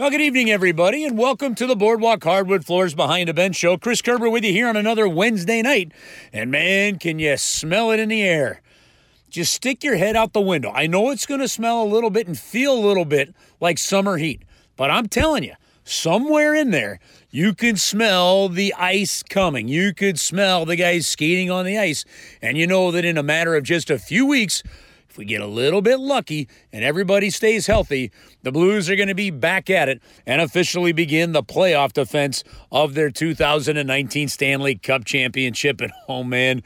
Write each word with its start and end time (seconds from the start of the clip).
Well, 0.00 0.08
good 0.08 0.22
evening, 0.22 0.50
everybody, 0.50 1.04
and 1.04 1.18
welcome 1.18 1.54
to 1.56 1.66
the 1.66 1.76
Boardwalk 1.76 2.24
Hardwood 2.24 2.64
Floors 2.64 2.94
Behind 2.94 3.28
a 3.28 3.34
Bench 3.34 3.56
show. 3.56 3.76
Chris 3.76 4.00
Kerber 4.00 4.30
with 4.30 4.44
you 4.44 4.50
here 4.50 4.66
on 4.66 4.78
another 4.78 5.06
Wednesday 5.06 5.60
night. 5.60 5.92
And 6.32 6.50
man, 6.50 6.98
can 6.98 7.18
you 7.18 7.36
smell 7.36 7.90
it 7.90 8.00
in 8.00 8.08
the 8.08 8.22
air? 8.22 8.62
Just 9.28 9.52
stick 9.52 9.84
your 9.84 9.98
head 9.98 10.16
out 10.16 10.32
the 10.32 10.40
window. 10.40 10.72
I 10.72 10.86
know 10.86 11.10
it's 11.10 11.26
going 11.26 11.40
to 11.40 11.48
smell 11.48 11.82
a 11.82 11.84
little 11.84 12.08
bit 12.08 12.26
and 12.26 12.38
feel 12.38 12.72
a 12.72 12.80
little 12.80 13.04
bit 13.04 13.34
like 13.60 13.76
summer 13.76 14.16
heat, 14.16 14.40
but 14.74 14.90
I'm 14.90 15.06
telling 15.06 15.44
you, 15.44 15.52
somewhere 15.84 16.54
in 16.54 16.70
there, 16.70 16.98
you 17.28 17.52
can 17.52 17.76
smell 17.76 18.48
the 18.48 18.72
ice 18.78 19.22
coming. 19.22 19.68
You 19.68 19.92
could 19.92 20.18
smell 20.18 20.64
the 20.64 20.76
guys 20.76 21.08
skating 21.08 21.50
on 21.50 21.66
the 21.66 21.76
ice. 21.76 22.06
And 22.40 22.56
you 22.56 22.66
know 22.66 22.90
that 22.90 23.04
in 23.04 23.18
a 23.18 23.22
matter 23.22 23.54
of 23.54 23.64
just 23.64 23.90
a 23.90 23.98
few 23.98 24.24
weeks, 24.24 24.62
if 25.10 25.18
we 25.18 25.24
get 25.24 25.40
a 25.40 25.46
little 25.46 25.82
bit 25.82 25.98
lucky 25.98 26.48
and 26.72 26.84
everybody 26.84 27.30
stays 27.30 27.66
healthy, 27.66 28.12
the 28.44 28.52
Blues 28.52 28.88
are 28.88 28.94
going 28.94 29.08
to 29.08 29.14
be 29.14 29.30
back 29.30 29.68
at 29.68 29.88
it 29.88 30.00
and 30.24 30.40
officially 30.40 30.92
begin 30.92 31.32
the 31.32 31.42
playoff 31.42 31.92
defense 31.92 32.44
of 32.70 32.94
their 32.94 33.10
2019 33.10 34.28
Stanley 34.28 34.76
Cup 34.76 35.04
championship. 35.04 35.80
And 35.80 35.92
oh 36.08 36.22
man, 36.22 36.62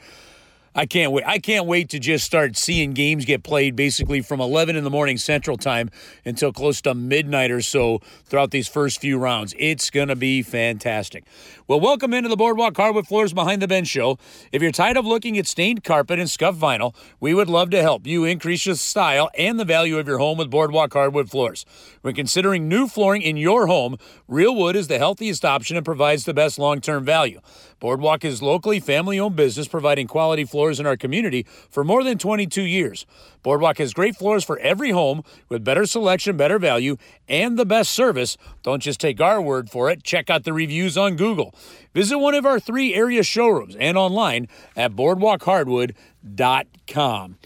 I 0.75 0.85
can't 0.85 1.11
wait. 1.11 1.25
I 1.25 1.39
can't 1.39 1.65
wait 1.65 1.89
to 1.89 1.99
just 1.99 2.25
start 2.25 2.55
seeing 2.55 2.93
games 2.93 3.25
get 3.25 3.43
played 3.43 3.75
basically 3.75 4.21
from 4.21 4.41
11 4.41 4.75
in 4.75 4.83
the 4.83 4.89
morning 4.91 5.17
Central 5.17 5.57
Time 5.57 5.89
until 6.23 6.51
close 6.51 6.81
to 6.81 6.93
midnight 6.93 7.49
or 7.49 7.61
so 7.61 7.99
throughout 8.25 8.51
these 8.51 8.67
first 8.67 8.99
few 8.99 9.17
rounds. 9.17 9.55
It's 9.57 9.89
going 9.89 10.09
to 10.09 10.15
be 10.15 10.43
fantastic. 10.43 11.23
Well, 11.67 11.79
welcome 11.79 12.13
into 12.13 12.29
the 12.29 12.35
Boardwalk 12.35 12.77
Hardwood 12.77 13.07
Floors 13.07 13.33
Behind 13.33 13.59
the 13.59 13.67
Bench 13.67 13.87
show. 13.87 14.19
If 14.51 14.61
you're 14.61 14.71
tired 14.71 14.97
of 14.97 15.05
looking 15.07 15.35
at 15.39 15.47
stained 15.47 15.83
carpet 15.83 16.19
and 16.19 16.29
scuffed 16.29 16.59
vinyl, 16.59 16.93
we 17.19 17.33
would 17.33 17.49
love 17.49 17.71
to 17.71 17.81
help 17.81 18.05
you 18.05 18.23
increase 18.23 18.65
the 18.65 18.75
style 18.75 19.31
and 19.35 19.59
the 19.59 19.65
value 19.65 19.97
of 19.97 20.07
your 20.07 20.19
home 20.19 20.37
with 20.37 20.51
Boardwalk 20.51 20.93
Hardwood 20.93 21.31
Floors. 21.31 21.65
When 22.03 22.13
considering 22.13 22.69
new 22.69 22.87
flooring 22.87 23.23
in 23.23 23.35
your 23.35 23.65
home, 23.65 23.97
real 24.27 24.55
wood 24.55 24.75
is 24.75 24.89
the 24.89 24.99
healthiest 24.99 25.43
option 25.43 25.75
and 25.75 25.83
provides 25.83 26.25
the 26.25 26.35
best 26.35 26.59
long 26.59 26.81
term 26.81 27.03
value. 27.03 27.41
Boardwalk 27.79 28.23
is 28.23 28.41
a 28.41 28.45
locally 28.45 28.79
family 28.79 29.19
owned 29.19 29.35
business 29.35 29.67
providing 29.67 30.05
quality 30.05 30.45
floors 30.45 30.79
in 30.79 30.85
our 30.85 30.95
community 30.95 31.47
for 31.71 31.83
more 31.83 32.03
than 32.03 32.19
22 32.19 32.61
years. 32.61 33.07
Boardwalk 33.45 33.77
has 33.77 33.93
great 33.93 34.15
floors 34.15 34.43
for 34.43 34.57
every 34.57 34.89
home 34.89 35.21
with 35.49 35.63
better 35.63 35.85
selection, 35.85 36.35
better 36.35 36.57
value, 36.57 36.97
and 37.29 37.59
the 37.59 37.65
best 37.65 37.91
service. 37.91 38.37
Don't 38.63 38.81
just 38.81 38.99
take 38.99 39.21
our 39.21 39.39
word 39.39 39.69
for 39.69 39.91
it. 39.91 40.01
Check 40.01 40.31
out 40.31 40.45
the 40.45 40.53
reviews 40.53 40.97
on 40.97 41.15
Google. 41.15 41.53
Visit 41.93 42.17
one 42.17 42.33
of 42.33 42.43
our 42.43 42.59
three 42.59 42.95
area 42.95 43.21
showrooms 43.21 43.75
and 43.75 43.99
online 43.99 44.47
at 44.75 44.93
boardwalkhardwood.com. 44.93 47.37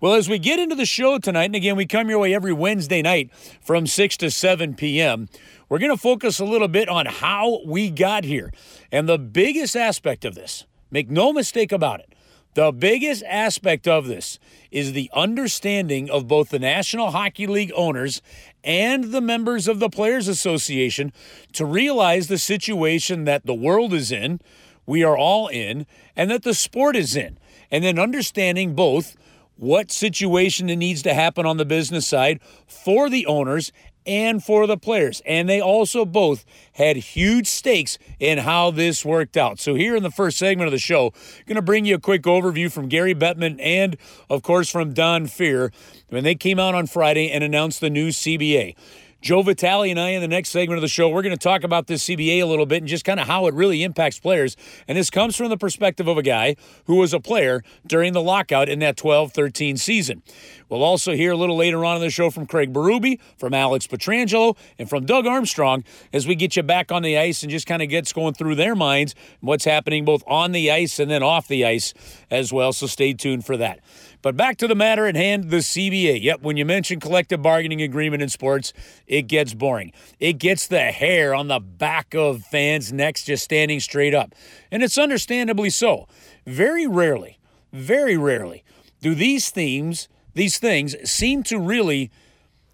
Well, 0.00 0.14
as 0.14 0.28
we 0.28 0.38
get 0.38 0.60
into 0.60 0.76
the 0.76 0.86
show 0.86 1.18
tonight, 1.18 1.46
and 1.46 1.56
again, 1.56 1.74
we 1.74 1.86
come 1.86 2.08
your 2.08 2.20
way 2.20 2.32
every 2.32 2.52
Wednesday 2.52 3.02
night 3.02 3.32
from 3.60 3.88
6 3.88 4.16
to 4.18 4.30
7 4.30 4.74
p.m., 4.74 5.28
we're 5.68 5.80
going 5.80 5.90
to 5.90 6.00
focus 6.00 6.38
a 6.38 6.44
little 6.44 6.68
bit 6.68 6.88
on 6.88 7.06
how 7.06 7.62
we 7.66 7.90
got 7.90 8.22
here. 8.22 8.52
And 8.92 9.08
the 9.08 9.18
biggest 9.18 9.74
aspect 9.74 10.24
of 10.24 10.36
this, 10.36 10.66
make 10.92 11.10
no 11.10 11.32
mistake 11.32 11.72
about 11.72 11.98
it, 11.98 12.14
the 12.58 12.72
biggest 12.72 13.22
aspect 13.28 13.86
of 13.86 14.08
this 14.08 14.40
is 14.72 14.92
the 14.92 15.08
understanding 15.14 16.10
of 16.10 16.26
both 16.26 16.48
the 16.48 16.58
National 16.58 17.12
Hockey 17.12 17.46
League 17.46 17.70
owners 17.72 18.20
and 18.64 19.12
the 19.12 19.20
members 19.20 19.68
of 19.68 19.78
the 19.78 19.88
Players 19.88 20.26
Association 20.26 21.12
to 21.52 21.64
realize 21.64 22.26
the 22.26 22.36
situation 22.36 23.26
that 23.26 23.46
the 23.46 23.54
world 23.54 23.94
is 23.94 24.10
in, 24.10 24.40
we 24.86 25.04
are 25.04 25.16
all 25.16 25.46
in, 25.46 25.86
and 26.16 26.32
that 26.32 26.42
the 26.42 26.52
sport 26.52 26.96
is 26.96 27.14
in. 27.14 27.38
And 27.70 27.84
then 27.84 27.96
understanding 27.96 28.74
both 28.74 29.16
what 29.54 29.92
situation 29.92 30.66
needs 30.66 31.02
to 31.02 31.14
happen 31.14 31.46
on 31.46 31.58
the 31.58 31.64
business 31.64 32.08
side 32.08 32.40
for 32.66 33.08
the 33.08 33.24
owners 33.26 33.70
and 34.08 34.42
for 34.42 34.66
the 34.66 34.76
players. 34.76 35.22
And 35.26 35.48
they 35.48 35.60
also 35.60 36.04
both 36.04 36.44
had 36.72 36.96
huge 36.96 37.46
stakes 37.46 37.98
in 38.18 38.38
how 38.38 38.70
this 38.70 39.04
worked 39.04 39.36
out. 39.36 39.60
So, 39.60 39.74
here 39.74 39.94
in 39.94 40.02
the 40.02 40.10
first 40.10 40.38
segment 40.38 40.66
of 40.66 40.72
the 40.72 40.78
show, 40.78 41.12
going 41.46 41.56
to 41.56 41.62
bring 41.62 41.84
you 41.84 41.96
a 41.96 42.00
quick 42.00 42.22
overview 42.22 42.72
from 42.72 42.88
Gary 42.88 43.14
Bettman 43.14 43.60
and, 43.62 43.96
of 44.30 44.42
course, 44.42 44.70
from 44.70 44.94
Don 44.94 45.26
Fehr 45.26 45.70
when 46.08 46.24
they 46.24 46.34
came 46.34 46.58
out 46.58 46.74
on 46.74 46.86
Friday 46.86 47.30
and 47.30 47.44
announced 47.44 47.80
the 47.80 47.90
new 47.90 48.08
CBA. 48.08 48.74
Joe 49.20 49.42
Vitale 49.42 49.90
and 49.90 49.98
I, 49.98 50.10
in 50.10 50.20
the 50.20 50.28
next 50.28 50.50
segment 50.50 50.78
of 50.78 50.82
the 50.82 50.88
show, 50.88 51.08
we're 51.08 51.22
going 51.22 51.36
to 51.36 51.42
talk 51.42 51.64
about 51.64 51.88
this 51.88 52.04
CBA 52.04 52.40
a 52.40 52.44
little 52.44 52.66
bit 52.66 52.78
and 52.78 52.86
just 52.86 53.04
kind 53.04 53.18
of 53.18 53.26
how 53.26 53.48
it 53.48 53.54
really 53.54 53.82
impacts 53.82 54.20
players. 54.20 54.56
And 54.86 54.96
this 54.96 55.10
comes 55.10 55.34
from 55.34 55.48
the 55.48 55.56
perspective 55.56 56.06
of 56.06 56.16
a 56.16 56.22
guy 56.22 56.54
who 56.84 56.94
was 56.94 57.12
a 57.12 57.18
player 57.18 57.64
during 57.84 58.12
the 58.12 58.22
lockout 58.22 58.68
in 58.68 58.78
that 58.78 58.96
12 58.96 59.32
13 59.32 59.76
season. 59.76 60.22
We'll 60.68 60.84
also 60.84 61.14
hear 61.14 61.32
a 61.32 61.36
little 61.36 61.56
later 61.56 61.84
on 61.84 61.96
in 61.96 62.02
the 62.02 62.10
show 62.10 62.30
from 62.30 62.46
Craig 62.46 62.72
Berube, 62.72 63.18
from 63.36 63.54
Alex 63.54 63.88
Pietrangelo, 63.88 64.56
and 64.78 64.88
from 64.88 65.04
Doug 65.04 65.26
Armstrong 65.26 65.82
as 66.12 66.28
we 66.28 66.36
get 66.36 66.54
you 66.54 66.62
back 66.62 66.92
on 66.92 67.02
the 67.02 67.18
ice 67.18 67.42
and 67.42 67.50
just 67.50 67.66
kind 67.66 67.82
of 67.82 67.88
gets 67.88 68.12
going 68.12 68.34
through 68.34 68.54
their 68.54 68.76
minds 68.76 69.16
what's 69.40 69.64
happening 69.64 70.04
both 70.04 70.22
on 70.28 70.52
the 70.52 70.70
ice 70.70 71.00
and 71.00 71.10
then 71.10 71.24
off 71.24 71.48
the 71.48 71.64
ice 71.64 71.92
as 72.30 72.52
well. 72.52 72.72
So 72.72 72.86
stay 72.86 73.14
tuned 73.14 73.44
for 73.44 73.56
that. 73.56 73.80
But 74.22 74.36
back 74.36 74.56
to 74.58 74.68
the 74.68 74.74
matter 74.74 75.06
at 75.06 75.16
hand 75.16 75.50
the 75.50 75.58
CBA. 75.58 76.22
Yep, 76.22 76.42
when 76.42 76.56
you 76.56 76.64
mention 76.64 77.00
collective 77.00 77.42
bargaining 77.42 77.82
agreement 77.82 78.22
in 78.22 78.28
sports, 78.28 78.72
it 79.06 79.22
gets 79.22 79.54
boring. 79.54 79.92
It 80.18 80.34
gets 80.34 80.66
the 80.66 80.90
hair 80.90 81.34
on 81.34 81.48
the 81.48 81.60
back 81.60 82.14
of 82.14 82.42
fans' 82.44 82.92
necks 82.92 83.24
just 83.24 83.44
standing 83.44 83.80
straight 83.80 84.14
up. 84.14 84.34
And 84.70 84.82
it's 84.82 84.98
understandably 84.98 85.70
so. 85.70 86.08
Very 86.46 86.86
rarely, 86.86 87.38
very 87.72 88.16
rarely 88.16 88.64
do 89.00 89.14
these 89.14 89.50
themes, 89.50 90.08
these 90.34 90.58
things 90.58 90.96
seem 91.08 91.42
to 91.44 91.58
really 91.58 92.10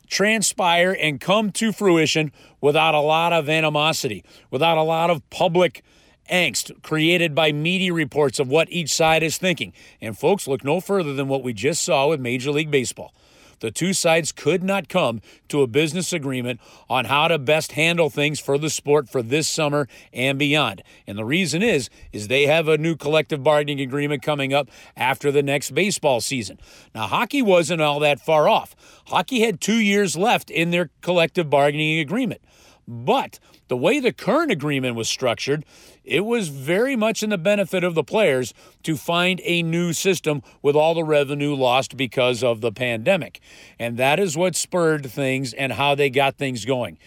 transpire 0.06 0.97
and 0.99 1.21
come 1.21 1.50
to 1.53 1.72
fruition 1.72 2.32
without 2.61 2.94
a 2.94 3.00
lot 3.00 3.32
of 3.32 3.49
animosity, 3.49 4.25
without 4.50 4.78
a 4.78 4.82
lot 4.82 5.11
of 5.11 5.28
public 5.31 5.82
angst 6.30 6.82
created 6.82 7.34
by 7.34 7.52
media 7.52 7.92
reports 7.92 8.38
of 8.38 8.48
what 8.48 8.70
each 8.70 8.92
side 8.92 9.22
is 9.22 9.38
thinking. 9.38 9.72
And 10.00 10.18
folks, 10.18 10.48
look 10.48 10.64
no 10.64 10.80
further 10.80 11.14
than 11.14 11.28
what 11.28 11.42
we 11.42 11.52
just 11.52 11.84
saw 11.84 12.08
with 12.08 12.20
Major 12.20 12.50
League 12.50 12.70
Baseball. 12.70 13.14
The 13.60 13.70
two 13.70 13.92
sides 13.94 14.32
could 14.32 14.62
not 14.62 14.88
come 14.88 15.22
to 15.48 15.62
a 15.62 15.66
business 15.66 16.12
agreement 16.12 16.60
on 16.90 17.06
how 17.06 17.28
to 17.28 17.38
best 17.38 17.72
handle 17.72 18.10
things 18.10 18.38
for 18.38 18.58
the 18.58 18.68
sport 18.68 19.08
for 19.08 19.22
this 19.22 19.48
summer 19.48 19.88
and 20.12 20.38
beyond. 20.38 20.82
And 21.06 21.16
the 21.16 21.24
reason 21.24 21.62
is 21.62 21.88
is 22.12 22.28
they 22.28 22.46
have 22.46 22.68
a 22.68 22.76
new 22.76 22.94
collective 22.94 23.42
bargaining 23.42 23.80
agreement 23.80 24.22
coming 24.22 24.52
up 24.52 24.68
after 24.96 25.32
the 25.32 25.42
next 25.42 25.70
baseball 25.70 26.20
season. 26.20 26.58
Now 26.94 27.06
hockey 27.06 27.40
wasn't 27.40 27.80
all 27.80 28.00
that 28.00 28.20
far 28.20 28.48
off. 28.48 28.74
Hockey 29.06 29.40
had 29.40 29.60
2 29.60 29.76
years 29.76 30.16
left 30.16 30.50
in 30.50 30.70
their 30.70 30.90
collective 31.00 31.48
bargaining 31.48 32.00
agreement. 32.00 32.42
But 32.86 33.38
the 33.68 33.78
way 33.78 33.98
the 33.98 34.12
current 34.12 34.50
agreement 34.50 34.94
was 34.94 35.08
structured, 35.08 35.64
it 36.04 36.25
was 36.25 36.48
very 36.48 36.97
much 36.97 37.22
in 37.22 37.31
the 37.31 37.38
benefit 37.38 37.82
of 37.82 37.94
the 37.94 38.04
players 38.04 38.53
to 38.82 38.97
find 38.97 39.41
a 39.44 39.62
new 39.62 39.92
system 39.92 40.42
with 40.62 40.76
all 40.76 40.94
the 40.94 41.04
revenue 41.04 41.54
lost 41.54 41.97
because 41.97 42.44
of 42.44 42.60
the 42.60 42.72
pandemic. 42.72 43.41
And 43.78 43.97
that 43.97 44.20
is 44.20 44.37
what 44.37 44.54
spurred 44.54 45.10
things 45.10 45.53
and 45.54 45.72
how 45.72 45.94
they 45.94 46.10
got 46.10 46.37
things 46.37 46.64
going. 46.64 46.98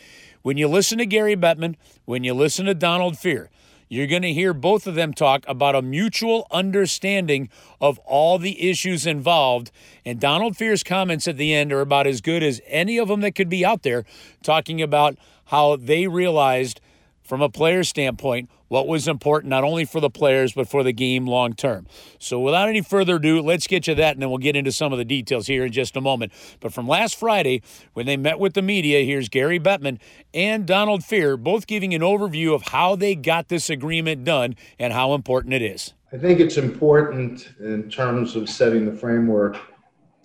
When 0.42 0.58
you 0.58 0.68
listen 0.68 0.98
to 0.98 1.06
Gary 1.06 1.36
Bettman, 1.36 1.76
when 2.06 2.24
you 2.24 2.34
listen 2.34 2.66
to 2.66 2.74
Donald 2.74 3.16
Fehr, 3.16 3.50
you're 3.90 4.08
going 4.08 4.24
to 4.24 4.34
hear 4.34 4.54
both 4.54 4.86
of 4.86 4.96
them 4.96 5.14
talk 5.14 5.46
about 5.48 5.76
a 5.76 5.82
mutual 5.82 6.48
understanding 6.52 7.50
of 7.80 8.00
all 8.00 8.38
the 8.38 8.70
issues 8.70 9.06
involved. 9.06 9.72
And 10.06 10.20
Donald 10.20 10.56
Fehr's 10.56 10.84
comments 10.84 11.28
at 11.28 11.38
the 11.38 11.54
end 11.54 11.72
are 11.72 11.82
about 11.82 12.08
as 12.08 12.20
good 12.20 12.44
as 12.44 12.62
any 12.68 12.98
of 12.98 13.08
them 13.08 13.22
that 13.22 13.36
could 13.36 13.50
be 13.50 13.66
out 13.66 13.84
there, 13.84 14.04
talking 14.44 14.82
about 14.82 15.18
how 15.46 15.78
they 15.78 16.08
realized 16.08 16.82
from 17.28 17.42
a 17.42 17.50
player 17.50 17.84
standpoint 17.84 18.50
what 18.70 18.88
was 18.88 19.08
important 19.08 19.50
not 19.50 19.64
only 19.64 19.86
for 19.86 20.00
the 20.00 20.10
players 20.10 20.54
but 20.54 20.68
for 20.68 20.84
the 20.84 20.94
game 20.94 21.26
long 21.28 21.54
term. 21.54 21.86
So 22.20 22.40
without 22.40 22.70
any 22.70 22.82
further 22.82 23.16
ado, 23.16 23.42
let's 23.42 23.68
get 23.68 23.84
to 23.84 23.96
that 23.96 24.14
and 24.14 24.22
then 24.22 24.30
we'll 24.30 24.40
get 24.40 24.56
into 24.56 24.72
some 24.72 24.92
of 24.92 24.98
the 24.98 25.06
details 25.06 25.48
here 25.48 25.66
in 25.66 25.72
just 25.72 25.96
a 25.96 26.02
moment. 26.02 26.32
But 26.60 26.74
from 26.74 26.88
last 26.88 27.16
Friday 27.16 27.62
when 27.94 28.06
they 28.06 28.18
met 28.18 28.40
with 28.40 28.54
the 28.54 28.62
media, 28.62 29.04
here's 29.04 29.30
Gary 29.30 29.60
Bettman 29.60 30.00
and 30.34 30.66
Donald 30.66 31.02
Fehr 31.02 31.42
both 31.42 31.68
giving 31.68 31.94
an 31.94 32.02
overview 32.02 32.56
of 32.56 32.64
how 32.64 32.96
they 32.96 33.16
got 33.16 33.50
this 33.50 33.70
agreement 33.70 34.24
done 34.24 34.56
and 34.80 34.94
how 34.94 35.14
important 35.14 35.54
it 35.54 35.62
is. 35.62 35.94
I 36.14 36.18
think 36.18 36.40
it's 36.40 36.58
important 36.58 37.50
in 37.60 37.90
terms 37.90 38.38
of 38.38 38.50
setting 38.50 38.86
the 38.86 38.94
framework 38.94 39.58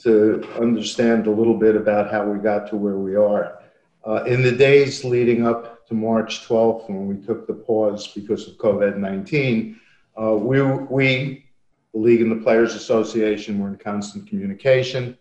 to 0.02 0.44
understand 0.60 1.26
a 1.26 1.30
little 1.30 1.58
bit 1.58 1.76
about 1.76 2.10
how 2.10 2.24
we 2.24 2.38
got 2.38 2.68
to 2.70 2.76
where 2.76 2.96
we 2.96 3.16
are. 3.16 3.58
Uh, 4.04 4.24
in 4.24 4.42
the 4.42 4.50
days 4.50 5.04
leading 5.04 5.46
up 5.46 5.81
to 5.92 5.98
March 5.98 6.48
12th, 6.48 6.88
when 6.88 7.06
we 7.06 7.16
took 7.16 7.46
the 7.46 7.52
pause 7.52 8.08
because 8.08 8.48
of 8.48 8.56
COVID 8.56 8.96
19, 8.96 9.78
uh, 10.20 10.34
we, 10.34 10.62
we, 10.62 11.44
the 11.92 12.00
League 12.00 12.22
and 12.22 12.32
the 12.32 12.42
Players 12.42 12.74
Association, 12.74 13.60
were 13.60 13.68
in 13.68 13.76
constant 13.76 14.26
communication, 14.26 15.18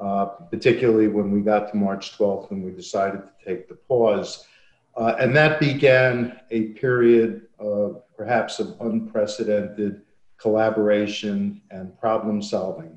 uh, 0.00 0.26
particularly 0.26 1.08
when 1.08 1.32
we 1.32 1.40
got 1.40 1.70
to 1.70 1.76
March 1.76 2.16
12th 2.16 2.52
and 2.52 2.64
we 2.64 2.70
decided 2.70 3.22
to 3.22 3.44
take 3.44 3.68
the 3.68 3.74
pause. 3.74 4.46
Uh, 4.96 5.14
and 5.18 5.34
that 5.34 5.58
began 5.58 6.38
a 6.50 6.68
period 6.68 7.48
of 7.58 8.02
perhaps 8.16 8.60
of 8.60 8.76
unprecedented 8.80 10.02
collaboration 10.38 11.60
and 11.70 11.98
problem 11.98 12.40
solving. 12.40 12.96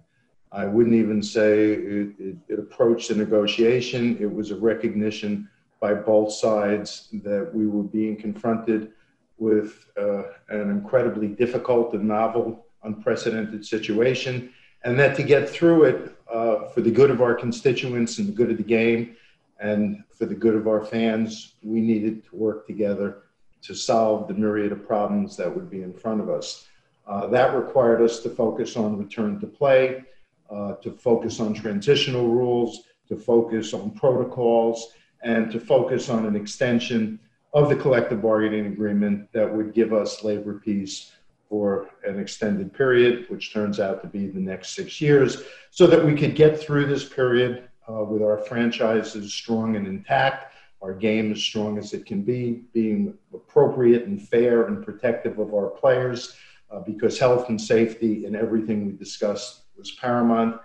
I 0.51 0.66
wouldn't 0.66 0.95
even 0.95 1.22
say 1.24 1.74
it, 1.74 2.16
it, 2.19 2.38
it, 2.48 2.60
approached 2.60 3.10
a 3.10 3.16
negotiation. 3.16 4.18
It 4.19 4.31
was 4.31 4.51
a 4.51 4.56
recognition 4.56 5.50
by 5.80 5.94
both 5.94 6.31
sides 6.31 7.10
that 7.24 7.50
we 7.54 7.68
were 7.68 7.83
being 7.83 8.16
confronted 8.16 8.92
with 9.38 9.88
uh, 9.98 10.24
an 10.50 10.69
incredibly 10.69 11.27
difficult 11.27 11.94
and 11.94 12.07
novel, 12.07 12.66
unprecedented 12.83 13.66
situation, 13.66 14.51
and 14.83 14.98
that 14.98 15.16
to 15.16 15.24
get 15.24 15.50
through 15.50 15.83
it 15.83 16.16
uh, 16.31 16.68
for 16.69 16.81
the 16.81 16.92
good 16.92 17.12
of 17.12 17.22
our 17.22 17.33
constituents 17.33 18.18
and 18.18 18.27
the 18.27 18.31
good 18.31 18.51
of 18.51 18.57
the 18.57 18.63
game 18.63 19.16
and 19.60 20.04
for 20.10 20.25
the 20.25 20.36
good 20.36 20.56
of 20.56 20.68
our 20.68 20.83
fans, 20.83 21.56
we 21.63 21.81
needed 21.81 22.24
to 22.25 22.36
work 22.36 22.68
together 22.68 23.24
to 23.62 23.74
solve 23.74 24.27
the 24.27 24.33
myriad 24.33 24.72
of 24.72 24.86
problems 24.86 25.36
that 25.38 25.54
would 25.54 25.69
be 25.69 25.81
in 25.81 25.94
front 25.94 26.22
of 26.22 26.30
us. 26.30 26.68
Uh, 27.07 27.27
that 27.27 27.56
required 27.56 28.01
us 28.01 28.19
to 28.19 28.30
focus 28.30 28.75
on 28.75 28.98
return 28.98 29.39
to 29.39 29.48
play, 29.48 30.04
uh, 30.50 30.74
to 30.75 30.92
focus 30.92 31.39
on 31.39 31.54
transitional 31.54 32.27
rules, 32.27 32.83
to 33.07 33.16
focus 33.16 33.74
on 33.74 33.92
protocols, 33.92 34.94
and 35.23 35.51
to 35.51 35.59
focus 35.59 36.09
on 36.09 36.25
an 36.25 36.35
extension 36.35 37.19
of 37.53 37.69
the 37.69 37.75
collective 37.75 38.21
bargaining 38.21 38.67
agreement 38.67 39.31
that 39.31 39.51
would 39.51 39.73
give 39.73 39.94
us 39.94 40.23
labor 40.23 40.59
peace 40.59 41.12
for 41.50 41.89
an 42.06 42.19
extended 42.19 42.73
period, 42.73 43.25
which 43.29 43.53
turns 43.53 43.79
out 43.79 44.01
to 44.01 44.07
be 44.07 44.27
the 44.27 44.39
next 44.39 44.75
six 44.75 45.00
years, 45.00 45.44
so 45.71 45.88
that 45.88 46.03
we 46.03 46.15
could 46.15 46.35
get 46.35 46.59
through 46.59 46.85
this 46.85 47.07
period 47.07 47.69
uh, 47.89 48.03
with 48.03 48.21
our 48.21 48.39
franchises 48.39 49.33
strong 49.33 49.75
and 49.75 49.88
intact, 49.88 50.53
our 50.81 50.94
game 50.94 51.31
as 51.31 51.41
strong 51.41 51.77
as 51.77 51.94
it 51.94 52.06
can 52.06 52.23
be, 52.23 52.63
being 52.73 53.13
appropriate 53.33 54.06
and 54.06 54.27
fair 54.27 54.65
and 54.67 54.83
protective 54.83 55.39
of 55.39 55.53
our 55.53 55.69
players, 55.69 56.35
uh, 56.71 56.79
because 56.79 57.17
health 57.17 57.50
and 57.50 57.62
safety 57.62 58.25
and 58.25 58.35
everything 58.35 58.85
we 58.85 58.91
discussed 58.91 59.62
was 59.77 59.91
paramount. 59.91 60.59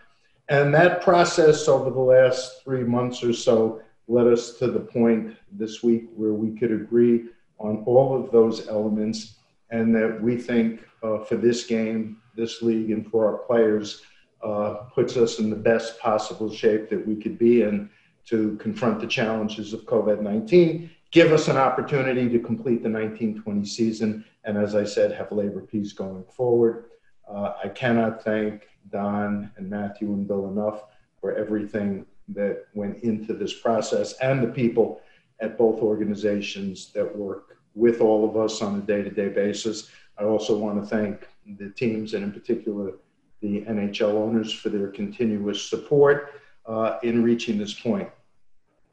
And 0.48 0.74
that 0.74 1.02
process 1.02 1.68
over 1.68 1.90
the 1.90 2.00
last 2.00 2.64
three 2.64 2.82
months 2.82 3.22
or 3.22 3.32
so 3.32 3.80
led 4.10 4.26
us 4.26 4.54
to 4.54 4.66
the 4.66 4.80
point 4.80 5.36
this 5.52 5.82
week 5.82 6.06
where 6.16 6.32
we 6.32 6.50
could 6.58 6.72
agree 6.72 7.26
on 7.58 7.84
all 7.86 8.20
of 8.20 8.32
those 8.32 8.66
elements 8.66 9.36
and 9.70 9.94
that 9.94 10.20
we 10.20 10.36
think 10.36 10.84
uh, 11.04 11.18
for 11.18 11.36
this 11.36 11.64
game, 11.64 12.18
this 12.34 12.60
league, 12.60 12.90
and 12.90 13.08
for 13.08 13.24
our 13.24 13.38
players 13.46 14.02
uh, 14.42 14.74
puts 14.94 15.16
us 15.16 15.38
in 15.38 15.48
the 15.48 15.56
best 15.56 15.98
possible 16.00 16.52
shape 16.52 16.90
that 16.90 17.06
we 17.06 17.14
could 17.14 17.38
be 17.38 17.62
in 17.62 17.88
to 18.26 18.56
confront 18.56 19.00
the 19.00 19.06
challenges 19.06 19.72
of 19.72 19.86
COVID 19.86 20.20
19, 20.20 20.90
give 21.12 21.30
us 21.30 21.48
an 21.48 21.56
opportunity 21.56 22.28
to 22.28 22.38
complete 22.40 22.82
the 22.82 22.90
1920 22.90 23.64
season, 23.64 24.24
and 24.44 24.58
as 24.58 24.74
I 24.74 24.84
said, 24.84 25.12
have 25.12 25.30
labor 25.30 25.60
peace 25.60 25.92
going 25.92 26.24
forward. 26.24 26.86
Uh, 27.28 27.52
I 27.62 27.68
cannot 27.68 28.24
thank 28.24 28.66
Don 28.90 29.52
and 29.56 29.70
Matthew 29.70 30.08
and 30.08 30.26
Bill 30.26 30.48
enough 30.48 30.84
for 31.20 31.34
everything 31.34 32.06
that 32.34 32.66
went 32.74 33.02
into 33.02 33.34
this 33.34 33.52
process 33.52 34.14
and 34.18 34.42
the 34.42 34.48
people 34.48 35.00
at 35.40 35.56
both 35.56 35.80
organizations 35.80 36.92
that 36.92 37.16
work 37.16 37.58
with 37.74 38.00
all 38.00 38.28
of 38.28 38.36
us 38.36 38.62
on 38.62 38.78
a 38.78 38.82
day 38.82 39.02
to 39.02 39.10
day 39.10 39.28
basis. 39.28 39.90
I 40.18 40.24
also 40.24 40.56
want 40.58 40.80
to 40.80 40.86
thank 40.86 41.26
the 41.58 41.70
teams 41.70 42.14
and, 42.14 42.24
in 42.24 42.32
particular, 42.32 42.92
the 43.40 43.62
NHL 43.62 44.14
owners 44.14 44.52
for 44.52 44.68
their 44.68 44.88
continuous 44.88 45.62
support 45.68 46.34
uh, 46.66 46.98
in 47.02 47.22
reaching 47.22 47.58
this 47.58 47.72
point. 47.72 48.08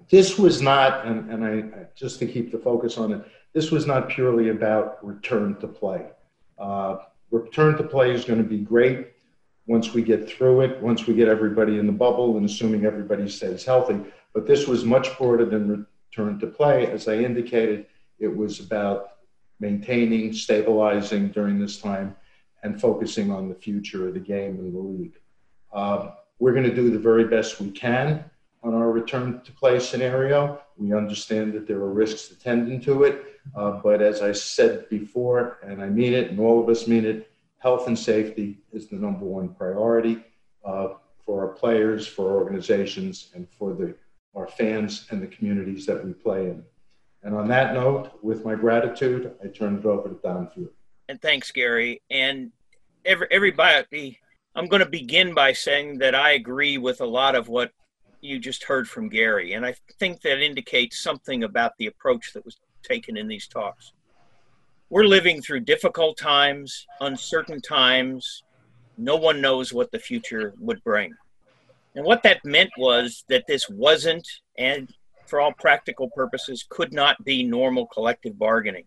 This 0.10 0.38
was 0.38 0.62
not, 0.62 1.06
and, 1.06 1.30
and 1.30 1.45
I 1.45 1.86
just 1.95 2.19
to 2.19 2.28
keep 2.28 2.51
the 2.51 2.57
focus 2.57 2.98
on 2.98 3.12
it, 3.12 3.25
this 3.54 3.72
was 3.72 3.86
not 3.86 4.07
purely 4.07 4.50
about 4.50 5.06
return 5.06 5.56
to 5.60 5.68
play. 5.68 6.06
Uh, 6.57 6.98
return 7.30 7.75
to 7.78 7.83
play 7.83 8.12
is 8.12 8.24
going 8.24 8.42
to 8.42 8.48
be 8.48 8.60
great 8.60 9.07
once 9.68 9.94
we 9.94 10.02
get 10.02 10.30
through 10.30 10.62
it, 10.62 10.81
once 10.81 11.06
we 11.06 11.14
get 11.14 11.28
everybody 11.28 11.78
in 11.78 11.86
the 11.86 11.92
bubble, 11.92 12.38
and 12.38 12.46
assuming 12.46 12.86
everybody 12.86 13.30
stays 13.30 13.66
healthy. 13.66 14.00
But 14.34 14.48
this 14.48 14.66
was 14.66 14.86
much 14.86 15.18
broader 15.18 15.46
than 15.46 15.88
return 16.10 16.40
to 16.40 16.48
play. 16.48 16.88
As 16.88 17.08
I 17.08 17.16
indicated, 17.16 17.86
it 18.18 18.36
was 18.36 18.60
about 18.60 19.10
maintaining, 19.60 20.31
stabilizing 20.34 21.30
during 21.30 21.60
this 21.60 21.80
time, 21.80 22.16
and 22.64 22.80
focusing 22.80 23.31
on 23.31 23.50
the 23.50 23.56
future 23.56 24.08
of 24.08 24.14
the 24.14 24.19
game 24.19 24.58
and 24.58 24.74
the 24.74 24.80
league. 24.80 25.19
Uh, 25.72 26.12
we're 26.40 26.54
going 26.54 26.64
to 26.64 26.75
do 26.75 26.90
the 26.90 27.00
very 27.00 27.25
best 27.25 27.60
we 27.60 27.69
can 27.72 28.24
on 28.64 28.74
our 28.74 28.92
return 28.92 29.42
to 29.44 29.52
play 29.52 29.80
scenario. 29.80 30.62
We 30.78 30.94
understand 30.94 31.54
that 31.54 31.68
there 31.68 31.78
are 31.78 31.92
risks 31.92 32.31
attendant 32.31 32.84
to 32.86 33.04
it, 33.04 33.40
uh, 33.56 33.72
but 33.84 34.02
as 34.02 34.22
I 34.22 34.31
said 34.31 34.88
before, 34.90 35.58
and 35.64 35.81
I 35.81 35.90
mean 35.90 36.14
it, 36.14 36.30
and 36.30 36.40
all 36.40 36.62
of 36.62 36.69
us 36.69 36.88
mean 36.88 37.06
it, 37.06 37.31
health 37.59 37.88
and 37.88 37.98
safety 37.98 38.59
is 38.71 38.88
the 38.88 38.95
number 38.95 39.25
one 39.25 39.50
priority 39.50 40.24
uh, 40.63 40.89
for 41.25 41.45
our 41.45 41.54
players, 41.54 42.07
for 42.07 42.30
our 42.30 42.38
organizations, 42.38 43.30
and 43.33 43.48
for 43.57 43.74
the, 43.74 43.95
our 44.36 44.48
fans 44.48 45.07
and 45.09 45.21
the 45.21 45.27
communities 45.27 45.86
that 45.86 46.04
we 46.04 46.13
play 46.13 46.45
in. 46.50 46.63
And 47.24 47.36
on 47.36 47.48
that 47.50 47.74
note, 47.74 48.12
with 48.21 48.45
my 48.45 48.56
gratitude, 48.56 49.33
I 49.44 49.48
turn 49.48 49.77
it 49.77 49.86
over 49.86 50.09
to 50.09 50.15
Don 50.15 50.48
Fehr. 50.48 50.69
And 51.09 51.21
thanks, 51.21 51.51
Gary. 51.51 52.01
And 52.09 52.51
every, 53.06 53.27
everybody, 53.31 54.19
I'm 54.56 54.68
going 54.68 54.83
to 54.83 54.89
begin 54.89 55.33
by 55.33 55.54
saying 55.54 55.98
that 56.00 56.15
I 56.15 56.31
agree 56.31 56.77
with 56.77 57.01
a 57.01 57.06
lot 57.06 57.36
of 57.36 57.50
what 57.50 57.71
you 58.21 58.39
just 58.39 58.63
heard 58.63 58.88
from 58.88 59.09
Gary. 59.09 59.54
And 59.54 59.65
I 59.65 59.75
think 60.00 60.21
that 60.21 60.42
indicates 60.42 61.00
something 61.00 61.44
about 61.44 61.74
the 61.77 61.88
approach 61.88 62.33
that 62.33 62.45
was 62.45 62.57
taken 62.83 63.18
in 63.18 63.27
these 63.27 63.48
talks 63.48 63.94
we're 64.89 65.04
living 65.04 65.42
through 65.42 65.62
difficult 65.62 66.18
times, 66.18 66.86
uncertain 67.01 67.62
times. 67.62 68.44
No 68.98 69.18
one 69.18 69.42
knows 69.42 69.74
what 69.74 69.92
the 69.92 70.00
future 70.00 70.54
would 70.60 70.84
bring. 70.84 71.13
And 71.95 72.06
what 72.06 72.24
that 72.24 72.45
meant 72.45 72.72
was 72.78 73.25
that 73.28 73.48
this 73.48 73.69
wasn't, 73.69 74.28
and 74.57 74.94
for 75.25 75.42
all 75.42 75.51
practical 75.51 76.10
purposes, 76.12 76.66
could 76.69 76.94
not 76.94 77.24
be 77.25 77.44
normal 77.44 77.88
collective 77.88 78.39
bargaining. 78.39 78.86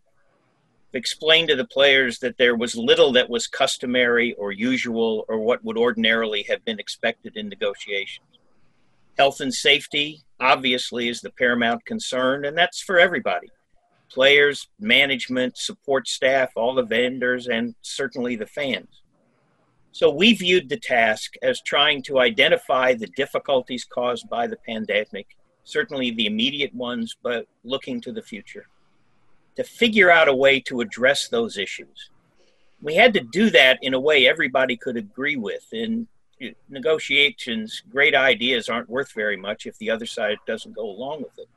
Explained 0.94 1.48
to 1.50 1.56
the 1.56 1.66
players 1.66 2.18
that 2.20 2.38
there 2.38 2.56
was 2.56 2.74
little 2.74 3.12
that 3.12 3.28
was 3.28 3.46
customary 3.46 4.32
or 4.34 4.52
usual 4.52 5.24
or 5.28 5.38
what 5.38 5.62
would 5.64 5.76
ordinarily 5.76 6.44
have 6.48 6.64
been 6.64 6.80
expected 6.80 7.36
in 7.36 7.48
negotiations. 7.48 8.26
Health 9.18 9.40
and 9.40 9.52
safety, 9.52 10.22
obviously, 10.40 11.08
is 11.08 11.20
the 11.20 11.30
paramount 11.30 11.84
concern, 11.84 12.46
and 12.46 12.56
that's 12.56 12.80
for 12.80 12.98
everybody 12.98 13.50
players, 14.10 14.68
management, 14.78 15.56
support 15.56 16.08
staff, 16.08 16.50
all 16.56 16.74
the 16.74 16.82
vendors, 16.82 17.48
and 17.48 17.74
certainly 17.82 18.36
the 18.36 18.46
fans. 18.46 19.02
So 19.92 20.10
we 20.10 20.34
viewed 20.34 20.68
the 20.68 20.76
task 20.76 21.34
as 21.42 21.60
trying 21.62 22.02
to 22.04 22.20
identify 22.20 22.94
the 22.94 23.08
difficulties 23.08 23.84
caused 23.84 24.28
by 24.28 24.46
the 24.46 24.56
pandemic, 24.56 25.26
certainly 25.64 26.10
the 26.10 26.26
immediate 26.26 26.74
ones, 26.74 27.16
but 27.22 27.46
looking 27.64 28.00
to 28.02 28.12
the 28.12 28.22
future, 28.22 28.66
to 29.56 29.64
figure 29.64 30.10
out 30.10 30.28
a 30.28 30.34
way 30.34 30.60
to 30.60 30.80
address 30.80 31.28
those 31.28 31.58
issues. 31.58 32.10
We 32.82 32.94
had 32.94 33.12
to 33.14 33.20
do 33.20 33.50
that 33.50 33.78
in 33.82 33.94
a 33.94 34.00
way 34.00 34.26
everybody 34.26 34.76
could 34.76 34.96
agree 34.96 35.36
with. 35.36 35.66
In 35.72 36.06
negotiations, 36.68 37.82
great 37.90 38.14
ideas 38.14 38.68
aren't 38.68 38.88
worth 38.88 39.12
very 39.12 39.36
much 39.36 39.66
if 39.66 39.76
the 39.78 39.90
other 39.90 40.06
side 40.06 40.38
doesn't 40.46 40.74
go 40.74 40.88
along 40.88 41.22
with 41.22 41.38
it 41.38 41.48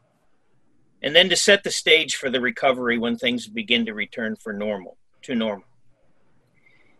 and 1.03 1.13
then 1.13 1.29
to 1.29 1.35
set 1.35 1.63
the 1.63 1.71
stage 1.71 2.15
for 2.15 2.29
the 2.29 2.39
recovery 2.39 2.97
when 2.97 3.17
things 3.17 3.47
begin 3.47 3.85
to 3.85 3.93
return 3.93 4.37
for 4.37 4.53
normal 4.53 4.97
to 5.21 5.35
normal. 5.35 5.65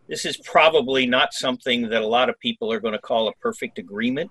This 0.10 0.26
is 0.26 0.36
probably 0.38 1.06
not 1.06 1.34
something 1.34 1.90
that 1.90 2.02
a 2.02 2.08
lot 2.08 2.30
of 2.30 2.38
people 2.40 2.72
are 2.72 2.82
going 2.82 2.94
to 2.94 3.00
call 3.00 3.30
a 3.30 3.34
perfect 3.36 3.80
agreement. 3.80 4.30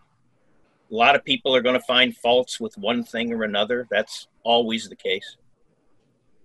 A 0.90 0.94
lot 0.94 1.16
of 1.16 1.24
people 1.24 1.56
are 1.56 1.62
going 1.62 1.78
to 1.78 1.86
find 1.86 2.14
faults 2.14 2.60
with 2.60 2.76
one 2.76 3.02
thing 3.02 3.32
or 3.32 3.44
another. 3.44 3.88
That's 3.90 4.28
always 4.44 4.88
the 4.88 4.96
case. 4.96 5.36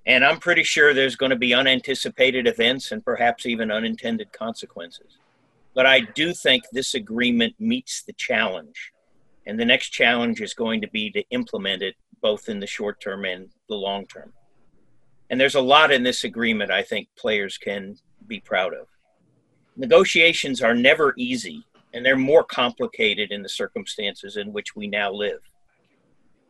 And 0.05 0.23
i'm 0.23 0.39
pretty 0.39 0.63
sure 0.63 0.93
there's 0.93 1.17
going 1.17 1.31
to 1.31 1.35
be 1.35 1.53
unanticipated 1.53 2.47
events 2.47 2.93
and 2.93 3.03
perhaps 3.03 3.45
even 3.45 3.71
unintended 3.71 4.31
consequences. 4.31 5.17
But 5.75 5.85
i 5.85 5.99
do 5.99 6.33
think 6.33 6.63
this 6.71 6.93
agreement 6.93 7.55
meets 7.59 8.03
the 8.03 8.13
challenge. 8.13 8.93
And 9.45 9.59
the 9.59 9.65
next 9.65 9.89
challenge 9.89 10.41
is 10.41 10.53
going 10.53 10.79
to 10.81 10.87
be 10.87 11.11
to 11.11 11.23
implement 11.29 11.81
it 11.81 11.95
both 12.21 12.49
in 12.49 12.59
the 12.59 12.67
short 12.67 12.99
term 13.01 13.25
and 13.25 13.49
the 13.69 13.75
long 13.75 14.05
term. 14.07 14.33
And 15.29 15.39
there's 15.39 15.55
a 15.55 15.61
lot 15.61 15.91
in 15.91 16.03
this 16.03 16.23
agreement 16.23 16.71
I 16.71 16.83
think 16.83 17.09
players 17.17 17.57
can 17.57 17.97
be 18.27 18.39
proud 18.39 18.73
of. 18.73 18.87
Negotiations 19.75 20.61
are 20.61 20.73
never 20.73 21.13
easy, 21.17 21.63
and 21.93 22.05
they're 22.05 22.15
more 22.15 22.43
complicated 22.43 23.31
in 23.31 23.43
the 23.43 23.49
circumstances 23.49 24.37
in 24.37 24.53
which 24.53 24.75
we 24.75 24.87
now 24.87 25.11
live. 25.11 25.39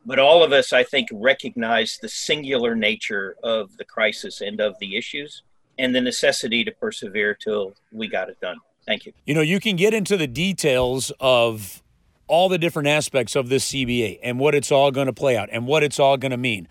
But 0.06 0.20
all 0.20 0.44
of 0.44 0.54
us, 0.54 0.72
I 0.72 0.84
think, 0.84 1.10
recognize 1.12 1.98
the 2.02 2.08
singular 2.08 2.76
nature 2.76 3.36
of 3.44 3.76
the 3.78 3.84
crisis 3.84 4.40
and 4.40 4.62
of 4.62 4.76
the 4.80 4.96
issues 4.96 5.44
and 5.78 5.94
the 5.94 6.02
necessity 6.02 6.64
to 6.64 6.72
persevere 6.72 7.34
till 7.34 7.74
we 7.92 8.08
got 8.08 8.30
it 8.30 8.40
done. 8.40 8.58
Thank 8.86 9.06
you. 9.06 9.14
You 9.26 9.34
know, 9.34 9.42
you 9.42 9.60
can 9.60 9.76
get 9.76 9.94
into 9.94 10.16
the 10.16 10.28
details 10.28 11.12
of 11.20 11.84
all 12.28 12.50
the 12.50 12.58
different 12.58 12.88
aspects 12.88 13.36
of 13.36 13.50
this 13.50 13.72
CBA 13.72 14.20
and 14.22 14.40
what 14.40 14.56
it's 14.56 14.72
all 14.72 14.92
going 14.92 15.08
to 15.08 15.14
play 15.14 15.38
out 15.38 15.50
and 15.52 15.66
what 15.66 15.84
it's 15.84 16.00
all 16.00 16.18
going 16.18 16.32
to 16.32 16.38
mean. 16.38 16.68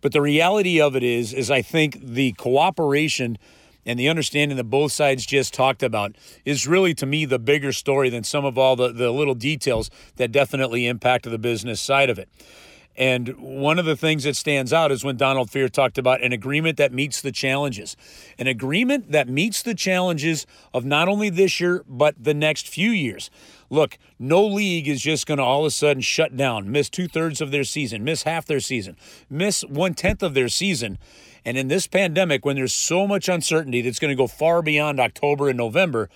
But 0.00 0.12
the 0.12 0.20
reality 0.20 0.80
of 0.80 0.96
it 0.96 1.02
is, 1.02 1.32
is 1.32 1.50
I 1.50 1.62
think 1.62 2.00
the 2.02 2.32
cooperation 2.32 3.38
and 3.86 3.98
the 3.98 4.08
understanding 4.08 4.56
that 4.56 4.64
both 4.64 4.92
sides 4.92 5.26
just 5.26 5.54
talked 5.54 5.82
about 5.82 6.16
is 6.44 6.66
really 6.66 6.94
to 6.94 7.06
me 7.06 7.24
the 7.24 7.38
bigger 7.38 7.72
story 7.72 8.10
than 8.10 8.24
some 8.24 8.44
of 8.44 8.56
all 8.58 8.76
the, 8.76 8.92
the 8.92 9.10
little 9.10 9.34
details 9.34 9.90
that 10.16 10.30
definitely 10.30 10.86
impacted 10.86 11.32
the 11.32 11.38
business 11.38 11.80
side 11.80 12.10
of 12.10 12.18
it. 12.18 12.28
And 12.96 13.38
one 13.38 13.78
of 13.78 13.86
the 13.86 13.96
things 13.96 14.24
that 14.24 14.36
stands 14.36 14.72
out 14.72 14.92
is 14.92 15.02
when 15.02 15.16
Donald 15.16 15.48
Fehr 15.48 15.70
talked 15.70 15.96
about 15.96 16.22
an 16.22 16.32
agreement 16.32 16.76
that 16.76 16.92
meets 16.92 17.22
the 17.22 17.32
challenges, 17.32 17.96
an 18.38 18.46
agreement 18.46 19.12
that 19.12 19.28
meets 19.28 19.62
the 19.62 19.74
challenges 19.74 20.46
of 20.74 20.84
not 20.84 21.08
only 21.08 21.30
this 21.30 21.58
year, 21.58 21.84
but 21.88 22.14
the 22.22 22.34
next 22.34 22.68
few 22.68 22.90
years. 22.90 23.30
Look, 23.70 23.96
no 24.18 24.44
league 24.44 24.88
is 24.88 25.00
just 25.00 25.26
going 25.26 25.38
to 25.38 25.44
all 25.44 25.60
of 25.60 25.66
a 25.66 25.70
sudden 25.70 26.02
shut 26.02 26.36
down, 26.36 26.70
miss 26.70 26.90
two 26.90 27.08
thirds 27.08 27.40
of 27.40 27.50
their 27.50 27.64
season, 27.64 28.04
miss 28.04 28.24
half 28.24 28.44
their 28.44 28.60
season, 28.60 28.96
miss 29.30 29.62
one 29.62 29.94
tenth 29.94 30.22
of 30.22 30.34
their 30.34 30.48
season. 30.48 30.98
And 31.44 31.56
in 31.56 31.68
this 31.68 31.86
pandemic, 31.86 32.44
when 32.44 32.56
there's 32.56 32.74
so 32.74 33.06
much 33.06 33.28
uncertainty 33.28 33.80
that's 33.80 33.98
going 33.98 34.10
to 34.10 34.16
go 34.16 34.26
far 34.26 34.60
beyond 34.60 35.00
October 35.00 35.48
and 35.48 35.56
November, 35.56 36.10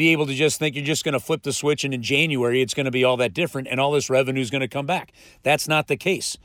be 0.00 0.12
able 0.12 0.26
to 0.26 0.32
just 0.32 0.58
think 0.58 0.74
you're 0.74 0.82
just 0.82 1.04
going 1.04 1.12
to 1.12 1.20
flip 1.20 1.42
the 1.42 1.52
switch 1.52 1.84
and 1.84 1.92
in 1.92 2.02
January 2.02 2.62
it's 2.62 2.72
going 2.72 2.86
to 2.86 2.90
be 2.90 3.04
all 3.04 3.18
that 3.18 3.34
different 3.34 3.68
and 3.68 3.78
all 3.78 3.92
this 3.92 4.08
revenue 4.08 4.40
is 4.40 4.48
going 4.48 4.62
to 4.62 4.66
come 4.66 4.86
back. 4.86 5.12
That's 5.42 5.68
not 5.68 5.88
the 5.88 5.96
case. 5.98 6.38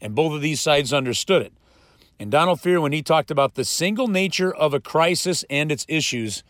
And 0.00 0.16
both 0.16 0.32
of 0.32 0.40
these 0.40 0.60
sides 0.60 0.92
understood 0.92 1.42
it. 1.42 1.52
And 2.18 2.28
Donald 2.28 2.58
Fehr, 2.58 2.82
when 2.82 2.90
he 2.90 3.00
talked 3.00 3.30
about 3.30 3.54
the 3.54 3.64
single 3.64 4.08
nature 4.08 4.52
of 4.52 4.74
a 4.74 4.80
crisis 4.80 5.44
and 5.48 5.70
its 5.70 5.86
issues, 5.88 6.42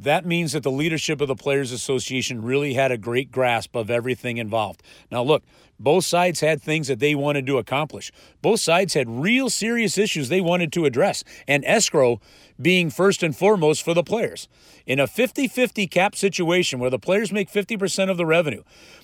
that 0.00 0.24
means 0.24 0.52
that 0.52 0.62
the 0.62 0.70
leadership 0.70 1.20
of 1.20 1.28
the 1.28 1.34
Players 1.34 1.72
Association 1.72 2.42
really 2.42 2.74
had 2.74 2.92
a 2.92 2.98
great 2.98 3.32
grasp 3.32 3.74
of 3.74 3.90
everything 3.90 4.38
involved. 4.38 4.82
Now, 5.10 5.22
look, 5.22 5.42
both 5.80 6.04
sides 6.04 6.40
had 6.40 6.62
things 6.62 6.88
that 6.88 7.00
they 7.00 7.14
wanted 7.14 7.46
to 7.46 7.58
accomplish. 7.58 8.12
Both 8.40 8.60
sides 8.60 8.94
had 8.94 9.08
real 9.08 9.50
serious 9.50 9.98
issues 9.98 10.28
they 10.28 10.40
wanted 10.40 10.72
to 10.72 10.84
address, 10.84 11.24
and 11.46 11.64
escrow 11.64 12.20
being 12.60 12.90
first 12.90 13.22
and 13.22 13.36
foremost 13.36 13.82
for 13.82 13.94
the 13.94 14.02
players. 14.02 14.48
In 14.86 15.00
a 15.00 15.06
50 15.06 15.48
50 15.48 15.86
cap 15.86 16.14
situation 16.14 16.78
where 16.78 16.90
the 16.90 16.98
players 16.98 17.32
make 17.32 17.50
50% 17.50 18.10
of 18.10 18.16
the 18.16 18.26
revenue, 18.26 18.62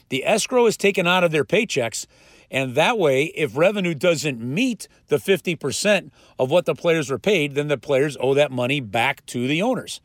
the 0.08 0.24
escrow 0.24 0.66
is 0.66 0.76
taken 0.76 1.06
out 1.06 1.24
of 1.24 1.32
their 1.32 1.44
paychecks. 1.44 2.06
And 2.50 2.74
that 2.74 2.98
way, 2.98 3.24
if 3.34 3.56
revenue 3.56 3.94
doesn't 3.94 4.40
meet 4.40 4.86
the 5.08 5.16
50% 5.16 6.10
of 6.38 6.50
what 6.50 6.66
the 6.66 6.74
players 6.74 7.10
were 7.10 7.18
paid, 7.18 7.54
then 7.54 7.68
the 7.68 7.78
players 7.78 8.16
owe 8.20 8.34
that 8.34 8.52
money 8.52 8.80
back 8.80 9.24
to 9.26 9.48
the 9.48 9.62
owners. 9.62 10.00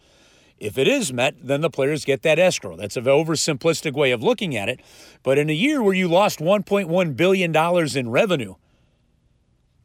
If 0.60 0.78
it 0.78 0.88
is 0.88 1.14
met, 1.14 1.36
then 1.42 1.62
the 1.62 1.70
players 1.70 2.06
get 2.06 2.22
that 2.24 2.38
escrow. 2.38 2.76
That's 2.76 2.98
an 2.98 3.06
oversimplistic 3.06 3.94
way 3.94 4.12
of 4.12 4.22
looking 4.22 4.56
at 4.56 4.68
it. 4.70 4.82
But 5.24 5.38
in 5.38 5.50
a 5.50 5.54
year 5.54 5.82
where 5.82 5.94
you 5.94 6.08
lost 6.08 6.40
$1.1 6.40 7.16
billion 7.16 7.98
in 7.98 8.10
revenue 8.10 8.56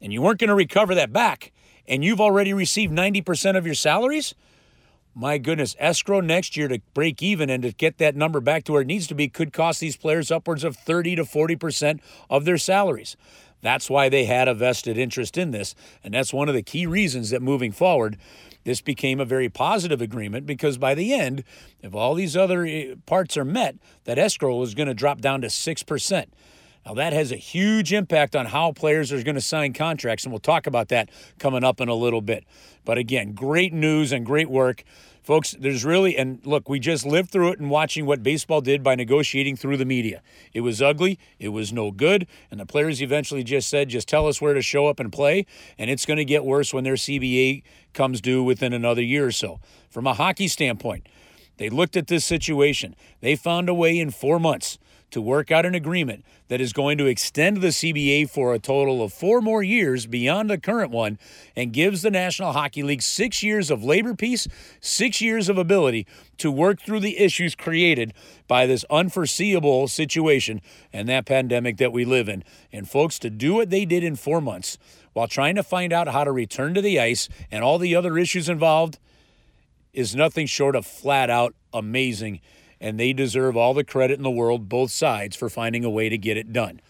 and 0.01 0.13
you 0.13 0.21
weren't 0.21 0.41
going 0.41 0.49
to 0.49 0.55
recover 0.55 0.95
that 0.95 1.13
back, 1.13 1.53
and 1.87 2.05
you've 2.05 2.21
already 2.21 2.53
received 2.53 2.93
90% 2.93 3.57
of 3.57 3.67
your 3.67 3.75
salaries, 3.75 4.35
my 5.15 5.39
goodness, 5.39 5.77
escrow 5.79 6.21
next 6.21 6.57
year 6.57 6.67
to 6.69 6.81
break 6.93 7.23
even 7.23 7.49
and 7.49 7.63
to 7.63 7.73
get 7.73 7.99
that 7.99 8.17
number 8.17 8.41
back 8.41 8.65
to 8.65 8.73
where 8.73 8.83
it 8.83 8.87
needs 8.87 9.07
to 9.07 9.15
be 9.15 9.29
could 9.29 9.53
cost 9.53 9.81
these 9.81 9.97
players 9.97 10.31
upwards 10.31 10.65
of 10.65 10.77
30 10.77 11.17
to 11.17 11.25
40% 11.25 12.01
of 12.29 12.45
their 12.45 12.59
salaries. 12.59 13.17
That's 13.63 13.89
why 13.89 14.09
they 14.09 14.25
had 14.25 14.49
a 14.49 14.55
vested 14.55 14.99
interest 14.99 15.39
in 15.39 15.53
this. 15.53 15.75
And 16.03 16.13
that's 16.13 16.35
one 16.35 16.49
of 16.49 16.55
the 16.55 16.63
key 16.63 16.87
reasons 16.87 17.31
that 17.31 17.41
moving 17.41 17.73
forward, 17.73 18.19
this 18.65 18.81
became 18.81 19.21
a 19.21 19.25
very 19.25 19.49
positive 19.49 20.01
agreement 20.01 20.47
because 20.47 20.79
by 20.79 20.95
the 20.95 21.13
end, 21.13 21.45
if 21.81 21.95
all 21.95 22.15
these 22.15 22.37
other 22.37 22.65
eh, 22.65 22.95
parts 23.07 23.37
are 23.37 23.45
met, 23.45 23.77
that 24.05 24.19
escrow 24.19 24.61
is 24.63 24.75
going 24.75 24.89
to 24.89 24.95
drop 24.95 25.21
down 25.21 25.41
to 25.43 25.49
6%. 25.49 26.27
Now, 26.85 26.95
that 26.95 27.15
has 27.15 27.33
a 27.33 27.37
huge 27.37 27.95
impact 27.95 28.37
on 28.37 28.47
how 28.47 28.73
players 28.73 29.11
are 29.11 29.23
going 29.23 29.37
to 29.37 29.41
sign 29.41 29.73
contracts, 29.73 30.25
and 30.25 30.33
we'll 30.33 30.41
talk 30.41 30.67
about 30.67 30.89
that 30.89 31.09
coming 31.39 31.65
up 31.65 31.81
in 31.81 31.89
a 31.89 31.95
little 31.95 32.21
bit. 32.21 32.45
But 32.85 32.99
again, 32.99 33.33
great 33.33 33.73
news 33.73 34.13
and 34.13 34.27
great 34.27 34.51
work. 34.51 34.85
Folks, 35.25 35.57
there's 35.59 35.87
really, 35.87 36.19
and 36.19 36.45
look, 36.45 36.69
we 36.69 36.79
just 36.79 37.07
lived 37.07 37.31
through 37.31 37.53
it 37.53 37.59
and 37.59 37.71
watching 37.71 38.05
what 38.05 38.23
baseball 38.23 38.61
did 38.61 38.83
by 38.83 38.95
negotiating 38.95 39.57
through 39.57 39.79
the 39.79 39.87
media. 39.87 40.21
It 40.53 40.61
was 40.61 40.83
ugly, 40.83 41.19
it 41.39 41.49
was 41.49 41.73
no 41.73 41.91
good, 41.91 42.27
and 42.51 42.61
the 42.61 42.67
players 42.67 43.01
eventually 43.01 43.43
just 43.43 43.71
said, 43.71 43.89
just 43.89 44.07
tell 44.07 44.29
us 44.29 44.43
where 44.43 44.53
to 44.53 44.61
show 44.61 44.87
up 44.87 45.01
and 45.01 45.11
play, 45.11 45.47
and 45.79 45.89
it's 45.89 46.05
going 46.05 46.19
to 46.19 46.27
get 46.27 46.45
worse 46.45 46.75
when 46.75 46.85
their 46.85 46.97
CBA 46.97 47.63
comes 47.95 48.21
due 48.21 48.43
within 48.43 48.75
another 48.75 49.01
year 49.01 49.25
or 49.25 49.33
so. 49.33 49.61
From 49.89 50.07
a 50.07 50.13
hockey 50.13 50.47
standpoint, 50.47 51.09
they 51.57 51.71
looked 51.71 51.97
at 51.97 52.09
this 52.09 52.27
situation. 52.27 52.95
They 53.23 53.35
found 53.35 53.71
a 53.71 53.75
way 53.75 53.99
in 53.99 54.11
four 54.11 54.39
months 54.39 54.77
to 55.15 55.21
work 55.21 55.53
out 55.53 55.65
an 55.65 55.77
agreement 55.77 56.25
that 56.49 56.61
is 56.61 56.73
going 56.73 56.99
to 56.99 57.07
extend 57.07 57.59
the 57.59 57.69
CBA 57.69 58.29
for 58.29 58.53
a 58.53 58.59
total 58.59 59.01
of 59.01 59.13
four 59.13 59.41
more 59.41 59.63
years 59.63 60.07
beyond 60.07 60.51
the 60.51 60.59
current 60.59 60.91
one 60.91 61.21
and 61.55 61.73
gives 61.73 62.03
the 62.03 62.11
National 62.11 62.51
Hockey 62.51 62.83
League 62.83 63.01
six 63.01 63.41
years 63.41 63.71
of 63.71 63.85
labor 63.85 64.15
peace, 64.15 64.49
six 64.81 65.21
years 65.21 65.49
of 65.49 65.57
ability 65.57 66.05
to 66.39 66.51
work 66.51 66.81
through 66.81 66.99
the 66.99 67.17
issues 67.17 67.55
created 67.55 68.13
by 68.49 68.67
this 68.67 68.85
unforeseeable 68.91 69.87
situation 69.87 70.61
and 70.93 71.09
that 71.09 71.27
pandemic 71.27 71.77
that 71.77 71.93
we 71.93 72.05
live 72.05 72.29
in. 72.29 72.43
And 72.73 72.91
folks, 72.91 73.21
to 73.21 73.31
do 73.31 73.55
what 73.55 73.71
they 73.71 73.85
did 73.85 74.03
in 74.03 74.17
four 74.17 74.41
months 74.41 74.79
while 75.13 75.29
trying 75.29 75.55
to 75.55 75.63
find 75.63 75.93
out 75.93 76.09
how 76.09 76.25
to 76.25 76.33
return 76.33 76.75
to 76.75 76.83
the 76.83 76.99
ice 76.99 77.29
and 77.53 77.63
all 77.63 77.79
the 77.79 77.95
other 77.95 78.19
issues 78.19 78.49
involved 78.49 78.99
is 79.93 80.17
nothing 80.17 80.47
short 80.47 80.75
of 80.75 80.85
flat 80.85 81.31
out 81.31 81.55
amazing 81.73 82.41
and 82.85 83.01
they 83.01 83.15
deserve 83.15 83.57
all 83.57 83.73
the 83.73 83.83
credit 83.83 84.19
in 84.19 84.23
the 84.23 84.31
world, 84.31 84.69
both 84.69 84.91
sides, 84.91 85.35
for 85.35 85.49
finding 85.49 85.87
a 85.87 85.91
way 85.91 86.11
to 86.11 86.19
get 86.19 86.37
it 86.37 86.53
done. 86.53 86.83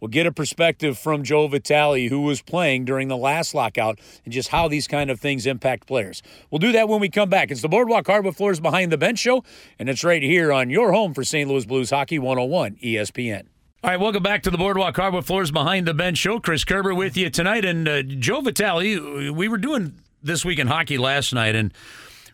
We'll 0.00 0.08
get 0.08 0.26
a 0.26 0.32
perspective 0.32 0.98
from 0.98 1.22
Joe 1.22 1.46
Vitale, 1.46 2.08
who 2.08 2.22
was 2.22 2.42
playing 2.42 2.84
during 2.84 3.06
the 3.06 3.16
last 3.16 3.54
lockout, 3.54 4.00
and 4.24 4.34
just 4.34 4.48
how 4.48 4.66
these 4.66 4.88
kind 4.88 5.10
of 5.10 5.20
things 5.20 5.46
impact 5.46 5.86
players. 5.86 6.22
We'll 6.50 6.58
do 6.58 6.72
that 6.72 6.88
when 6.88 7.00
we 7.00 7.08
come 7.08 7.28
back. 7.28 7.52
It's 7.52 7.62
the 7.62 7.68
Boardwalk 7.68 8.06
Hardwood 8.06 8.36
Floors 8.36 8.58
Behind 8.58 8.90
the 8.90 8.98
Bench 8.98 9.20
show, 9.20 9.44
and 9.78 9.88
it's 9.88 10.02
right 10.02 10.22
here 10.22 10.52
on 10.52 10.70
your 10.70 10.92
home 10.92 11.14
for 11.14 11.22
St. 11.22 11.48
Louis 11.48 11.64
Blues 11.64 11.90
Hockey 11.90 12.18
101 12.18 12.76
ESPN. 12.82 13.46
All 13.84 13.90
right, 13.90 14.00
welcome 14.00 14.24
back 14.24 14.42
to 14.42 14.50
the 14.50 14.58
Boardwalk 14.58 14.96
Hardwood 14.96 15.24
Floors 15.24 15.52
Behind 15.52 15.86
the 15.86 15.94
Bench 15.94 16.18
show. 16.18 16.40
Chris 16.40 16.64
Kerber 16.64 16.96
with 16.96 17.16
you 17.16 17.30
tonight, 17.30 17.64
and 17.64 17.88
uh, 17.88 18.02
Joe 18.02 18.40
Vitale. 18.40 19.30
We 19.30 19.46
were 19.46 19.58
doing 19.58 20.00
this 20.20 20.44
week 20.44 20.58
in 20.58 20.66
hockey 20.66 20.98
last 20.98 21.32
night, 21.32 21.54
and 21.54 21.72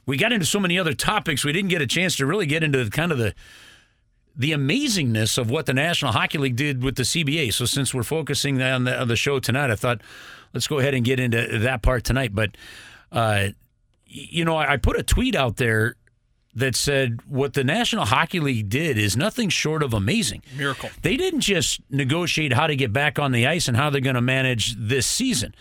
we 0.06 0.16
got 0.16 0.32
into 0.32 0.46
so 0.46 0.60
many 0.60 0.78
other 0.78 0.94
topics 0.94 1.44
we 1.44 1.52
didn't 1.52 1.70
get 1.70 1.82
a 1.82 1.86
chance 1.86 2.16
to 2.16 2.26
really 2.26 2.46
get 2.46 2.62
into 2.62 2.88
kind 2.90 3.12
of 3.12 3.18
the 3.18 3.34
the 4.36 4.50
amazingness 4.50 5.38
of 5.38 5.48
what 5.48 5.66
the 5.66 5.74
National 5.74 6.10
Hockey 6.10 6.38
League 6.38 6.56
did 6.56 6.82
with 6.82 6.96
the 6.96 7.04
CBA. 7.04 7.52
So 7.52 7.66
since 7.66 7.94
we're 7.94 8.02
focusing 8.02 8.60
on 8.60 8.82
the, 8.82 9.00
on 9.00 9.06
the 9.06 9.14
show 9.14 9.38
tonight, 9.38 9.70
I 9.70 9.76
thought 9.76 10.00
let's 10.52 10.66
go 10.66 10.80
ahead 10.80 10.92
and 10.92 11.04
get 11.04 11.20
into 11.20 11.60
that 11.60 11.82
part 11.82 12.02
tonight. 12.02 12.34
But 12.34 12.56
uh, 13.12 13.48
you 14.06 14.44
know, 14.44 14.56
I 14.56 14.76
put 14.76 14.98
a 14.98 15.02
tweet 15.02 15.34
out 15.34 15.56
there 15.56 15.96
that 16.56 16.76
said 16.76 17.20
what 17.28 17.54
the 17.54 17.64
National 17.64 18.04
Hockey 18.04 18.38
League 18.40 18.68
did 18.68 18.96
is 18.96 19.16
nothing 19.16 19.48
short 19.48 19.82
of 19.82 19.92
amazing. 19.92 20.42
Miracle. 20.56 20.90
They 21.02 21.16
didn't 21.16 21.40
just 21.40 21.80
negotiate 21.90 22.52
how 22.52 22.66
to 22.66 22.76
get 22.76 22.92
back 22.92 23.18
on 23.18 23.32
the 23.32 23.46
ice 23.46 23.66
and 23.66 23.76
how 23.76 23.90
they're 23.90 24.00
going 24.00 24.14
to 24.14 24.20
manage 24.20 24.76
this 24.76 25.06
season. 25.06 25.54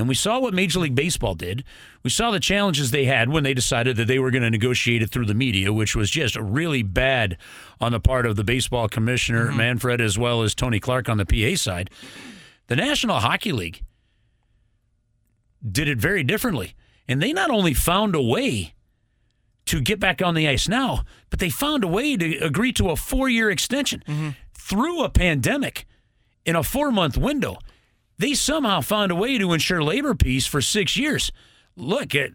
And 0.00 0.08
we 0.08 0.14
saw 0.14 0.40
what 0.40 0.54
Major 0.54 0.80
League 0.80 0.94
Baseball 0.94 1.34
did. 1.34 1.62
We 2.02 2.10
saw 2.10 2.30
the 2.30 2.40
challenges 2.40 2.90
they 2.90 3.04
had 3.04 3.28
when 3.28 3.44
they 3.44 3.54
decided 3.54 3.96
that 3.98 4.06
they 4.06 4.18
were 4.18 4.30
going 4.30 4.42
to 4.42 4.50
negotiate 4.50 5.02
it 5.02 5.10
through 5.10 5.26
the 5.26 5.34
media, 5.34 5.72
which 5.72 5.94
was 5.94 6.10
just 6.10 6.36
really 6.36 6.82
bad 6.82 7.36
on 7.80 7.92
the 7.92 8.00
part 8.00 8.26
of 8.26 8.36
the 8.36 8.44
baseball 8.44 8.88
commissioner, 8.88 9.48
mm-hmm. 9.48 9.58
Manfred, 9.58 10.00
as 10.00 10.18
well 10.18 10.42
as 10.42 10.54
Tony 10.54 10.80
Clark 10.80 11.08
on 11.08 11.18
the 11.18 11.26
PA 11.26 11.54
side. 11.54 11.90
The 12.68 12.76
National 12.76 13.20
Hockey 13.20 13.52
League 13.52 13.82
did 15.70 15.86
it 15.86 15.98
very 15.98 16.22
differently. 16.22 16.74
And 17.06 17.20
they 17.20 17.32
not 17.32 17.50
only 17.50 17.74
found 17.74 18.14
a 18.14 18.22
way 18.22 18.74
to 19.66 19.80
get 19.80 20.00
back 20.00 20.22
on 20.22 20.34
the 20.34 20.48
ice 20.48 20.68
now, 20.68 21.04
but 21.28 21.40
they 21.40 21.50
found 21.50 21.84
a 21.84 21.88
way 21.88 22.16
to 22.16 22.38
agree 22.38 22.72
to 22.72 22.90
a 22.90 22.96
four 22.96 23.28
year 23.28 23.50
extension 23.50 24.02
mm-hmm. 24.06 24.30
through 24.54 25.02
a 25.02 25.10
pandemic 25.10 25.86
in 26.46 26.56
a 26.56 26.62
four 26.62 26.90
month 26.90 27.18
window. 27.18 27.58
They 28.20 28.34
somehow 28.34 28.82
found 28.82 29.10
a 29.10 29.14
way 29.14 29.38
to 29.38 29.52
ensure 29.52 29.82
labor 29.82 30.14
peace 30.14 30.46
for 30.46 30.60
six 30.60 30.96
years. 30.96 31.32
Look 31.74 32.14
at 32.14 32.32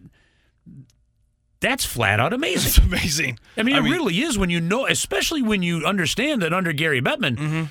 that's 1.59 1.85
flat 1.85 2.19
out 2.19 2.33
amazing. 2.33 2.67
It's 2.67 2.77
amazing. 2.93 3.39
I 3.55 3.63
mean, 3.63 3.75
I 3.75 3.79
it 3.79 3.83
mean, 3.83 3.93
really 3.93 4.21
is 4.21 4.37
when 4.37 4.49
you 4.49 4.59
know, 4.59 4.87
especially 4.87 5.41
when 5.41 5.61
you 5.61 5.85
understand 5.85 6.41
that 6.41 6.53
under 6.53 6.73
Gary 6.73 7.01
Bettman, 7.01 7.37
mm-hmm 7.37 7.63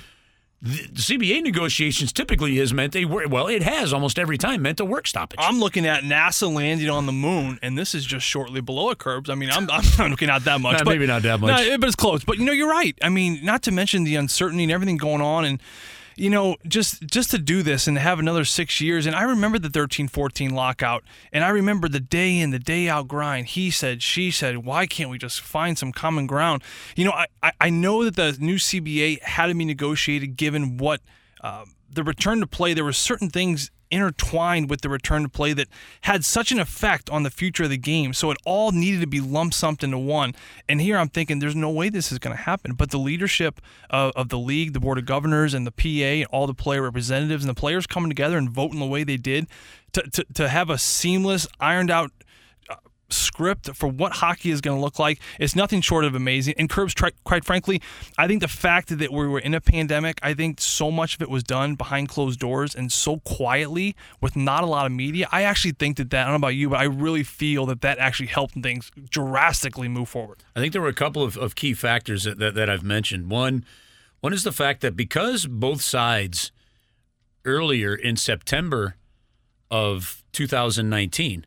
the 0.61 0.79
CBA 1.01 1.43
negotiations 1.43 2.11
typically 2.11 2.55
has 2.57 2.73
meant 2.73 2.95
a 2.95 3.05
work. 3.05 3.29
Well, 3.29 3.47
it 3.47 3.61
has 3.61 3.93
almost 3.93 4.17
every 4.17 4.37
time 4.37 4.63
meant 4.63 4.79
a 4.79 4.85
work 4.85 5.05
stoppage. 5.05 5.39
I'm 5.39 5.59
looking 5.59 5.85
at 5.85 6.03
NASA 6.03 6.51
landing 6.51 6.89
on 6.89 7.05
the 7.05 7.11
moon, 7.11 7.59
and 7.61 7.77
this 7.77 7.93
is 7.93 8.03
just 8.03 8.25
shortly 8.25 8.61
below 8.61 8.89
a 8.89 8.95
curbs. 8.95 9.29
I 9.29 9.35
mean, 9.35 9.51
I'm, 9.51 9.69
I'm 9.69 9.83
not 9.99 10.09
looking 10.09 10.29
at 10.29 10.43
that 10.45 10.61
much. 10.61 10.79
nah, 10.79 10.83
but, 10.83 10.91
maybe 10.91 11.05
not 11.05 11.21
that 11.21 11.39
much. 11.39 11.67
Nah, 11.67 11.77
but 11.77 11.87
it's 11.87 11.95
close. 11.95 12.23
But 12.23 12.39
you 12.39 12.45
know, 12.45 12.51
you're 12.51 12.69
right. 12.69 12.97
I 13.03 13.09
mean, 13.09 13.41
not 13.43 13.61
to 13.63 13.71
mention 13.71 14.05
the 14.05 14.15
uncertainty 14.15 14.63
and 14.63 14.71
everything 14.71 14.97
going 14.97 15.21
on, 15.21 15.45
and 15.45 15.61
you 16.15 16.29
know, 16.29 16.55
just 16.67 17.01
just 17.07 17.31
to 17.31 17.37
do 17.37 17.63
this 17.63 17.87
and 17.87 17.97
have 17.97 18.19
another 18.19 18.45
six 18.45 18.79
years. 18.79 19.05
And 19.05 19.15
I 19.15 19.23
remember 19.23 19.59
the 19.59 19.69
13 19.69 20.07
14 20.07 20.53
lockout, 20.53 21.03
and 21.31 21.43
I 21.43 21.49
remember 21.49 21.87
the 21.87 21.99
day 21.99 22.39
in, 22.39 22.51
the 22.51 22.59
day 22.59 22.87
out 22.87 23.07
grind. 23.07 23.47
He 23.47 23.71
said, 23.71 24.01
she 24.01 24.31
said, 24.31 24.59
why 24.59 24.85
can't 24.85 25.09
we 25.09 25.17
just 25.17 25.41
find 25.41 25.77
some 25.77 25.91
common 25.91 26.27
ground? 26.27 26.63
You 26.95 27.05
know, 27.05 27.11
I, 27.43 27.51
I 27.59 27.69
know 27.69 28.03
that 28.03 28.15
the 28.15 28.37
new 28.39 28.55
CBA 28.55 29.21
had 29.21 29.47
to 29.47 29.55
be 29.55 29.65
negotiated 29.65 30.37
given 30.37 30.77
what. 30.77 31.01
Uh, 31.41 31.65
the 31.87 32.03
return 32.03 32.41
to 32.41 32.47
play, 32.47 32.73
there 32.73 32.83
were 32.83 32.91
certain 32.91 33.29
things 33.29 33.71
intertwined 33.91 34.69
with 34.69 34.81
the 34.81 34.89
return 34.89 35.23
to 35.23 35.29
play 35.29 35.53
that 35.53 35.67
had 36.01 36.25
such 36.25 36.51
an 36.51 36.59
effect 36.59 37.09
on 37.09 37.23
the 37.23 37.29
future 37.29 37.63
of 37.63 37.69
the 37.69 37.77
game. 37.77 38.13
So 38.13 38.31
it 38.31 38.37
all 38.45 38.71
needed 38.71 39.01
to 39.01 39.07
be 39.07 39.19
lump 39.19 39.53
summed 39.53 39.83
into 39.83 39.97
one. 39.97 40.33
And 40.67 40.81
here 40.81 40.97
I'm 40.97 41.09
thinking, 41.09 41.39
there's 41.39 41.55
no 41.55 41.69
way 41.69 41.89
this 41.89 42.11
is 42.11 42.19
going 42.19 42.35
to 42.35 42.43
happen. 42.43 42.73
But 42.73 42.91
the 42.91 42.97
leadership 42.97 43.61
of, 43.89 44.11
of, 44.15 44.29
the 44.29 44.37
league, 44.37 44.73
the 44.73 44.79
board 44.79 44.97
of 44.97 45.05
governors, 45.05 45.53
and 45.53 45.65
the 45.65 45.71
PA, 45.71 45.87
and 45.87 46.25
all 46.25 46.47
the 46.47 46.53
player 46.53 46.81
representatives, 46.81 47.43
and 47.43 47.49
the 47.49 47.59
players 47.59 47.87
coming 47.87 48.09
together 48.09 48.37
and 48.37 48.49
voting 48.49 48.79
the 48.79 48.85
way 48.85 49.03
they 49.03 49.17
did 49.17 49.47
to, 49.93 50.01
to, 50.01 50.25
to 50.33 50.49
have 50.49 50.69
a 50.69 50.77
seamless, 50.77 51.47
ironed 51.59 51.89
out 51.89 52.11
script 53.09 53.69
for 53.75 53.87
what 53.87 54.13
hockey 54.13 54.49
is 54.49 54.61
going 54.61 54.77
to 54.77 54.81
look 54.81 54.99
like 54.99 55.19
is 55.39 55.55
nothing 55.55 55.81
short 55.81 56.05
of 56.05 56.15
amazing. 56.15 56.55
And 56.57 56.69
Curbs, 56.69 56.93
quite 57.23 57.45
frankly, 57.45 57.81
I 58.17 58.27
think 58.27 58.41
the 58.41 58.47
fact 58.47 58.97
that 58.97 59.11
we 59.11 59.27
were 59.27 59.39
in 59.39 59.53
a 59.53 59.61
pandemic, 59.61 60.19
I 60.23 60.33
think 60.33 60.59
so 60.61 60.91
much 60.91 61.15
of 61.15 61.21
it 61.21 61.29
was 61.29 61.43
done 61.43 61.75
behind 61.75 62.09
closed 62.09 62.39
doors 62.39 62.75
and 62.75 62.91
so 62.91 63.17
quietly 63.19 63.95
with 64.21 64.35
not 64.35 64.63
a 64.63 64.67
lot 64.67 64.85
of 64.85 64.91
media. 64.91 65.27
I 65.31 65.43
actually 65.43 65.71
think 65.71 65.97
that 65.97 66.09
that, 66.11 66.21
I 66.21 66.23
don't 66.23 66.33
know 66.33 66.47
about 66.47 66.55
you, 66.55 66.69
but 66.69 66.79
I 66.79 66.85
really 66.85 67.23
feel 67.23 67.65
that 67.67 67.81
that 67.81 67.99
actually 67.99 68.27
helped 68.27 68.55
things 68.55 68.91
drastically 69.09 69.87
move 69.87 70.09
forward. 70.09 70.43
I 70.55 70.59
think 70.59 70.73
there 70.73 70.81
were 70.81 70.87
a 70.87 70.93
couple 70.93 71.23
of, 71.23 71.37
of 71.37 71.55
key 71.55 71.73
factors 71.73 72.23
that, 72.23 72.39
that, 72.39 72.55
that 72.55 72.69
I've 72.69 72.83
mentioned. 72.83 73.29
One, 73.29 73.65
one 74.21 74.33
is 74.33 74.43
the 74.43 74.51
fact 74.51 74.81
that 74.81 74.95
because 74.95 75.45
both 75.45 75.81
sides 75.81 76.51
earlier 77.43 77.93
in 77.93 78.15
September 78.15 78.95
of 79.69 80.23
2019 80.31 81.45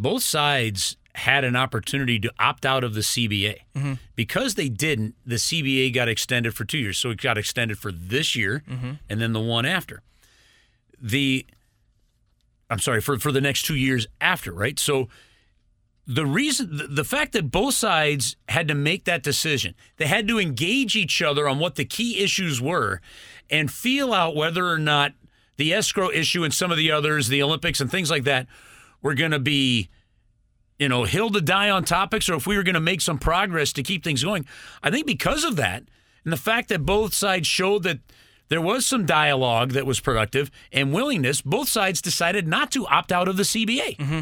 both 0.00 0.22
sides 0.22 0.96
had 1.14 1.44
an 1.44 1.56
opportunity 1.56 2.18
to 2.18 2.32
opt 2.38 2.64
out 2.64 2.84
of 2.84 2.94
the 2.94 3.00
CBA. 3.00 3.56
Mm-hmm. 3.74 3.94
Because 4.16 4.54
they 4.54 4.68
didn't, 4.68 5.14
the 5.26 5.36
CBA 5.36 5.92
got 5.92 6.08
extended 6.08 6.54
for 6.54 6.64
two 6.64 6.78
years. 6.78 6.98
So 6.98 7.10
it 7.10 7.20
got 7.20 7.36
extended 7.36 7.78
for 7.78 7.92
this 7.92 8.34
year 8.34 8.62
mm-hmm. 8.68 8.92
and 9.08 9.20
then 9.20 9.32
the 9.32 9.40
one 9.40 9.66
after. 9.66 10.02
The 11.00 11.46
I'm 12.68 12.78
sorry, 12.78 13.00
for, 13.00 13.18
for 13.18 13.32
the 13.32 13.40
next 13.40 13.64
two 13.66 13.74
years 13.74 14.06
after, 14.20 14.52
right? 14.52 14.78
So 14.78 15.08
the 16.06 16.24
reason 16.24 16.80
the 16.88 17.04
fact 17.04 17.32
that 17.32 17.50
both 17.50 17.74
sides 17.74 18.36
had 18.48 18.68
to 18.68 18.74
make 18.74 19.04
that 19.04 19.22
decision, 19.22 19.74
they 19.96 20.06
had 20.06 20.28
to 20.28 20.38
engage 20.38 20.94
each 20.94 21.20
other 21.20 21.48
on 21.48 21.58
what 21.58 21.74
the 21.74 21.84
key 21.84 22.22
issues 22.22 22.60
were 22.60 23.00
and 23.50 23.70
feel 23.70 24.14
out 24.14 24.36
whether 24.36 24.68
or 24.68 24.78
not 24.78 25.12
the 25.56 25.74
escrow 25.74 26.10
issue 26.10 26.44
and 26.44 26.54
some 26.54 26.70
of 26.70 26.76
the 26.76 26.90
others, 26.90 27.28
the 27.28 27.42
Olympics 27.42 27.80
and 27.80 27.90
things 27.90 28.10
like 28.10 28.24
that, 28.24 28.46
we're 29.02 29.14
going 29.14 29.30
to 29.30 29.38
be, 29.38 29.88
you 30.78 30.88
know, 30.88 31.04
hill 31.04 31.30
to 31.30 31.40
die 31.40 31.70
on 31.70 31.84
topics 31.84 32.28
or 32.28 32.34
if 32.34 32.46
we 32.46 32.56
were 32.56 32.62
going 32.62 32.74
to 32.74 32.80
make 32.80 33.00
some 33.00 33.18
progress 33.18 33.72
to 33.74 33.82
keep 33.82 34.04
things 34.04 34.24
going. 34.24 34.46
I 34.82 34.90
think 34.90 35.06
because 35.06 35.44
of 35.44 35.56
that 35.56 35.84
and 36.24 36.32
the 36.32 36.38
fact 36.38 36.68
that 36.68 36.84
both 36.84 37.14
sides 37.14 37.46
showed 37.46 37.82
that 37.84 38.00
there 38.48 38.60
was 38.60 38.84
some 38.84 39.06
dialogue 39.06 39.72
that 39.72 39.86
was 39.86 40.00
productive 40.00 40.50
and 40.72 40.92
willingness, 40.92 41.40
both 41.40 41.68
sides 41.68 42.02
decided 42.02 42.48
not 42.48 42.70
to 42.72 42.86
opt 42.86 43.12
out 43.12 43.28
of 43.28 43.36
the 43.36 43.44
CBA. 43.44 43.96
Mm-hmm. 43.96 44.20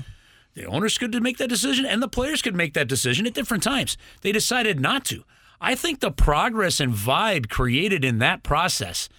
The 0.54 0.66
owners 0.66 0.98
could 0.98 1.22
make 1.22 1.38
that 1.38 1.48
decision 1.48 1.86
and 1.86 2.02
the 2.02 2.08
players 2.08 2.42
could 2.42 2.54
make 2.54 2.74
that 2.74 2.88
decision 2.88 3.26
at 3.26 3.34
different 3.34 3.62
times. 3.62 3.96
They 4.22 4.32
decided 4.32 4.80
not 4.80 5.04
to. 5.06 5.24
I 5.60 5.74
think 5.74 6.00
the 6.00 6.10
progress 6.10 6.78
and 6.78 6.92
vibe 6.92 7.48
created 7.48 8.04
in 8.04 8.18
that 8.18 8.42
process– 8.42 9.08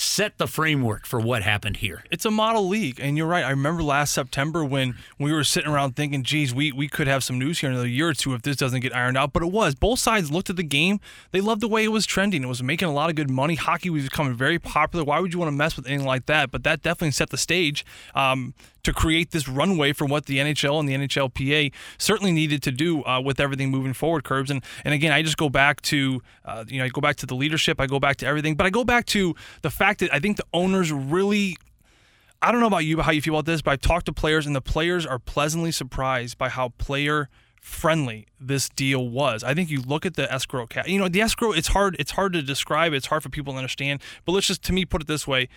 set 0.00 0.38
the 0.38 0.46
framework 0.46 1.04
for 1.04 1.20
what 1.20 1.42
happened 1.42 1.76
here. 1.76 2.04
It's 2.10 2.24
a 2.24 2.30
model 2.30 2.66
league, 2.66 2.98
and 2.98 3.18
you're 3.18 3.26
right. 3.26 3.44
I 3.44 3.50
remember 3.50 3.82
last 3.82 4.14
September 4.14 4.64
when 4.64 4.96
we 5.18 5.30
were 5.30 5.44
sitting 5.44 5.70
around 5.70 5.94
thinking, 5.94 6.22
"Geez, 6.22 6.54
we 6.54 6.72
we 6.72 6.88
could 6.88 7.06
have 7.06 7.22
some 7.22 7.38
news 7.38 7.58
here 7.60 7.68
in 7.68 7.74
another 7.74 7.88
year 7.88 8.08
or 8.08 8.14
two 8.14 8.32
if 8.32 8.40
this 8.40 8.56
doesn't 8.56 8.80
get 8.80 8.94
ironed 8.96 9.18
out." 9.18 9.34
But 9.34 9.42
it 9.42 9.52
was. 9.52 9.74
Both 9.74 9.98
sides 9.98 10.30
looked 10.30 10.48
at 10.48 10.56
the 10.56 10.62
game. 10.62 11.00
They 11.32 11.42
loved 11.42 11.60
the 11.60 11.68
way 11.68 11.84
it 11.84 11.92
was 11.92 12.06
trending. 12.06 12.42
It 12.42 12.46
was 12.46 12.62
making 12.62 12.88
a 12.88 12.92
lot 12.92 13.10
of 13.10 13.16
good 13.16 13.30
money. 13.30 13.56
Hockey 13.56 13.90
was 13.90 14.04
becoming 14.04 14.34
very 14.34 14.58
popular. 14.58 15.04
Why 15.04 15.20
would 15.20 15.34
you 15.34 15.38
want 15.38 15.48
to 15.48 15.56
mess 15.56 15.76
with 15.76 15.86
anything 15.86 16.06
like 16.06 16.26
that? 16.26 16.50
But 16.50 16.64
that 16.64 16.82
definitely 16.82 17.10
set 17.10 17.28
the 17.28 17.38
stage. 17.38 17.84
Um, 18.14 18.54
to 18.82 18.92
create 18.92 19.30
this 19.30 19.48
runway 19.48 19.92
for 19.92 20.06
what 20.06 20.26
the 20.26 20.38
NHL 20.38 20.78
and 20.80 20.88
the 20.88 20.94
NHLPA 20.94 21.72
certainly 21.98 22.32
needed 22.32 22.62
to 22.62 22.72
do 22.72 23.04
uh, 23.04 23.20
with 23.20 23.40
everything 23.40 23.70
moving 23.70 23.92
forward, 23.92 24.24
Curbs. 24.24 24.50
And 24.50 24.62
and 24.84 24.94
again, 24.94 25.12
I 25.12 25.22
just 25.22 25.36
go 25.36 25.48
back 25.48 25.80
to 25.82 26.22
uh, 26.44 26.64
you 26.68 26.78
know 26.78 26.84
I 26.84 26.88
go 26.88 27.00
back 27.00 27.16
to 27.16 27.26
the 27.26 27.34
leadership, 27.34 27.80
I 27.80 27.86
go 27.86 28.00
back 28.00 28.16
to 28.18 28.26
everything, 28.26 28.54
but 28.54 28.66
I 28.66 28.70
go 28.70 28.84
back 28.84 29.06
to 29.06 29.34
the 29.62 29.70
fact 29.70 30.00
that 30.00 30.12
I 30.12 30.20
think 30.20 30.36
the 30.36 30.46
owners 30.52 30.92
really. 30.92 31.56
I 32.42 32.50
don't 32.52 32.62
know 32.62 32.68
about 32.68 32.86
you, 32.86 33.02
how 33.02 33.12
you 33.12 33.20
feel 33.20 33.34
about 33.34 33.44
this, 33.44 33.60
but 33.60 33.72
I've 33.72 33.82
talked 33.82 34.06
to 34.06 34.14
players, 34.14 34.46
and 34.46 34.56
the 34.56 34.62
players 34.62 35.04
are 35.04 35.18
pleasantly 35.18 35.70
surprised 35.70 36.38
by 36.38 36.48
how 36.48 36.70
player 36.70 37.28
friendly 37.60 38.26
this 38.40 38.70
deal 38.70 39.08
was. 39.08 39.44
I 39.44 39.54
think 39.54 39.70
you 39.70 39.82
look 39.82 40.06
at 40.06 40.14
the 40.14 40.32
escrow 40.32 40.66
cap. 40.66 40.88
You 40.88 40.98
know, 40.98 41.08
the 41.08 41.20
escrow. 41.20 41.52
It's 41.52 41.68
hard. 41.68 41.96
It's 41.98 42.12
hard 42.12 42.32
to 42.32 42.42
describe. 42.42 42.92
It's 42.92 43.06
hard 43.06 43.22
for 43.22 43.28
people 43.28 43.52
to 43.52 43.58
understand. 43.58 44.00
But 44.24 44.32
let's 44.32 44.46
just, 44.46 44.62
to 44.64 44.72
me, 44.72 44.84
put 44.84 45.02
it 45.02 45.06
this 45.06 45.26
way: 45.26 45.48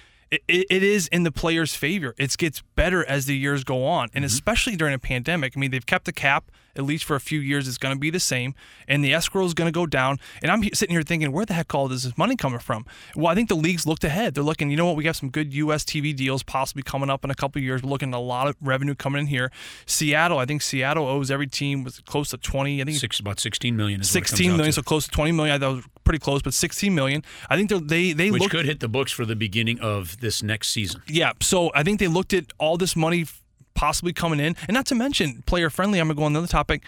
it, 0.48 0.68
it 0.70 0.84
is 0.84 1.08
in 1.08 1.24
the 1.24 1.32
player's 1.32 1.76
favor. 1.76 2.16
It 2.18 2.36
gets 2.38 2.62
better 2.76 3.06
as 3.06 3.26
the 3.26 3.36
years 3.36 3.64
go 3.64 3.86
on, 3.86 4.10
and 4.14 4.24
mm-hmm. 4.24 4.34
especially 4.34 4.76
during 4.76 4.94
a 4.94 5.00
pandemic. 5.00 5.54
I 5.56 5.60
mean, 5.60 5.72
they've 5.72 5.86
kept 5.86 6.06
the 6.06 6.14
cap 6.14 6.52
at 6.76 6.84
least 6.84 7.04
for 7.04 7.16
a 7.16 7.20
few 7.20 7.40
years. 7.40 7.68
It's 7.68 7.78
going 7.78 7.96
to 7.96 8.00
be 8.00 8.10
the 8.10 8.20
same, 8.20 8.56
and 8.88 9.04
the 9.04 9.14
escrow 9.14 9.46
is 9.46 9.54
going 9.54 9.68
to 9.68 9.72
go 9.72 9.86
down. 9.86 10.20
And 10.42 10.52
I'm 10.52 10.64
sitting 10.74 10.94
here 10.94 11.04
thinking, 11.04 11.32
where 11.32 11.46
the 11.46 11.54
heck 11.54 11.74
all 11.74 11.88
this 11.88 12.18
money 12.18 12.36
coming 12.36 12.60
from? 12.60 12.86
Well, 13.16 13.28
I 13.28 13.36
think 13.36 13.50
the 13.50 13.56
leagues 13.56 13.86
looked 13.86 14.04
ahead. 14.04 14.36
They're 14.36 14.44
looking. 14.44 14.70
You 14.72 14.78
know 14.78 14.86
what? 14.86 14.96
We 14.96 15.06
have 15.06 15.16
some 15.16 15.30
good 15.30 15.54
U.S. 15.54 15.84
TV 15.84 16.16
deals 16.16 16.44
possibly 16.44 16.84
coming 16.84 17.10
up 17.10 17.24
in 17.24 17.32
a 17.32 17.36
couple 17.36 17.62
years. 17.62 17.84
We're 17.84 17.90
looking 17.90 18.14
at 18.14 18.18
a 18.18 18.20
lot 18.20 18.48
of 18.48 18.56
revenue 18.62 18.96
coming 18.96 19.22
in 19.22 19.28
here. 19.28 19.52
Seattle, 19.86 20.40
I 20.40 20.46
think 20.46 20.62
Seattle 20.62 21.08
owes 21.08 21.32
every 21.32 21.48
team 21.48 21.84
was 21.84 22.00
close 22.02 22.30
to 22.30 22.38
20. 22.38 22.82
I 22.82 22.86
think 22.86 22.98
Six, 22.98 23.20
about 23.20 23.40
16 23.40 23.76
million. 23.76 24.04
16 24.04 24.58
million, 24.58 24.72
so 24.72 24.82
close 24.82 25.06
to 25.06 25.12
20 25.12 25.32
million. 25.32 25.56
I 25.56 25.60
thought 25.60 25.76
was 25.76 25.86
pretty 26.04 26.20
close, 26.20 26.42
but 26.42 26.54
16 26.54 26.94
million. 26.94 27.24
I 27.50 27.56
think 27.56 27.70
they 27.88 28.14
they 28.14 28.32
which 28.32 28.42
looked, 28.42 28.52
could 28.52 28.66
hit 28.66 28.80
the 28.80 28.88
books 28.88 29.12
for 29.12 29.26
the 29.26 29.36
beginning 29.36 29.80
of 29.80 30.20
this 30.20 30.44
next 30.44 30.70
season. 30.70 31.02
Yeah, 31.08 31.34
so 31.42 31.72
I 31.74 31.84
think 31.84 32.00
they 32.00 32.08
looked 32.08 32.34
at 32.34 32.52
all 32.58 32.78
this 32.78 32.96
money 32.96 33.26
possibly 33.74 34.14
coming 34.14 34.40
in, 34.40 34.56
and 34.68 34.76
not 34.76 34.86
to 34.88 34.96
mention 34.96 35.44
player 35.46 35.70
friendly. 35.70 36.00
I'm 36.00 36.08
gonna 36.08 36.18
go 36.18 36.24
on 36.24 36.32
another 36.32 36.48
topic. 36.48 36.84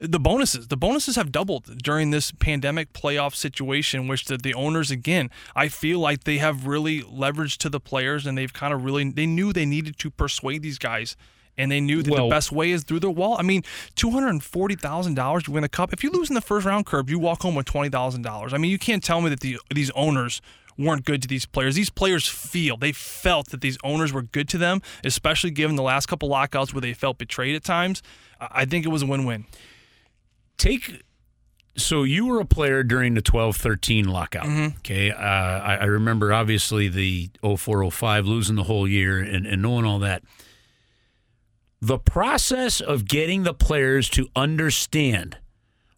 The 0.00 0.18
bonuses, 0.18 0.66
the 0.66 0.76
bonuses 0.76 1.14
have 1.14 1.30
doubled 1.30 1.78
during 1.80 2.10
this 2.10 2.32
pandemic 2.32 2.92
playoff 2.92 3.36
situation, 3.36 4.08
which 4.08 4.24
the, 4.24 4.36
the 4.36 4.52
owners, 4.52 4.90
again, 4.90 5.30
I 5.54 5.68
feel 5.68 6.00
like 6.00 6.24
they 6.24 6.38
have 6.38 6.66
really 6.66 7.02
leveraged 7.02 7.58
to 7.58 7.68
the 7.68 7.78
players 7.78 8.26
and 8.26 8.36
they've 8.36 8.52
kind 8.52 8.74
of 8.74 8.84
really, 8.84 9.08
they 9.10 9.26
knew 9.26 9.52
they 9.52 9.64
needed 9.64 9.98
to 9.98 10.10
persuade 10.10 10.62
these 10.62 10.78
guys 10.78 11.16
and 11.56 11.70
they 11.70 11.80
knew 11.80 12.02
that 12.02 12.10
well, 12.10 12.24
the 12.24 12.30
best 12.30 12.50
way 12.50 12.70
is 12.70 12.82
through 12.82 13.00
the 13.00 13.10
wall. 13.10 13.36
I 13.38 13.42
mean, 13.42 13.62
two 13.94 14.10
hundred 14.10 14.30
and 14.30 14.42
forty 14.42 14.74
thousand 14.74 15.14
dollars 15.14 15.44
to 15.44 15.52
win 15.52 15.64
a 15.64 15.68
cup. 15.68 15.92
If 15.92 16.02
you 16.02 16.10
lose 16.10 16.30
in 16.30 16.34
the 16.34 16.40
first 16.40 16.66
round, 16.66 16.86
curb, 16.86 17.10
you 17.10 17.18
walk 17.18 17.42
home 17.42 17.54
with 17.54 17.66
twenty 17.66 17.90
thousand 17.90 18.22
dollars. 18.22 18.52
I 18.52 18.58
mean, 18.58 18.70
you 18.70 18.78
can't 18.78 19.04
tell 19.04 19.20
me 19.20 19.30
that 19.30 19.40
the, 19.40 19.58
these 19.72 19.90
owners 19.90 20.40
weren't 20.78 21.04
good 21.04 21.22
to 21.22 21.28
these 21.28 21.46
players. 21.46 21.74
These 21.74 21.90
players 21.90 22.28
feel 22.28 22.76
they 22.76 22.92
felt 22.92 23.50
that 23.50 23.60
these 23.60 23.78
owners 23.84 24.12
were 24.12 24.22
good 24.22 24.48
to 24.50 24.58
them, 24.58 24.82
especially 25.04 25.50
given 25.50 25.76
the 25.76 25.82
last 25.82 26.06
couple 26.06 26.28
lockouts 26.28 26.72
where 26.72 26.80
they 26.80 26.94
felt 26.94 27.18
betrayed 27.18 27.54
at 27.54 27.64
times. 27.64 28.02
I 28.40 28.64
think 28.64 28.84
it 28.84 28.88
was 28.88 29.02
a 29.02 29.06
win-win. 29.06 29.46
Take 30.58 31.02
so 31.74 32.02
you 32.02 32.26
were 32.26 32.38
a 32.38 32.44
player 32.44 32.82
during 32.82 33.14
the 33.14 33.22
12-13 33.22 34.06
lockout. 34.06 34.44
Mm-hmm. 34.44 34.76
Okay, 34.78 35.10
uh, 35.10 35.16
I, 35.16 35.76
I, 35.80 35.84
remember 35.84 36.30
obviously 36.30 36.88
the 36.88 37.30
04-05 37.42 38.26
losing 38.26 38.56
the 38.56 38.64
whole 38.64 38.86
year 38.86 39.18
and, 39.18 39.46
and 39.46 39.62
knowing 39.62 39.86
all 39.86 39.98
that 40.00 40.22
the 41.82 41.98
process 41.98 42.80
of 42.80 43.06
getting 43.06 43.42
the 43.42 43.52
players 43.52 44.08
to 44.10 44.28
understand 44.36 45.36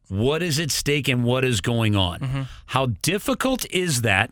what 0.09 0.43
is 0.43 0.59
at 0.59 0.71
stake 0.71 1.09
and 1.09 1.25
what 1.25 1.45
is 1.45 1.61
going 1.61 1.95
on. 1.95 2.21
Mm-hmm. 2.21 2.43
How 2.67 2.87
difficult 3.03 3.67
is 3.71 4.01
that? 4.01 4.31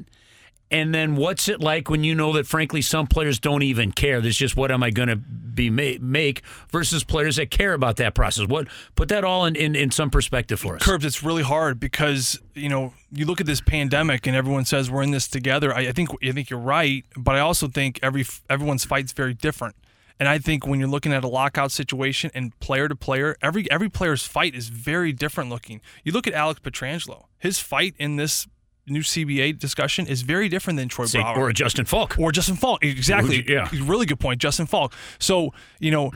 And 0.72 0.94
then 0.94 1.16
what's 1.16 1.48
it 1.48 1.60
like 1.60 1.90
when 1.90 2.02
you 2.02 2.14
know 2.14 2.32
that, 2.32 2.46
frankly, 2.46 2.80
some 2.80 3.06
players 3.06 3.38
don't 3.38 3.62
even 3.62 3.92
care? 3.92 4.22
There's 4.22 4.38
just 4.38 4.56
what 4.56 4.70
am 4.70 4.82
I 4.82 4.88
going 4.90 5.08
to 5.08 5.16
be 5.16 5.68
make 5.68 6.42
versus 6.70 7.04
players 7.04 7.36
that 7.36 7.50
care 7.50 7.74
about 7.74 7.96
that 7.96 8.14
process. 8.14 8.48
What 8.48 8.68
put 8.96 9.10
that 9.10 9.22
all 9.22 9.44
in, 9.44 9.54
in, 9.54 9.76
in 9.76 9.90
some 9.90 10.08
perspective 10.10 10.58
for 10.58 10.76
us. 10.76 10.82
Curbs, 10.82 11.04
it's 11.04 11.22
really 11.22 11.42
hard 11.42 11.78
because 11.78 12.40
you 12.54 12.70
know 12.70 12.94
you 13.12 13.26
look 13.26 13.40
at 13.40 13.46
this 13.46 13.60
pandemic 13.60 14.26
and 14.26 14.34
everyone 14.34 14.64
says 14.64 14.90
we're 14.90 15.02
in 15.02 15.10
this 15.10 15.28
together. 15.28 15.74
I, 15.74 15.88
I 15.88 15.92
think 15.92 16.08
I 16.26 16.32
think 16.32 16.48
you're 16.48 16.58
right, 16.58 17.04
but 17.16 17.34
I 17.34 17.40
also 17.40 17.68
think 17.68 18.00
every 18.02 18.24
everyone's 18.48 18.86
fight's 18.86 19.12
very 19.12 19.34
different. 19.34 19.76
And 20.18 20.28
I 20.28 20.38
think 20.38 20.66
when 20.66 20.78
you're 20.78 20.88
looking 20.88 21.12
at 21.12 21.24
a 21.24 21.28
lockout 21.28 21.72
situation 21.72 22.30
and 22.34 22.58
player 22.60 22.88
to 22.88 22.96
player, 22.96 23.36
every 23.42 23.70
every 23.70 23.88
player's 23.88 24.24
fight 24.24 24.54
is 24.54 24.68
very 24.68 25.12
different 25.12 25.50
looking. 25.50 25.80
You 26.04 26.12
look 26.12 26.26
at 26.26 26.32
Alex 26.32 26.60
Pietrangelo. 26.60 27.24
His 27.38 27.58
fight 27.58 27.94
in 27.98 28.16
this 28.16 28.46
new 28.86 29.00
CBA 29.00 29.58
discussion 29.58 30.06
is 30.06 30.22
very 30.22 30.48
different 30.48 30.78
than 30.78 30.88
Troy 30.88 31.06
Brouwer 31.06 31.38
or 31.38 31.52
Justin 31.52 31.84
Falk 31.84 32.18
or 32.18 32.32
Justin 32.32 32.56
Faulk. 32.56 32.84
Exactly. 32.84 33.44
Yeah. 33.48 33.68
Really 33.82 34.06
good 34.06 34.20
point, 34.20 34.40
Justin 34.40 34.66
Falk. 34.66 34.94
So 35.18 35.52
you 35.78 35.90
know. 35.90 36.12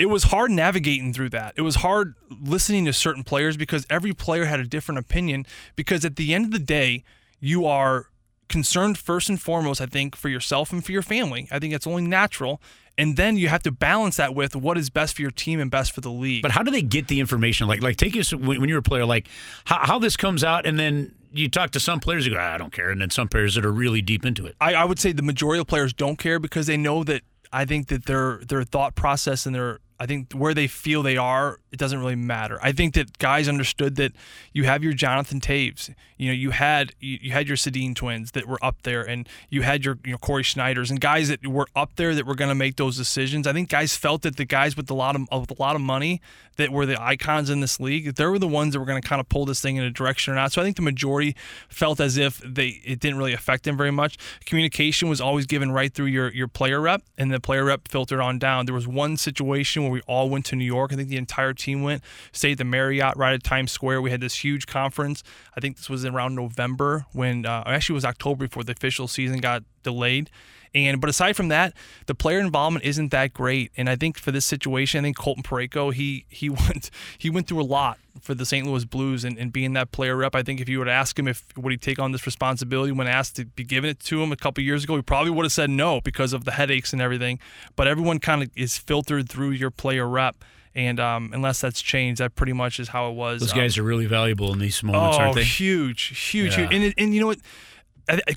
It 0.00 0.08
was 0.08 0.22
hard 0.22 0.52
navigating 0.52 1.12
through 1.12 1.30
that. 1.30 1.54
It 1.56 1.62
was 1.62 1.74
hard 1.74 2.14
listening 2.30 2.84
to 2.84 2.92
certain 2.92 3.24
players 3.24 3.56
because 3.56 3.84
every 3.90 4.12
player 4.12 4.44
had 4.44 4.60
a 4.60 4.64
different 4.64 5.00
opinion. 5.00 5.44
Because 5.74 6.04
at 6.04 6.14
the 6.14 6.34
end 6.34 6.44
of 6.44 6.50
the 6.52 6.60
day, 6.60 7.02
you 7.40 7.66
are 7.66 8.06
concerned 8.48 8.98
first 8.98 9.28
and 9.28 9.40
foremost, 9.40 9.80
I 9.80 9.86
think, 9.86 10.16
for 10.16 10.28
yourself 10.28 10.72
and 10.72 10.84
for 10.84 10.92
your 10.92 11.02
family. 11.02 11.48
I 11.50 11.58
think 11.58 11.74
it's 11.74 11.86
only 11.86 12.02
natural 12.02 12.60
and 12.98 13.16
then 13.16 13.36
you 13.36 13.48
have 13.48 13.62
to 13.62 13.70
balance 13.70 14.16
that 14.16 14.34
with 14.34 14.56
what 14.56 14.76
is 14.76 14.90
best 14.90 15.14
for 15.14 15.22
your 15.22 15.30
team 15.30 15.60
and 15.60 15.70
best 15.70 15.92
for 15.92 16.00
the 16.00 16.10
league. 16.10 16.42
But 16.42 16.50
how 16.50 16.64
do 16.64 16.72
they 16.72 16.82
get 16.82 17.06
the 17.06 17.20
information? 17.20 17.68
Like, 17.68 17.80
like 17.80 17.96
take 17.96 18.16
us 18.16 18.34
when, 18.34 18.68
you're 18.68 18.80
a 18.80 18.82
player, 18.82 19.06
like 19.06 19.28
how, 19.64 19.78
how, 19.82 19.98
this 20.00 20.16
comes 20.16 20.42
out, 20.42 20.66
and 20.66 20.78
then 20.78 21.14
you 21.32 21.48
talk 21.48 21.70
to 21.70 21.80
some 21.80 22.00
players 22.00 22.26
who 22.26 22.32
go, 22.32 22.38
ah, 22.40 22.54
I 22.54 22.58
don't 22.58 22.72
care, 22.72 22.90
and 22.90 23.00
then 23.00 23.10
some 23.10 23.28
players 23.28 23.54
that 23.54 23.64
are 23.64 23.72
really 23.72 24.02
deep 24.02 24.26
into 24.26 24.46
it. 24.46 24.56
I, 24.60 24.74
I 24.74 24.84
would 24.84 24.98
say 24.98 25.12
the 25.12 25.22
majority 25.22 25.60
of 25.60 25.68
players 25.68 25.92
don't 25.92 26.18
care 26.18 26.40
because 26.40 26.66
they 26.66 26.76
know 26.76 27.04
that 27.04 27.22
I 27.52 27.64
think 27.64 27.86
that 27.86 28.06
their 28.06 28.38
their 28.38 28.64
thought 28.64 28.96
process 28.96 29.46
and 29.46 29.54
their 29.54 29.78
I 30.00 30.06
think 30.06 30.32
where 30.32 30.54
they 30.54 30.66
feel 30.66 31.02
they 31.02 31.16
are, 31.16 31.58
it 31.72 31.78
doesn't 31.78 31.98
really 31.98 32.14
matter. 32.14 32.58
I 32.62 32.72
think 32.72 32.94
that 32.94 33.18
guys 33.18 33.48
understood 33.48 33.96
that 33.96 34.12
you 34.52 34.64
have 34.64 34.84
your 34.84 34.92
Jonathan 34.92 35.40
Toews, 35.40 35.92
you 36.16 36.28
know, 36.28 36.34
you 36.34 36.50
had 36.50 36.94
you, 37.00 37.18
you 37.20 37.32
had 37.32 37.48
your 37.48 37.56
Sedin 37.56 37.94
twins 37.94 38.32
that 38.32 38.46
were 38.46 38.58
up 38.62 38.82
there, 38.82 39.02
and 39.02 39.28
you 39.50 39.62
had 39.62 39.84
your 39.84 39.98
you 40.04 40.12
know 40.12 40.18
Cory 40.18 40.42
Schneiders 40.42 40.90
and 40.90 41.00
guys 41.00 41.28
that 41.28 41.46
were 41.46 41.66
up 41.74 41.96
there 41.96 42.14
that 42.14 42.26
were 42.26 42.34
going 42.34 42.48
to 42.48 42.54
make 42.54 42.76
those 42.76 42.96
decisions. 42.96 43.46
I 43.46 43.52
think 43.52 43.68
guys 43.68 43.96
felt 43.96 44.22
that 44.22 44.36
the 44.36 44.44
guys 44.44 44.76
with 44.76 44.90
a 44.90 44.94
lot 44.94 45.16
of 45.16 45.22
with 45.32 45.50
a 45.50 45.62
lot 45.62 45.76
of 45.76 45.80
money 45.80 46.20
that 46.56 46.70
were 46.70 46.86
the 46.86 47.00
icons 47.00 47.50
in 47.50 47.60
this 47.60 47.78
league, 47.78 48.16
they 48.16 48.26
were 48.26 48.38
the 48.38 48.48
ones 48.48 48.72
that 48.72 48.80
were 48.80 48.86
going 48.86 49.00
to 49.00 49.08
kind 49.08 49.20
of 49.20 49.28
pull 49.28 49.46
this 49.46 49.60
thing 49.60 49.76
in 49.76 49.84
a 49.84 49.90
direction 49.90 50.32
or 50.32 50.36
not. 50.36 50.52
So 50.52 50.60
I 50.60 50.64
think 50.64 50.76
the 50.76 50.82
majority 50.82 51.36
felt 51.68 52.00
as 52.00 52.16
if 52.16 52.38
they 52.38 52.80
it 52.84 53.00
didn't 53.00 53.18
really 53.18 53.32
affect 53.32 53.64
them 53.64 53.76
very 53.76 53.92
much. 53.92 54.18
Communication 54.44 55.08
was 55.08 55.20
always 55.20 55.46
given 55.46 55.72
right 55.72 55.92
through 55.92 56.06
your 56.06 56.32
your 56.32 56.48
player 56.48 56.80
rep, 56.80 57.02
and 57.16 57.32
the 57.32 57.40
player 57.40 57.64
rep 57.64 57.88
filtered 57.88 58.20
on 58.20 58.38
down. 58.38 58.66
There 58.66 58.74
was 58.74 58.86
one 58.88 59.16
situation 59.16 59.87
where 59.88 59.94
we 59.94 60.02
all 60.06 60.28
went 60.28 60.44
to 60.46 60.56
New 60.56 60.64
York. 60.64 60.92
I 60.92 60.96
think 60.96 61.08
the 61.08 61.16
entire 61.16 61.52
team 61.54 61.82
went, 61.82 62.02
stayed 62.32 62.52
at 62.52 62.58
the 62.58 62.64
Marriott 62.64 63.16
right 63.16 63.34
at 63.34 63.42
Times 63.42 63.72
Square. 63.72 64.02
We 64.02 64.10
had 64.10 64.20
this 64.20 64.44
huge 64.44 64.66
conference. 64.66 65.22
I 65.56 65.60
think 65.60 65.76
this 65.76 65.88
was 65.88 66.04
around 66.04 66.34
November 66.34 67.06
when 67.12 67.46
uh, 67.46 67.64
actually 67.66 67.94
it 67.94 67.98
was 67.98 68.04
October 68.04 68.46
before 68.46 68.64
the 68.64 68.72
official 68.72 69.08
season 69.08 69.38
got 69.38 69.62
delayed. 69.82 70.30
And 70.74 71.00
but 71.00 71.08
aside 71.10 71.36
from 71.36 71.48
that, 71.48 71.74
the 72.06 72.14
player 72.14 72.38
involvement 72.38 72.84
isn't 72.84 73.10
that 73.10 73.32
great. 73.32 73.72
And 73.76 73.88
I 73.88 73.96
think 73.96 74.18
for 74.18 74.30
this 74.30 74.44
situation, 74.44 75.00
I 75.00 75.02
think 75.08 75.16
Colton 75.16 75.42
Parayko, 75.42 75.92
he 75.92 76.24
he 76.28 76.48
went 76.50 76.90
he 77.16 77.30
went 77.30 77.46
through 77.48 77.62
a 77.62 77.64
lot 77.64 77.98
for 78.20 78.34
the 78.34 78.44
St. 78.44 78.66
Louis 78.66 78.84
Blues 78.84 79.24
and, 79.24 79.38
and 79.38 79.52
being 79.52 79.74
that 79.74 79.92
player 79.92 80.16
rep. 80.16 80.34
I 80.34 80.42
think 80.42 80.60
if 80.60 80.68
you 80.68 80.78
would 80.80 80.88
ask 80.88 81.16
him 81.18 81.28
if 81.28 81.44
would 81.56 81.70
he 81.70 81.76
take 81.78 81.98
on 82.00 82.10
this 82.12 82.26
responsibility 82.26 82.90
when 82.92 83.06
asked 83.06 83.36
to 83.36 83.44
be 83.44 83.62
given 83.64 83.90
it 83.90 84.00
to 84.00 84.20
him 84.22 84.32
a 84.32 84.36
couple 84.36 84.62
years 84.64 84.82
ago, 84.84 84.96
he 84.96 85.02
probably 85.02 85.30
would 85.30 85.44
have 85.44 85.52
said 85.52 85.70
no 85.70 86.00
because 86.00 86.32
of 86.32 86.44
the 86.44 86.52
headaches 86.52 86.92
and 86.92 87.00
everything. 87.00 87.38
But 87.76 87.86
everyone 87.86 88.18
kind 88.18 88.42
of 88.42 88.50
is 88.56 88.76
filtered 88.76 89.28
through 89.28 89.50
your 89.50 89.70
player 89.70 90.08
rep. 90.08 90.36
And 90.74 91.00
um, 91.00 91.30
unless 91.32 91.60
that's 91.60 91.80
changed, 91.82 92.20
that 92.20 92.34
pretty 92.36 92.52
much 92.52 92.78
is 92.78 92.88
how 92.88 93.10
it 93.10 93.14
was. 93.14 93.40
Those 93.40 93.52
guys 93.52 93.78
um, 93.78 93.84
are 93.84 93.88
really 93.88 94.06
valuable 94.06 94.52
in 94.52 94.58
these 94.60 94.80
moments, 94.82 95.16
oh, 95.16 95.20
aren't 95.20 95.34
they? 95.34 95.42
huge, 95.44 96.16
huge, 96.30 96.56
Yeah. 96.56 96.68
huge. 96.68 96.74
And, 96.74 96.94
and 96.98 97.14
you 97.14 97.20
know 97.20 97.26
what? 97.28 97.38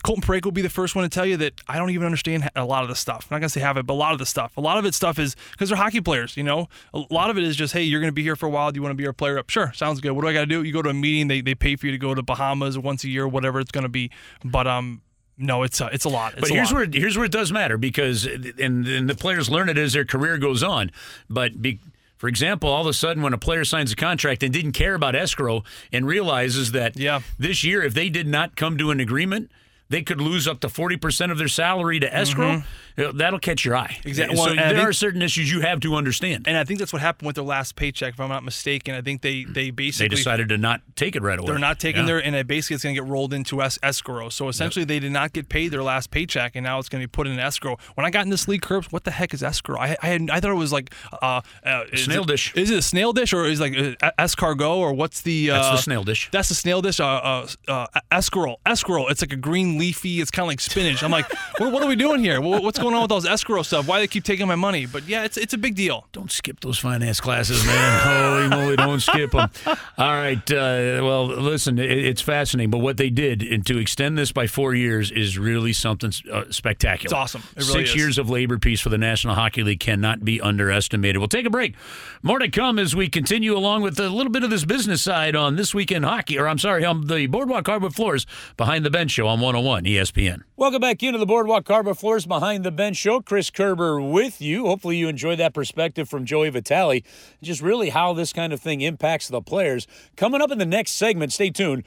Colton 0.03 0.21
Parayko 0.23 0.45
will 0.45 0.51
be 0.51 0.61
the 0.61 0.69
first 0.69 0.95
one 0.95 1.03
to 1.03 1.09
tell 1.09 1.25
you 1.25 1.37
that 1.37 1.53
I 1.67 1.77
don't 1.77 1.89
even 1.91 2.05
understand 2.05 2.49
a 2.55 2.65
lot 2.65 2.83
of 2.83 2.89
the 2.89 2.95
stuff. 2.95 3.27
I'm 3.29 3.35
not 3.35 3.39
gonna 3.39 3.49
say 3.49 3.61
have 3.61 3.77
it, 3.77 3.85
but 3.85 3.93
a 3.93 3.95
lot 3.95 4.13
of 4.13 4.19
the 4.19 4.25
stuff. 4.25 4.55
A 4.57 4.61
lot 4.61 4.77
of 4.77 4.85
it 4.85 4.93
stuff 4.93 5.17
is 5.19 5.35
because 5.51 5.69
they're 5.69 5.77
hockey 5.77 6.01
players. 6.01 6.35
You 6.35 6.43
know, 6.43 6.67
a 6.93 7.03
lot 7.09 7.29
of 7.29 7.37
it 7.37 7.43
is 7.43 7.55
just 7.55 7.73
hey, 7.73 7.83
you're 7.83 8.01
gonna 8.01 8.11
be 8.11 8.23
here 8.23 8.35
for 8.35 8.45
a 8.45 8.49
while. 8.49 8.71
Do 8.71 8.77
you 8.77 8.81
want 8.81 8.91
to 8.91 8.97
be 8.97 9.05
our 9.07 9.13
player 9.13 9.37
up? 9.37 9.49
Sure, 9.49 9.71
sounds 9.73 10.01
good. 10.01 10.11
What 10.11 10.21
do 10.23 10.27
I 10.27 10.33
got 10.33 10.41
to 10.41 10.45
do? 10.45 10.63
You 10.63 10.73
go 10.73 10.81
to 10.81 10.89
a 10.89 10.93
meeting. 10.93 11.27
They 11.27 11.41
they 11.41 11.55
pay 11.55 11.75
for 11.75 11.85
you 11.85 11.91
to 11.93 11.97
go 11.97 12.13
to 12.13 12.21
Bahamas 12.21 12.77
once 12.77 13.03
a 13.03 13.09
year, 13.09 13.27
whatever 13.27 13.59
it's 13.59 13.71
gonna 13.71 13.89
be. 13.89 14.11
But 14.43 14.67
um, 14.67 15.01
no, 15.37 15.63
it's 15.63 15.79
a, 15.81 15.87
it's 15.87 16.05
a 16.05 16.09
lot. 16.09 16.33
It's 16.33 16.41
But 16.41 16.49
here's 16.49 16.71
lot. 16.71 16.77
where 16.77 16.87
here's 16.91 17.17
where 17.17 17.25
it 17.25 17.31
does 17.31 17.51
matter 17.51 17.77
because 17.77 18.25
and, 18.25 18.87
and 18.87 19.09
the 19.09 19.15
players 19.15 19.49
learn 19.49 19.69
it 19.69 19.77
as 19.77 19.93
their 19.93 20.05
career 20.05 20.37
goes 20.37 20.61
on. 20.63 20.91
But 21.29 21.61
be, 21.61 21.79
for 22.21 22.27
example, 22.27 22.69
all 22.69 22.81
of 22.81 22.87
a 22.87 22.93
sudden 22.93 23.23
when 23.23 23.33
a 23.33 23.37
player 23.39 23.65
signs 23.65 23.91
a 23.91 23.95
contract 23.95 24.43
and 24.43 24.53
didn't 24.53 24.73
care 24.73 24.93
about 24.93 25.15
escrow 25.15 25.63
and 25.91 26.05
realizes 26.05 26.71
that 26.71 26.95
Yeah. 26.95 27.21
this 27.39 27.63
year 27.63 27.81
if 27.81 27.95
they 27.95 28.09
did 28.09 28.27
not 28.27 28.55
come 28.55 28.77
to 28.77 28.91
an 28.91 28.99
agreement, 28.99 29.49
they 29.91 30.01
could 30.01 30.19
lose 30.19 30.47
up 30.47 30.59
to 30.61 30.67
40% 30.67 31.31
of 31.31 31.37
their 31.37 31.47
salary 31.47 31.99
to 31.99 32.13
escrow. 32.13 32.63
uh, 32.97 33.11
That'll 33.13 33.39
catch 33.39 33.63
your 33.65 33.75
eye. 33.75 33.97
Exactly. 34.05 34.35
So 34.35 34.43
Well, 34.45 34.55
there 34.55 34.69
think- 34.69 34.79
are 34.89 34.93
certain 34.93 35.21
issues 35.21 35.51
you 35.51 35.61
have 35.61 35.79
to 35.81 35.95
understand. 35.95 36.47
and 36.47 36.57
I 36.57 36.63
think 36.63 36.79
that's 36.79 36.91
what 36.93 37.01
happened 37.01 37.27
with 37.27 37.35
their 37.35 37.45
last 37.45 37.75
paycheck, 37.75 38.13
if 38.15 38.19
I'm 38.19 38.29
not 38.29 38.43
mistaken. 38.43 38.95
I 38.95 39.01
think 39.01 39.21
they 39.21 39.43
they 39.43 39.69
basically. 39.69 40.07
They 40.09 40.15
decided 40.15 40.49
to 40.49 40.57
not 40.57 40.81
take 40.95 41.15
it 41.15 41.21
right 41.21 41.37
away. 41.39 41.47
They're 41.47 41.59
not 41.59 41.79
taking 41.79 42.01
Yeah. 42.01 42.07
their, 42.07 42.19
and 42.23 42.35
it 42.35 42.47
basically 42.47 42.75
it's 42.75 42.83
going 42.83 42.95
to 42.95 43.01
get 43.01 43.09
rolled 43.09 43.33
into 43.33 43.61
es- 43.61 43.79
escrow. 43.83 44.29
So 44.29 44.47
essentially, 44.49 44.85
they 44.85 44.99
did 44.99 45.11
not 45.11 45.33
get 45.33 45.49
paid 45.49 45.69
their 45.71 45.83
last 45.83 46.09
paycheck, 46.11 46.55
and 46.55 46.63
now 46.63 46.79
it's 46.79 46.89
going 46.89 47.01
to 47.01 47.07
be 47.07 47.11
put 47.11 47.27
in 47.27 47.37
escrow. 47.39 47.77
When 47.95 48.05
I 48.05 48.09
got 48.09 48.23
in 48.25 48.29
this 48.29 48.47
league, 48.47 48.61
Curbs, 48.61 48.91
what 48.91 49.03
the 49.03 49.11
heck 49.11 49.33
is 49.33 49.43
escrow? 49.43 49.77
I 49.79 49.97
I, 50.01 50.07
had, 50.07 50.29
I 50.29 50.39
thought 50.39 50.51
it 50.51 50.55
was 50.55 50.71
like 50.71 50.93
uh, 51.21 51.41
uh 51.65 51.83
snail 51.95 52.23
it- 52.23 52.27
dish. 52.27 52.53
Is 52.55 52.69
it 52.71 52.77
a 52.77 52.81
snail 52.81 53.13
dish 53.13 53.33
or 53.33 53.45
is 53.45 53.59
it 53.59 53.63
like 53.63 53.97
uh, 54.03 54.11
escargot 54.19 54.77
or 54.77 54.93
what's 54.93 55.21
the? 55.21 55.51
Uh, 55.51 55.55
That's 55.55 55.69
the 55.79 55.83
snail 55.83 56.03
dish. 56.03 56.29
That's 56.31 56.49
the 56.49 56.55
snail 56.55 56.81
dish. 56.81 56.99
Uh, 56.99 57.05
uh, 57.05 57.47
uh 57.67 57.87
escarole. 58.11 58.55
Escarole. 58.65 59.09
It's 59.11 59.21
like 59.21 59.33
a 59.33 59.37
green 59.37 59.77
leafy. 59.81 60.21
It's 60.21 60.31
kind 60.31 60.45
of 60.45 60.47
like 60.47 60.59
spinach. 60.61 61.01
I'm 61.03 61.11
like, 61.11 61.25
what, 61.57 61.71
what 61.73 61.81
are 61.81 61.87
we 61.87 61.95
doing 61.95 62.23
here? 62.23 62.39
What's 62.39 62.77
going 62.77 62.93
on 62.93 63.01
with 63.01 63.09
those 63.09 63.25
escrow 63.25 63.63
stuff? 63.63 63.87
Why 63.87 63.97
do 63.97 64.03
they 64.03 64.07
keep 64.07 64.23
taking 64.23 64.47
my 64.47 64.55
money? 64.55 64.85
But 64.85 65.07
yeah, 65.07 65.23
it's 65.23 65.37
it's 65.37 65.53
a 65.53 65.57
big 65.57 65.75
deal. 65.75 66.05
Don't 66.11 66.31
skip 66.31 66.59
those 66.59 66.77
finance 66.77 67.19
classes, 67.19 67.65
man. 67.65 68.01
Holy 68.01 68.47
moly, 68.49 68.75
don't 68.75 68.99
skip 68.99 69.31
them. 69.31 69.49
All 69.97 70.11
right. 70.11 70.51
Uh, 70.51 71.01
well, 71.01 71.25
listen, 71.25 71.79
it, 71.79 71.91
it's 71.91 72.21
fascinating. 72.21 72.69
But 72.69 72.79
what 72.79 72.97
they 72.97 73.09
did 73.09 73.41
and 73.41 73.65
to 73.65 73.77
extend 73.79 74.17
this 74.17 74.31
by 74.31 74.47
four 74.47 74.75
years 74.75 75.11
is 75.11 75.37
really 75.37 75.73
something 75.73 76.11
uh, 76.31 76.43
spectacular. 76.51 77.05
It's 77.07 77.13
awesome. 77.13 77.43
It 77.57 77.67
really 77.67 77.85
Six 77.85 77.89
is. 77.91 77.95
years 77.95 78.17
of 78.17 78.29
labor 78.29 78.59
peace 78.59 78.81
for 78.81 78.89
the 78.89 78.97
National 78.97 79.33
Hockey 79.35 79.63
League 79.63 79.79
cannot 79.79 80.23
be 80.23 80.39
underestimated. 80.39 81.17
We'll 81.17 81.27
take 81.27 81.45
a 81.45 81.49
break. 81.49 81.75
More 82.21 82.39
to 82.39 82.49
come 82.49 82.77
as 82.77 82.95
we 82.95 83.09
continue 83.09 83.55
along 83.57 83.81
with 83.81 83.99
a 83.99 84.09
little 84.09 84.31
bit 84.31 84.43
of 84.43 84.49
this 84.51 84.65
business 84.65 85.01
side 85.01 85.35
on 85.35 85.55
this 85.55 85.73
weekend 85.73 86.05
hockey, 86.05 86.37
or 86.37 86.47
I'm 86.47 86.59
sorry, 86.59 86.85
on 86.85 87.07
the 87.07 87.25
Boardwalk 87.27 87.65
Hardwood 87.65 87.95
Floors 87.95 88.25
behind 88.57 88.85
the 88.85 88.89
bench 88.91 89.11
show 89.11 89.27
on 89.27 89.39
101 89.39 89.70
ESPN. 89.79 90.43
Welcome 90.57 90.81
back 90.81 91.01
into 91.01 91.17
the 91.17 91.25
Boardwalk 91.25 91.65
Hardwood 91.67 91.97
Floors 91.97 92.25
Behind 92.25 92.63
the 92.63 92.71
Bench 92.71 92.97
show. 92.97 93.21
Chris 93.21 93.49
Kerber 93.49 94.01
with 94.01 94.41
you. 94.41 94.67
Hopefully, 94.67 94.97
you 94.97 95.07
enjoyed 95.07 95.39
that 95.39 95.53
perspective 95.53 96.09
from 96.09 96.25
Joey 96.25 96.49
Vitale. 96.49 97.03
Just 97.41 97.61
really 97.61 97.89
how 97.89 98.13
this 98.13 98.33
kind 98.33 98.51
of 98.51 98.59
thing 98.59 98.81
impacts 98.81 99.29
the 99.29 99.41
players. 99.41 99.87
Coming 100.17 100.41
up 100.41 100.51
in 100.51 100.57
the 100.57 100.65
next 100.65 100.91
segment, 100.91 101.31
stay 101.31 101.49
tuned. 101.49 101.85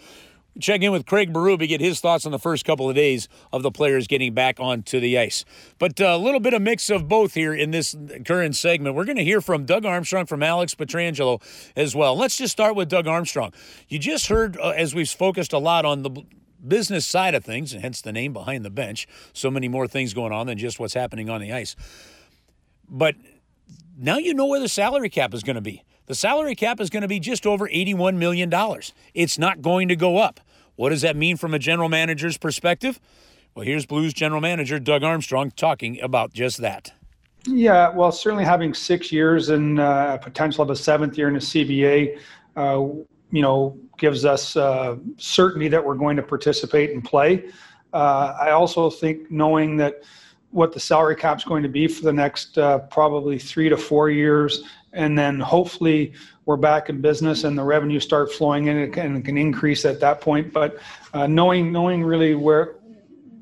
Check 0.59 0.81
in 0.83 0.93
with 0.93 1.05
Craig 1.05 1.33
Berube, 1.33 1.69
get 1.69 1.81
his 1.81 2.01
thoughts 2.01 2.25
on 2.25 2.33
the 2.33 2.39
first 2.39 2.65
couple 2.65 2.89
of 2.89 2.95
days 2.95 3.29
of 3.53 3.63
the 3.63 3.71
players 3.71 4.07
getting 4.07 4.33
back 4.33 4.59
onto 4.59 4.99
the 4.99 5.19
ice. 5.19 5.45
But 5.79 6.01
uh, 6.01 6.07
a 6.07 6.19
little 6.19 6.41
bit 6.41 6.55
of 6.55 6.63
mix 6.63 6.89
of 6.91 7.07
both 7.07 7.35
here 7.35 7.53
in 7.53 7.71
this 7.71 7.95
current 8.25 8.57
segment. 8.57 8.95
We're 8.95 9.05
going 9.05 9.19
to 9.19 9.25
hear 9.25 9.41
from 9.41 9.67
Doug 9.67 9.85
Armstrong, 9.85 10.27
from 10.27 10.43
Alex 10.43 10.75
Pietrangelo 10.75 11.43
as 11.77 11.95
well. 11.95 12.17
Let's 12.17 12.39
just 12.39 12.53
start 12.53 12.77
with 12.77 12.89
Doug 12.89 13.07
Armstrong. 13.07 13.53
You 13.89 13.99
just 13.99 14.29
heard, 14.29 14.57
uh, 14.57 14.71
as 14.71 14.95
we've 14.95 15.11
focused 15.11 15.53
a 15.53 15.59
lot 15.59 15.85
on 15.85 16.03
the 16.03 16.23
business 16.69 17.07
side 17.07 17.35
of 17.35 17.45
things, 17.45 17.73
and 17.73 17.83
hence 17.83 18.01
the 18.01 18.13
name 18.13 18.33
behind 18.33 18.65
the 18.65 18.71
bench. 18.71 19.07
So 19.33 19.51
many 19.51 19.69
more 19.69 19.87
things 19.87 20.15
going 20.15 20.33
on 20.33 20.47
than 20.47 20.59
just 20.59 20.79
what's 20.79 20.95
happening 20.95 21.31
on 21.31 21.41
the 21.41 21.53
ice. 21.53 21.77
But 22.89 23.17
now 23.97 24.19
you 24.19 24.35
know 24.35 24.47
where 24.47 24.61
the 24.61 24.69
salary 24.69 25.09
cap 25.09 25.35
is 25.35 25.43
going 25.43 25.57
to 25.57 25.63
be. 25.63 25.85
The 26.07 26.15
salary 26.15 26.55
cap 26.55 26.81
is 26.81 26.91
going 26.91 27.03
to 27.03 27.09
be 27.09 27.19
just 27.19 27.47
over 27.47 27.67
$81 27.67 28.17
million. 28.17 28.53
It's 29.15 29.39
not 29.39 29.63
going 29.63 29.89
to 29.89 29.97
go 29.97 30.19
up. 30.19 30.41
What 30.77 30.91
does 30.91 31.03
that 31.03 31.17
mean 31.17 31.37
from 31.37 31.55
a 31.55 31.59
general 31.59 31.89
manager's 31.89 32.37
perspective? 32.37 33.01
Well, 33.55 33.65
here's 33.65 33.87
Blues 33.87 34.13
general 34.13 34.41
manager 34.41 34.79
Doug 34.79 35.03
Armstrong 35.03 35.53
talking 35.53 36.01
about 36.01 36.33
just 36.33 36.59
that. 36.59 36.93
Yeah, 37.47 37.91
well, 37.91 38.11
certainly 38.11 38.45
having 38.45 38.75
six 38.75 39.13
years 39.13 39.51
and 39.51 39.79
uh, 39.79 40.17
potential 40.19 40.63
of 40.63 40.71
a 40.71 40.77
seventh 40.77 41.17
year 41.17 41.29
in 41.29 41.35
the 41.35 41.41
CBA, 41.41 42.19
uh, 42.57 42.87
you 43.35 43.43
know, 43.43 43.77
gives 43.99 44.25
us 44.25 44.57
uh, 44.57 44.97
certainty 45.17 45.67
that 45.67 45.85
we're 45.85 45.97
going 45.97 46.17
to 46.17 46.23
participate 46.23 46.91
and 46.91 47.03
play. 47.03 47.51
Uh, 47.93 48.37
I 48.41 48.51
also 48.53 48.89
think 48.89 49.29
knowing 49.29 49.77
that 49.79 50.05
what 50.53 50.73
the 50.73 50.79
salary 50.79 51.17
cap's 51.17 51.43
going 51.43 51.65
to 51.65 51.69
be 51.69 51.89
for 51.89 52.05
the 52.05 52.13
next 52.13 52.57
uh, 52.59 52.79
probably 52.79 53.41
three 53.41 53.69
to 53.69 53.77
four 53.77 54.09
years, 54.09 54.63
and 54.93 55.19
then 55.19 55.41
hopefully 55.41 56.13
we're 56.45 56.57
back 56.57 56.89
in 56.89 57.01
business 57.01 57.43
and 57.43 57.59
the 57.59 57.65
revenue 57.65 57.99
start 57.99 58.33
flowing 58.33 58.69
in 58.69 58.77
and 58.77 58.93
can, 58.93 59.21
can 59.21 59.37
increase 59.37 59.85
at 59.85 59.99
that 59.99 60.21
point. 60.21 60.53
But 60.53 60.79
uh, 61.13 61.27
knowing 61.27 61.73
knowing 61.73 62.05
really 62.05 62.37
where 62.37 62.77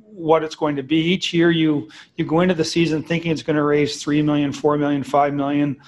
what 0.06 0.42
it's 0.42 0.54
going 0.54 0.76
to 0.76 0.82
be 0.82 0.96
each 0.96 1.34
year 1.34 1.50
you 1.50 1.90
you 2.16 2.24
go 2.24 2.40
into 2.40 2.54
the 2.54 2.64
season 2.64 3.02
thinking 3.02 3.30
it's 3.30 3.42
going 3.42 3.56
to 3.56 3.62
raise 3.62 4.00
3 4.02 4.22
million 4.22 4.52
4 4.52 4.76
million 4.78 5.02
5 5.02 5.34
million 5.34 5.80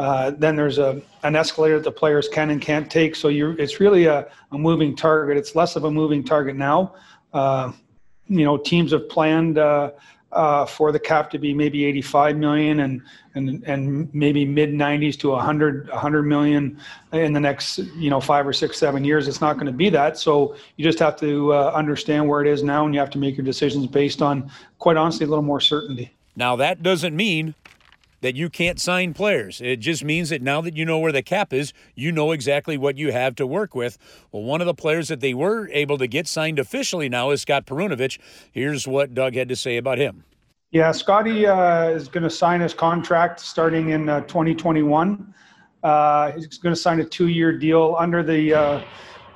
uh, 0.00 0.30
then 0.30 0.56
there's 0.56 0.78
a 0.78 1.02
an 1.24 1.36
escalator 1.36 1.76
that 1.76 1.84
the 1.84 1.92
players 1.92 2.26
can 2.26 2.48
and 2.48 2.62
can't 2.62 2.90
take. 2.90 3.14
So 3.14 3.28
you're 3.28 3.52
it's 3.60 3.80
really 3.80 4.06
a, 4.06 4.26
a 4.50 4.56
moving 4.56 4.96
target. 4.96 5.36
It's 5.36 5.54
less 5.54 5.76
of 5.76 5.84
a 5.84 5.90
moving 5.90 6.24
target 6.24 6.56
now. 6.56 6.94
Uh, 7.34 7.72
you 8.26 8.46
know 8.46 8.56
teams 8.56 8.92
have 8.92 9.10
planned 9.10 9.58
uh, 9.58 9.90
uh, 10.32 10.64
for 10.64 10.90
the 10.90 10.98
cap 10.98 11.28
to 11.32 11.38
be 11.38 11.52
maybe 11.52 11.84
85 11.84 12.38
million 12.38 12.80
and 12.80 13.02
and 13.34 13.62
and 13.64 14.14
maybe 14.14 14.46
mid 14.46 14.70
90s 14.70 15.18
to 15.18 15.32
100 15.32 15.90
100 15.90 16.22
million 16.22 16.78
in 17.12 17.34
the 17.34 17.40
next 17.40 17.76
you 17.76 18.08
know 18.08 18.22
five 18.22 18.46
or 18.46 18.54
six 18.54 18.78
seven 18.78 19.04
years. 19.04 19.28
It's 19.28 19.42
not 19.42 19.56
going 19.56 19.66
to 19.66 19.72
be 19.84 19.90
that. 19.90 20.16
So 20.16 20.56
you 20.78 20.82
just 20.82 20.98
have 21.00 21.16
to 21.16 21.52
uh, 21.52 21.72
understand 21.74 22.26
where 22.26 22.40
it 22.40 22.48
is 22.48 22.62
now 22.62 22.86
and 22.86 22.94
you 22.94 23.00
have 23.00 23.10
to 23.10 23.18
make 23.18 23.36
your 23.36 23.44
decisions 23.44 23.86
based 23.86 24.22
on 24.22 24.50
quite 24.78 24.96
honestly 24.96 25.26
a 25.26 25.28
little 25.28 25.44
more 25.44 25.60
certainty. 25.60 26.10
Now, 26.36 26.56
that 26.56 26.82
doesn't 26.82 27.14
mean 27.14 27.54
that 28.20 28.36
you 28.36 28.50
can't 28.50 28.80
sign 28.80 29.14
players. 29.14 29.60
It 29.60 29.76
just 29.76 30.04
means 30.04 30.30
that 30.30 30.42
now 30.42 30.60
that 30.60 30.76
you 30.76 30.84
know 30.84 30.98
where 30.98 31.12
the 31.12 31.22
cap 31.22 31.52
is, 31.52 31.72
you 31.94 32.12
know 32.12 32.32
exactly 32.32 32.76
what 32.76 32.98
you 32.98 33.12
have 33.12 33.34
to 33.36 33.46
work 33.46 33.74
with. 33.74 33.98
Well, 34.32 34.42
one 34.42 34.60
of 34.60 34.66
the 34.66 34.74
players 34.74 35.08
that 35.08 35.20
they 35.20 35.34
were 35.34 35.68
able 35.70 35.98
to 35.98 36.06
get 36.06 36.26
signed 36.26 36.58
officially 36.58 37.08
now 37.08 37.30
is 37.30 37.42
Scott 37.42 37.66
Perunovich. 37.66 38.18
Here's 38.52 38.86
what 38.86 39.14
Doug 39.14 39.34
had 39.34 39.48
to 39.48 39.56
say 39.56 39.76
about 39.76 39.98
him. 39.98 40.24
Yeah, 40.70 40.92
Scotty 40.92 41.46
uh, 41.46 41.88
is 41.88 42.06
going 42.06 42.22
to 42.22 42.30
sign 42.30 42.60
his 42.60 42.74
contract 42.74 43.40
starting 43.40 43.90
in 43.90 44.08
uh, 44.08 44.20
2021. 44.22 45.34
Uh, 45.82 46.32
he's 46.32 46.58
going 46.58 46.74
to 46.74 46.80
sign 46.80 47.00
a 47.00 47.04
two-year 47.04 47.58
deal 47.58 47.96
under 47.98 48.22
the 48.22 48.54
uh, 48.54 48.82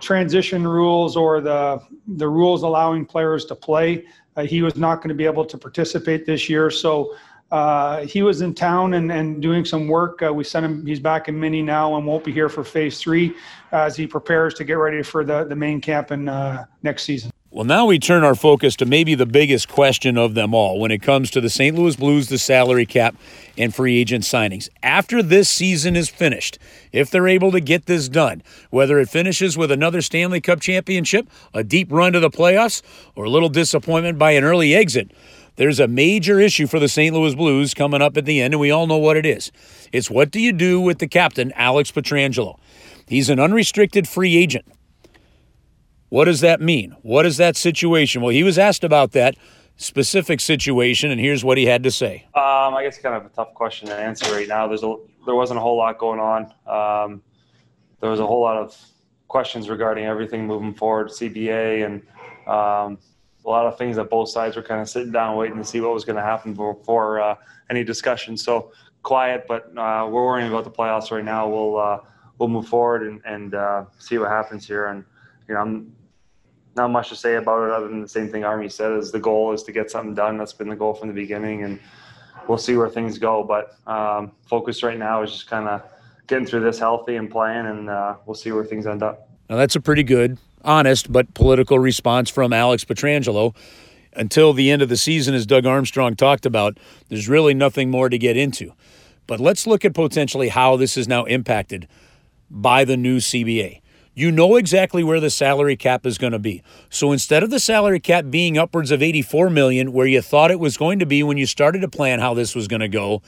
transition 0.01 0.66
rules 0.66 1.16
or 1.16 1.40
the 1.40 1.81
the 2.16 2.29
rules 2.29 2.62
allowing 2.62 3.07
players 3.07 3.47
to 3.47 3.55
play. 3.55 4.05
Uh, 4.37 4.44
he 4.44 4.62
was 4.62 4.77
not 4.77 4.97
going 4.97 5.09
to 5.09 5.14
be 5.14 5.25
able 5.25 5.44
to 5.44 5.57
participate 5.57 6.27
this 6.27 6.49
year, 6.49 6.70
so 6.70 7.16
uh, 7.55 8.05
he 8.05 8.21
was 8.21 8.40
in 8.40 8.53
town 8.53 8.95
and, 8.95 9.12
and 9.12 9.40
doing 9.40 9.64
some 9.64 9.87
work. 9.87 10.21
Uh, 10.21 10.35
we 10.35 10.43
sent 10.43 10.67
him, 10.67 10.85
he's 10.85 10.99
back 10.99 11.29
in 11.29 11.38
Mini 11.38 11.62
now 11.62 11.95
and 11.95 12.05
won't 12.05 12.25
be 12.25 12.33
here 12.33 12.49
for 12.49 12.64
phase 12.64 12.99
three 12.99 13.33
as 13.71 13.95
he 13.95 14.09
prepares 14.09 14.55
to 14.55 14.64
get 14.64 14.73
ready 14.75 15.05
for 15.05 15.25
the, 15.25 15.45
the 15.45 15.55
main 15.55 15.81
camp 15.81 16.11
in 16.11 16.29
uh, 16.29 16.64
next 16.83 17.05
season. 17.05 17.31
Well, 17.53 17.64
now 17.64 17.87
we 17.87 18.01
turn 18.01 18.25
our 18.25 18.35
focus 18.35 18.75
to 18.77 18.87
maybe 18.87 19.14
the 19.14 19.25
biggest 19.25 19.69
question 19.69 20.19
of 20.19 20.35
them 20.35 20.53
all 20.53 20.81
when 20.81 20.90
it 20.90 21.01
comes 21.01 21.31
to 21.31 21.40
the 21.40 21.49
St. 21.49 21.79
Louis 21.79 21.95
Blues, 21.95 22.29
the 22.29 22.38
salary 22.38 22.87
cap, 22.87 23.14
and 23.57 23.73
free 23.73 24.01
agent 24.01 24.25
signings. 24.25 24.69
After 24.83 25.23
this 25.23 25.49
season 25.49 25.95
is 25.95 26.09
finished, 26.09 26.59
if 26.90 27.09
they're 27.09 27.29
able 27.29 27.53
to 27.53 27.61
get 27.61 27.87
this 27.87 28.09
done, 28.09 28.43
whether 28.71 28.99
it 28.99 29.09
finishes 29.09 29.57
with 29.57 29.71
another 29.71 30.03
Stanley 30.03 30.40
Cup 30.40 30.59
championship, 30.59 31.29
a 31.55 31.62
deep 31.62 31.93
run 31.93 32.14
to 32.14 32.19
the 32.19 32.31
playoffs, 32.31 32.83
or 33.14 33.27
a 33.27 33.31
little 33.31 33.49
disappointment 33.49 34.19
by 34.19 34.33
an 34.33 34.43
early 34.43 34.75
exit, 34.75 35.12
there's 35.57 35.81
a 35.81 35.88
major 35.88 36.40
issue 36.40 36.67
for 36.67 36.79
the 36.81 36.88
St. 36.88 37.14
Louis 37.14 37.35
Blues 37.35 37.75
coming 37.75 38.03
up 38.03 38.17
at 38.17 38.25
the 38.25 38.40
end, 38.40 38.55
and 38.55 38.61
we 38.61 38.71
all 38.71 38.87
know 38.87 38.99
what 38.99 39.17
it 39.17 39.27
is. 39.27 39.53
It's 39.93 40.11
what 40.11 40.31
do 40.31 40.40
you 40.40 40.53
do 40.53 40.81
with 40.81 40.99
the 40.99 41.09
captain, 41.09 41.53
Alex 41.55 41.90
Pietrangelo? 41.90 42.59
He's 43.07 43.31
an 43.31 43.38
unrestricted 43.38 44.09
free 44.09 44.37
agent. 44.37 44.67
What 46.09 46.27
does 46.27 46.40
that 46.40 46.61
mean? 46.61 46.97
What 47.03 47.27
is 47.27 47.37
that 47.38 47.57
situation? 47.57 48.23
Well, 48.23 48.31
he 48.31 48.43
was 48.43 48.59
asked 48.59 48.85
about 48.85 49.12
that 49.12 49.37
specific 49.77 50.40
situation, 50.40 51.11
and 51.11 51.21
here's 51.21 51.45
what 51.45 51.59
he 51.59 51.67
had 51.67 51.83
to 51.83 51.90
say. 51.90 52.27
Um, 52.35 52.75
I 52.75 52.83
guess 52.85 52.99
kind 52.99 53.17
of 53.17 53.27
a 53.27 53.35
tough 53.35 53.55
question 53.55 53.88
to 53.88 53.97
answer 53.97 54.33
right 54.33 54.49
now. 54.49 54.69
There's 54.69 54.85
a 54.85 54.97
there 55.27 55.35
wasn't 55.35 55.59
a 55.59 55.61
whole 55.61 55.77
lot 55.77 55.99
going 55.99 56.21
on. 56.21 56.43
Um, 56.67 57.23
there 58.01 58.11
was 58.11 58.21
a 58.21 58.27
whole 58.27 58.43
lot 58.43 58.57
of 58.57 58.77
questions 59.29 59.69
regarding 59.69 60.05
everything 60.05 60.47
moving 60.47 60.75
forward, 60.75 61.09
CBA, 61.09 61.85
and 61.85 62.03
um, 62.47 62.99
a 63.44 63.50
lot 63.50 63.66
of 63.66 63.76
things 63.76 63.96
that 63.96 64.09
both 64.11 64.28
sides 64.28 64.57
were 64.57 64.62
kind 64.62 64.80
of 64.80 64.88
sitting 64.88 65.12
down 65.12 65.37
waiting 65.37 65.59
to 65.59 65.64
see 65.64 65.80
what 65.80 65.92
was 65.92 66.04
going 66.04 66.16
to 66.16 66.22
happen 66.22 66.54
before 66.54 67.20
uh, 67.20 67.37
any 67.70 67.85
discussion. 67.85 68.37
So 68.37 68.72
quiet, 69.02 69.46
but 69.46 69.66
uh, 69.76 70.09
we're 70.11 70.24
worrying 70.24 70.48
about 70.48 70.64
the 70.64 70.70
playoffs 70.70 71.11
right 71.11 71.24
now. 71.24 71.48
We'll 71.48 71.78
uh, 71.78 71.98
we'll 72.38 72.48
move 72.48 72.66
forward 72.66 73.02
and, 73.02 73.20
and 73.24 73.54
uh, 73.54 73.85
see 73.98 74.18
what 74.18 74.30
happens 74.30 74.66
here. 74.66 74.87
And 74.87 75.04
you 75.48 75.54
know, 75.54 75.61
I'm 75.61 75.94
not 76.74 76.90
much 76.90 77.11
to 77.11 77.16
say 77.16 77.37
about 77.37 77.64
it 77.64 77.70
other 77.70 77.88
than 77.88 78.00
the 78.00 78.09
same 78.09 78.28
thing 78.28 78.44
Army 78.44 78.68
said 78.68 78.92
is 78.92 79.12
the 79.12 79.20
goal 79.20 79.52
is 79.52 79.62
to 79.64 79.72
get 79.72 79.90
something 79.90 80.14
done. 80.14 80.38
That's 80.38 80.52
been 80.52 80.68
the 80.68 80.76
goal 80.76 80.94
from 80.94 81.09
the 81.09 81.14
beginning, 81.14 81.62
and 81.62 81.78
we'll 82.48 82.59
see 82.59 82.76
where 82.76 82.88
things 82.88 83.18
go. 83.18 83.44
But 83.44 83.76
um, 83.87 84.33
focus 84.46 84.83
right 84.83 84.98
now 84.98 85.22
is 85.22 85.30
just 85.30 85.46
kind 85.46 85.68
of 85.68 85.83
getting 86.26 86.46
through 86.46 86.61
this 86.61 86.78
healthy 86.78 87.16
and 87.16 87.30
playing, 87.30 87.66
and 87.66 87.90
uh, 87.90 88.16
we'll 88.26 88.35
see 88.35 88.50
where 88.52 88.64
things 88.64 88.87
end 88.87 89.02
up. 89.02 89.28
Now 89.48 89.57
that's 89.57 89.76
a 89.76 89.80
pretty 89.80 90.02
good, 90.02 90.38
honest 90.64 91.12
but 91.12 91.35
political 91.35 91.79
response 91.79 92.31
from 92.31 92.53
Alex 92.53 92.85
Pietrangelo. 92.85 93.55
Until 94.16 94.53
the 94.53 94.70
end 94.70 94.81
of 94.81 94.88
the 94.88 94.96
season, 94.96 95.35
as 95.35 95.44
Doug 95.44 95.66
Armstrong 95.66 96.14
talked 96.14 96.46
about, 96.46 96.79
there's 97.09 97.29
really 97.29 97.53
nothing 97.53 97.90
more 97.90 98.09
to 98.09 98.16
get 98.16 98.37
into. 98.37 98.72
But 99.27 99.40
let's 99.40 99.66
look 99.66 99.85
at 99.85 99.94
potentially 99.94 100.50
how 100.50 100.77
this 100.77 100.96
is 100.96 101.09
now 101.09 101.24
impacted 101.24 101.88
by 102.50 102.85
the 102.85 102.96
new 102.96 103.18
CBA 103.18 103.81
you 104.14 104.31
know 104.31 104.57
exactly 104.57 105.03
where 105.03 105.20
the 105.20 105.31
salary 105.31 105.77
cap 105.77 106.07
is 106.07 106.18
going 106.18 106.33
to 106.33 106.38
be. 106.38 106.62
So 106.88 107.12
instead 107.12 107.42
of 107.42 107.50
the 107.50 107.59
salary 107.59 108.00
cap 108.00 108.27
being 108.31 108.57
upwards 108.57 108.90
of 108.90 109.03
84 109.03 109.50
million 109.50 109.92
where 109.92 110.07
you 110.07 110.22
thought 110.22 110.53
it 110.53 110.61
was 110.61 110.77
going 110.77 111.00
to 111.00 111.07
be 111.07 111.22
when 111.22 111.37
you 111.37 111.46
started 111.46 111.81
to 111.81 111.88
plan 111.88 112.20
how 112.20 112.33
this 112.33 112.55
was 112.55 112.68
going 112.68 112.81
to 112.81 112.88
go, 112.88 113.22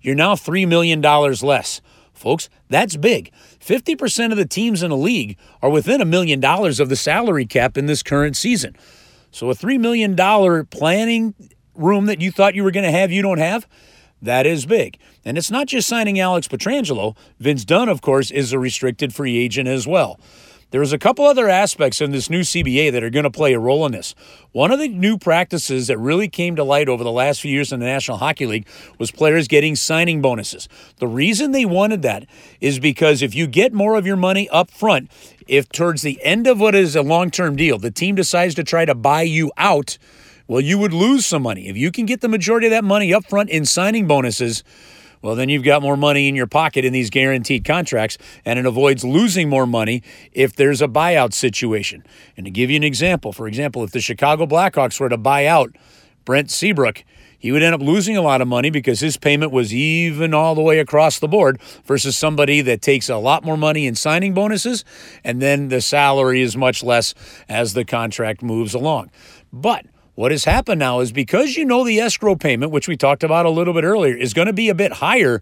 you're 0.00 0.14
now 0.14 0.34
3 0.34 0.66
million 0.66 1.00
dollars 1.00 1.42
less. 1.42 1.80
Folks, 2.12 2.48
that's 2.68 2.96
big. 2.96 3.32
50% 3.60 4.30
of 4.30 4.36
the 4.36 4.44
teams 4.46 4.82
in 4.82 4.90
the 4.90 4.96
league 4.96 5.36
are 5.60 5.70
within 5.70 6.00
a 6.00 6.04
million 6.04 6.40
dollars 6.40 6.78
of 6.78 6.88
the 6.88 6.96
salary 6.96 7.46
cap 7.46 7.76
in 7.76 7.86
this 7.86 8.02
current 8.02 8.36
season. 8.36 8.76
So 9.30 9.50
a 9.50 9.54
$3 9.54 9.80
million 9.80 10.14
planning 10.66 11.34
room 11.74 12.06
that 12.06 12.20
you 12.20 12.30
thought 12.30 12.54
you 12.54 12.64
were 12.64 12.70
going 12.70 12.84
to 12.84 12.90
have, 12.90 13.10
you 13.10 13.22
don't 13.22 13.38
have. 13.38 13.66
That 14.20 14.46
is 14.46 14.66
big. 14.66 14.98
And 15.24 15.36
it's 15.36 15.50
not 15.50 15.66
just 15.66 15.88
signing 15.88 16.20
Alex 16.20 16.46
Pietrangelo. 16.46 17.16
Vince 17.40 17.64
Dunn, 17.64 17.88
of 17.88 18.02
course, 18.02 18.30
is 18.30 18.52
a 18.52 18.58
restricted 18.58 19.12
free 19.14 19.36
agent 19.36 19.68
as 19.68 19.86
well. 19.86 20.20
There's 20.72 20.94
a 20.94 20.98
couple 20.98 21.26
other 21.26 21.50
aspects 21.50 22.00
in 22.00 22.12
this 22.12 22.30
new 22.30 22.40
CBA 22.40 22.92
that 22.92 23.04
are 23.04 23.10
going 23.10 23.24
to 23.24 23.30
play 23.30 23.52
a 23.52 23.58
role 23.58 23.84
in 23.84 23.92
this. 23.92 24.14
One 24.52 24.70
of 24.70 24.78
the 24.78 24.88
new 24.88 25.18
practices 25.18 25.88
that 25.88 25.98
really 25.98 26.28
came 26.28 26.56
to 26.56 26.64
light 26.64 26.88
over 26.88 27.04
the 27.04 27.12
last 27.12 27.42
few 27.42 27.52
years 27.52 27.74
in 27.74 27.80
the 27.80 27.84
National 27.84 28.16
Hockey 28.16 28.46
League 28.46 28.66
was 28.98 29.10
players 29.10 29.48
getting 29.48 29.76
signing 29.76 30.22
bonuses. 30.22 30.70
The 30.96 31.06
reason 31.06 31.52
they 31.52 31.66
wanted 31.66 32.00
that 32.02 32.24
is 32.58 32.78
because 32.78 33.20
if 33.20 33.34
you 33.34 33.46
get 33.46 33.74
more 33.74 33.96
of 33.96 34.06
your 34.06 34.16
money 34.16 34.48
up 34.48 34.70
front, 34.70 35.10
if 35.46 35.68
towards 35.68 36.00
the 36.00 36.18
end 36.22 36.46
of 36.46 36.58
what 36.58 36.74
is 36.74 36.96
a 36.96 37.02
long 37.02 37.30
term 37.30 37.54
deal, 37.54 37.76
the 37.76 37.90
team 37.90 38.14
decides 38.14 38.54
to 38.54 38.64
try 38.64 38.86
to 38.86 38.94
buy 38.94 39.22
you 39.22 39.52
out, 39.58 39.98
well, 40.46 40.62
you 40.62 40.78
would 40.78 40.94
lose 40.94 41.26
some 41.26 41.42
money. 41.42 41.68
If 41.68 41.76
you 41.76 41.92
can 41.92 42.06
get 42.06 42.22
the 42.22 42.28
majority 42.28 42.68
of 42.68 42.70
that 42.70 42.82
money 42.82 43.12
up 43.12 43.26
front 43.26 43.50
in 43.50 43.66
signing 43.66 44.06
bonuses, 44.06 44.64
well, 45.22 45.36
then 45.36 45.48
you've 45.48 45.62
got 45.62 45.82
more 45.82 45.96
money 45.96 46.28
in 46.28 46.34
your 46.34 46.46
pocket 46.46 46.84
in 46.84 46.92
these 46.92 47.08
guaranteed 47.08 47.64
contracts, 47.64 48.18
and 48.44 48.58
it 48.58 48.66
avoids 48.66 49.04
losing 49.04 49.48
more 49.48 49.66
money 49.66 50.02
if 50.32 50.54
there's 50.54 50.82
a 50.82 50.88
buyout 50.88 51.32
situation. 51.32 52.04
And 52.36 52.44
to 52.44 52.50
give 52.50 52.70
you 52.70 52.76
an 52.76 52.82
example, 52.82 53.32
for 53.32 53.46
example, 53.46 53.84
if 53.84 53.92
the 53.92 54.00
Chicago 54.00 54.46
Blackhawks 54.46 54.98
were 54.98 55.08
to 55.08 55.16
buy 55.16 55.46
out 55.46 55.74
Brent 56.24 56.50
Seabrook, 56.50 57.04
he 57.42 57.50
would 57.50 57.62
end 57.62 57.74
up 57.74 57.80
losing 57.80 58.16
a 58.16 58.22
lot 58.22 58.40
of 58.40 58.46
money 58.46 58.70
because 58.70 59.00
his 59.00 59.16
payment 59.16 59.50
was 59.50 59.74
even 59.74 60.32
all 60.32 60.54
the 60.54 60.62
way 60.62 60.78
across 60.78 61.18
the 61.18 61.26
board 61.26 61.60
versus 61.84 62.16
somebody 62.16 62.60
that 62.60 62.80
takes 62.80 63.08
a 63.08 63.16
lot 63.16 63.44
more 63.44 63.56
money 63.56 63.84
in 63.84 63.96
signing 63.96 64.32
bonuses 64.32 64.84
and 65.24 65.42
then 65.42 65.66
the 65.66 65.80
salary 65.80 66.40
is 66.40 66.56
much 66.56 66.84
less 66.84 67.14
as 67.48 67.74
the 67.74 67.84
contract 67.84 68.44
moves 68.44 68.74
along. 68.74 69.10
But 69.52 69.86
what 70.14 70.30
has 70.30 70.44
happened 70.44 70.78
now 70.78 71.00
is 71.00 71.12
because 71.12 71.56
you 71.56 71.64
know 71.64 71.84
the 71.84 71.98
escrow 72.00 72.34
payment, 72.34 72.72
which 72.72 72.88
we 72.88 72.96
talked 72.96 73.24
about 73.24 73.46
a 73.46 73.50
little 73.50 73.72
bit 73.72 73.84
earlier, 73.84 74.14
is 74.14 74.34
going 74.34 74.46
to 74.46 74.52
be 74.52 74.68
a 74.68 74.74
bit 74.74 74.92
higher 74.92 75.40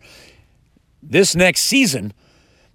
this 1.02 1.34
next 1.34 1.62
season. 1.62 2.12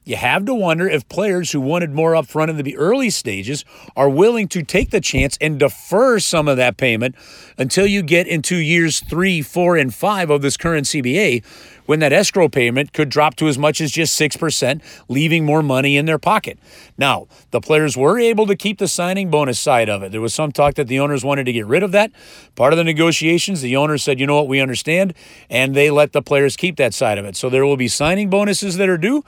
You 0.06 0.18
have 0.18 0.46
to 0.46 0.54
wonder 0.54 0.88
if 0.88 1.10
players 1.10 1.52
who 1.52 1.60
wanted 1.60 1.92
more 1.92 2.14
upfront 2.14 2.50
in 2.50 2.58
the 2.58 2.78
early 2.78 3.10
stages 3.10 3.66
are 3.96 4.08
willing 4.08 4.48
to 4.50 4.62
take 4.62 4.92
the 4.92 5.02
chance 5.02 5.36
and 5.42 5.60
defer 5.60 6.20
some 6.20 6.48
of 6.48 6.58
that 6.58 6.78
payment 6.78 7.16
until 7.58 7.88
you 7.88 8.04
get 8.04 8.28
into 8.28 8.56
years 8.56 9.00
three, 9.00 9.42
four, 9.42 9.76
and 9.76 9.96
five 9.96 10.30
of 10.30 10.44
this 10.44 10.58
current 10.58 10.86
CBA, 10.86 11.44
when 11.88 12.00
that 12.02 12.14
escrow 12.14 12.48
payment 12.48 12.94
could 12.94 13.10
drop 13.10 13.36
to 13.36 13.48
as 13.48 13.58
much 13.58 13.82
as 13.82 13.92
just 13.92 14.20
6%, 14.20 14.80
leaving 15.08 15.44
more 15.44 15.64
money 15.64 15.98
in 15.98 16.06
their 16.06 16.20
pocket. 16.20 16.60
Now, 17.00 17.28
the 17.50 17.62
players 17.62 17.98
were 17.98 18.20
able 18.20 18.46
to 18.46 18.56
keep 18.56 18.78
the 18.78 18.88
signing 18.88 19.32
bonus 19.32 19.60
side 19.60 19.90
of 19.90 20.04
it. 20.04 20.12
There 20.12 20.22
was 20.22 20.36
some 20.36 20.52
talk 20.52 20.76
that 20.76 20.88
the 20.88 21.00
owners 21.00 21.26
wanted 21.26 21.46
to 21.48 21.54
get 21.54 21.66
rid 21.66 21.82
of 21.82 21.92
that. 21.94 22.12
Part 22.56 22.74
of 22.74 22.78
the 22.78 22.84
negotiations, 22.84 23.62
the 23.62 23.76
owners 23.76 24.04
said, 24.04 24.20
you 24.20 24.28
know 24.28 24.36
what, 24.36 24.48
we 24.48 24.60
understand, 24.60 25.16
and 25.50 25.76
they 25.76 25.90
let 25.90 26.12
the 26.12 26.22
players 26.22 26.56
keep 26.56 26.76
that 26.78 26.94
side 26.94 27.18
of 27.18 27.26
it. 27.26 27.36
So 27.36 27.50
there 27.50 27.66
will 27.66 27.78
be 27.78 27.88
signing 27.88 28.30
bonuses 28.30 28.78
that 28.78 28.88
are 28.88 29.00
due. 29.00 29.24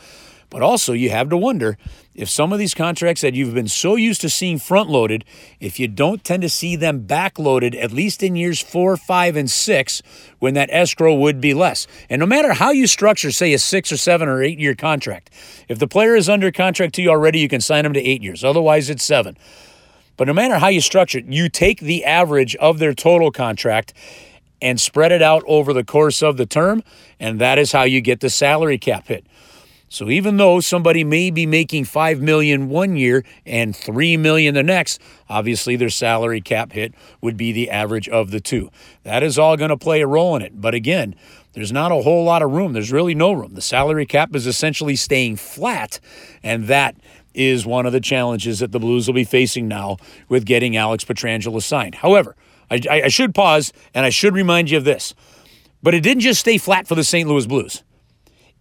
But 0.49 0.62
also, 0.62 0.93
you 0.93 1.10
have 1.10 1.29
to 1.29 1.38
wonder 1.38 1.77
if 2.15 2.29
some 2.29 2.53
of 2.53 2.60
these 2.60 2.73
contracts 2.73 3.21
that 3.21 3.33
you've 3.33 3.53
been 3.53 3.67
so 3.67 3.95
used 3.95 4.21
to 4.21 4.29
seeing 4.29 4.60
front 4.60 4.89
loaded, 4.89 5.25
if 5.60 5.77
you 5.77 5.89
don't 5.89 6.23
tend 6.23 6.41
to 6.41 6.49
see 6.49 6.77
them 6.77 7.01
back 7.01 7.38
loaded, 7.38 7.75
at 7.75 7.91
least 7.91 8.23
in 8.23 8.38
years 8.38 8.62
four, 8.62 8.95
five, 8.95 9.36
and 9.36 9.51
six, 9.51 10.01
when 10.39 10.53
that 10.53 10.69
escrow 10.71 11.13
would 11.13 11.41
be 11.41 11.53
less. 11.53 11.86
And 12.10 12.21
no 12.21 12.25
matter 12.25 12.53
how 12.53 12.71
you 12.71 12.88
structure, 12.88 13.31
say, 13.31 13.51
a 13.53 13.60
six 13.60 13.91
or 13.91 13.97
seven 13.97 14.29
or 14.29 14.41
eight 14.41 14.57
year 14.57 14.73
contract, 14.73 15.29
if 15.67 15.79
the 15.79 15.88
player 15.88 16.15
is 16.15 16.29
under 16.29 16.49
contract 16.51 16.95
to 16.95 17.01
you 17.01 17.10
already, 17.10 17.39
you 17.39 17.49
can 17.49 17.62
sign 17.62 17.83
them 17.83 17.93
to 17.93 18.01
eight 18.01 18.23
years. 18.23 18.43
Otherwise, 18.43 18.89
it's 18.89 19.03
seven. 19.03 19.38
But 20.15 20.27
no 20.27 20.33
matter 20.33 20.60
how 20.60 20.69
you 20.69 20.81
structure 20.81 21.19
it, 21.19 21.25
you 21.25 21.49
take 21.49 21.81
the 21.81 22.05
average 22.05 22.55
of 22.55 22.79
their 22.79 22.93
total 22.93 23.31
contract 23.31 23.93
and 24.62 24.79
spread 24.79 25.12
it 25.12 25.21
out 25.21 25.43
over 25.45 25.73
the 25.73 25.83
course 25.83 26.23
of 26.23 26.38
the 26.38 26.45
term, 26.45 26.83
and 27.19 27.39
that 27.39 27.60
is 27.60 27.73
how 27.73 27.83
you 27.83 28.01
get 28.01 28.21
the 28.21 28.29
salary 28.29 28.77
cap 28.77 29.07
hit. 29.07 29.25
So 29.89 30.10
even 30.10 30.38
though 30.38 30.60
somebody 30.60 31.04
may 31.04 31.32
be 31.32 31.45
making 31.45 31.86
5 31.86 32.21
million 32.21 32.67
one 32.69 32.97
year 32.97 33.23
and 33.45 33.76
3 33.76 34.17
million 34.17 34.54
the 34.54 34.63
next, 34.63 35.02
obviously 35.30 35.76
their 35.76 35.89
salary 35.89 36.41
cap 36.41 36.73
hit 36.73 36.93
would 37.21 37.38
be 37.38 37.52
the 37.52 37.69
average 37.69 38.10
of 38.10 38.32
the 38.32 38.41
two. 38.41 38.69
That 39.04 39.23
is 39.23 39.39
all 39.39 39.56
going 39.56 39.69
to 39.69 39.78
play 39.78 40.02
a 40.02 40.08
role 40.08 40.36
in 40.36 40.41
it. 40.41 40.60
But 40.60 40.73
again, 40.73 41.15
there's 41.54 41.71
not 41.71 41.91
a 41.91 42.02
whole 42.02 42.23
lot 42.23 42.41
of 42.41 42.52
room. 42.52 42.73
There's 42.73 42.91
really 42.91 43.15
no 43.15 43.32
room. 43.32 43.54
The 43.54 43.62
salary 43.62 44.06
cap 44.06 44.36
is 44.36 44.45
essentially 44.45 44.95
staying 44.95 45.38
flat, 45.38 46.00
and 46.43 46.67
that 46.67 46.95
is 47.34 47.65
one 47.65 47.86
of 47.86 47.93
the 47.93 48.02
challenges 48.02 48.60
that 48.60 48.71
the 48.71 48.80
Blues 48.80 49.08
will 49.08 49.13
be 49.13 49.23
facing 49.23 49.67
now 49.67 49.97
with 50.28 50.45
getting 50.45 50.76
Alex 50.76 51.06
Pietrangelo 51.06 51.62
signed. 51.62 51.95
However, 51.95 52.36
I, 52.69 52.82
I 53.06 53.08
should 53.08 53.34
pause 53.34 53.71
and 53.93 54.06
I 54.06 54.10
should 54.10 54.34
remind 54.34 54.69
you 54.69 54.78
of 54.78 54.84
this. 54.84 55.13
But 55.82 55.93
it 55.93 56.02
didn't 56.02 56.21
just 56.21 56.39
stay 56.39 56.58
flat 56.58 56.88
for 56.88 56.95
the 56.95 57.04
St. 57.04 57.30
Louis 57.30 57.45
Blues. 57.45 57.84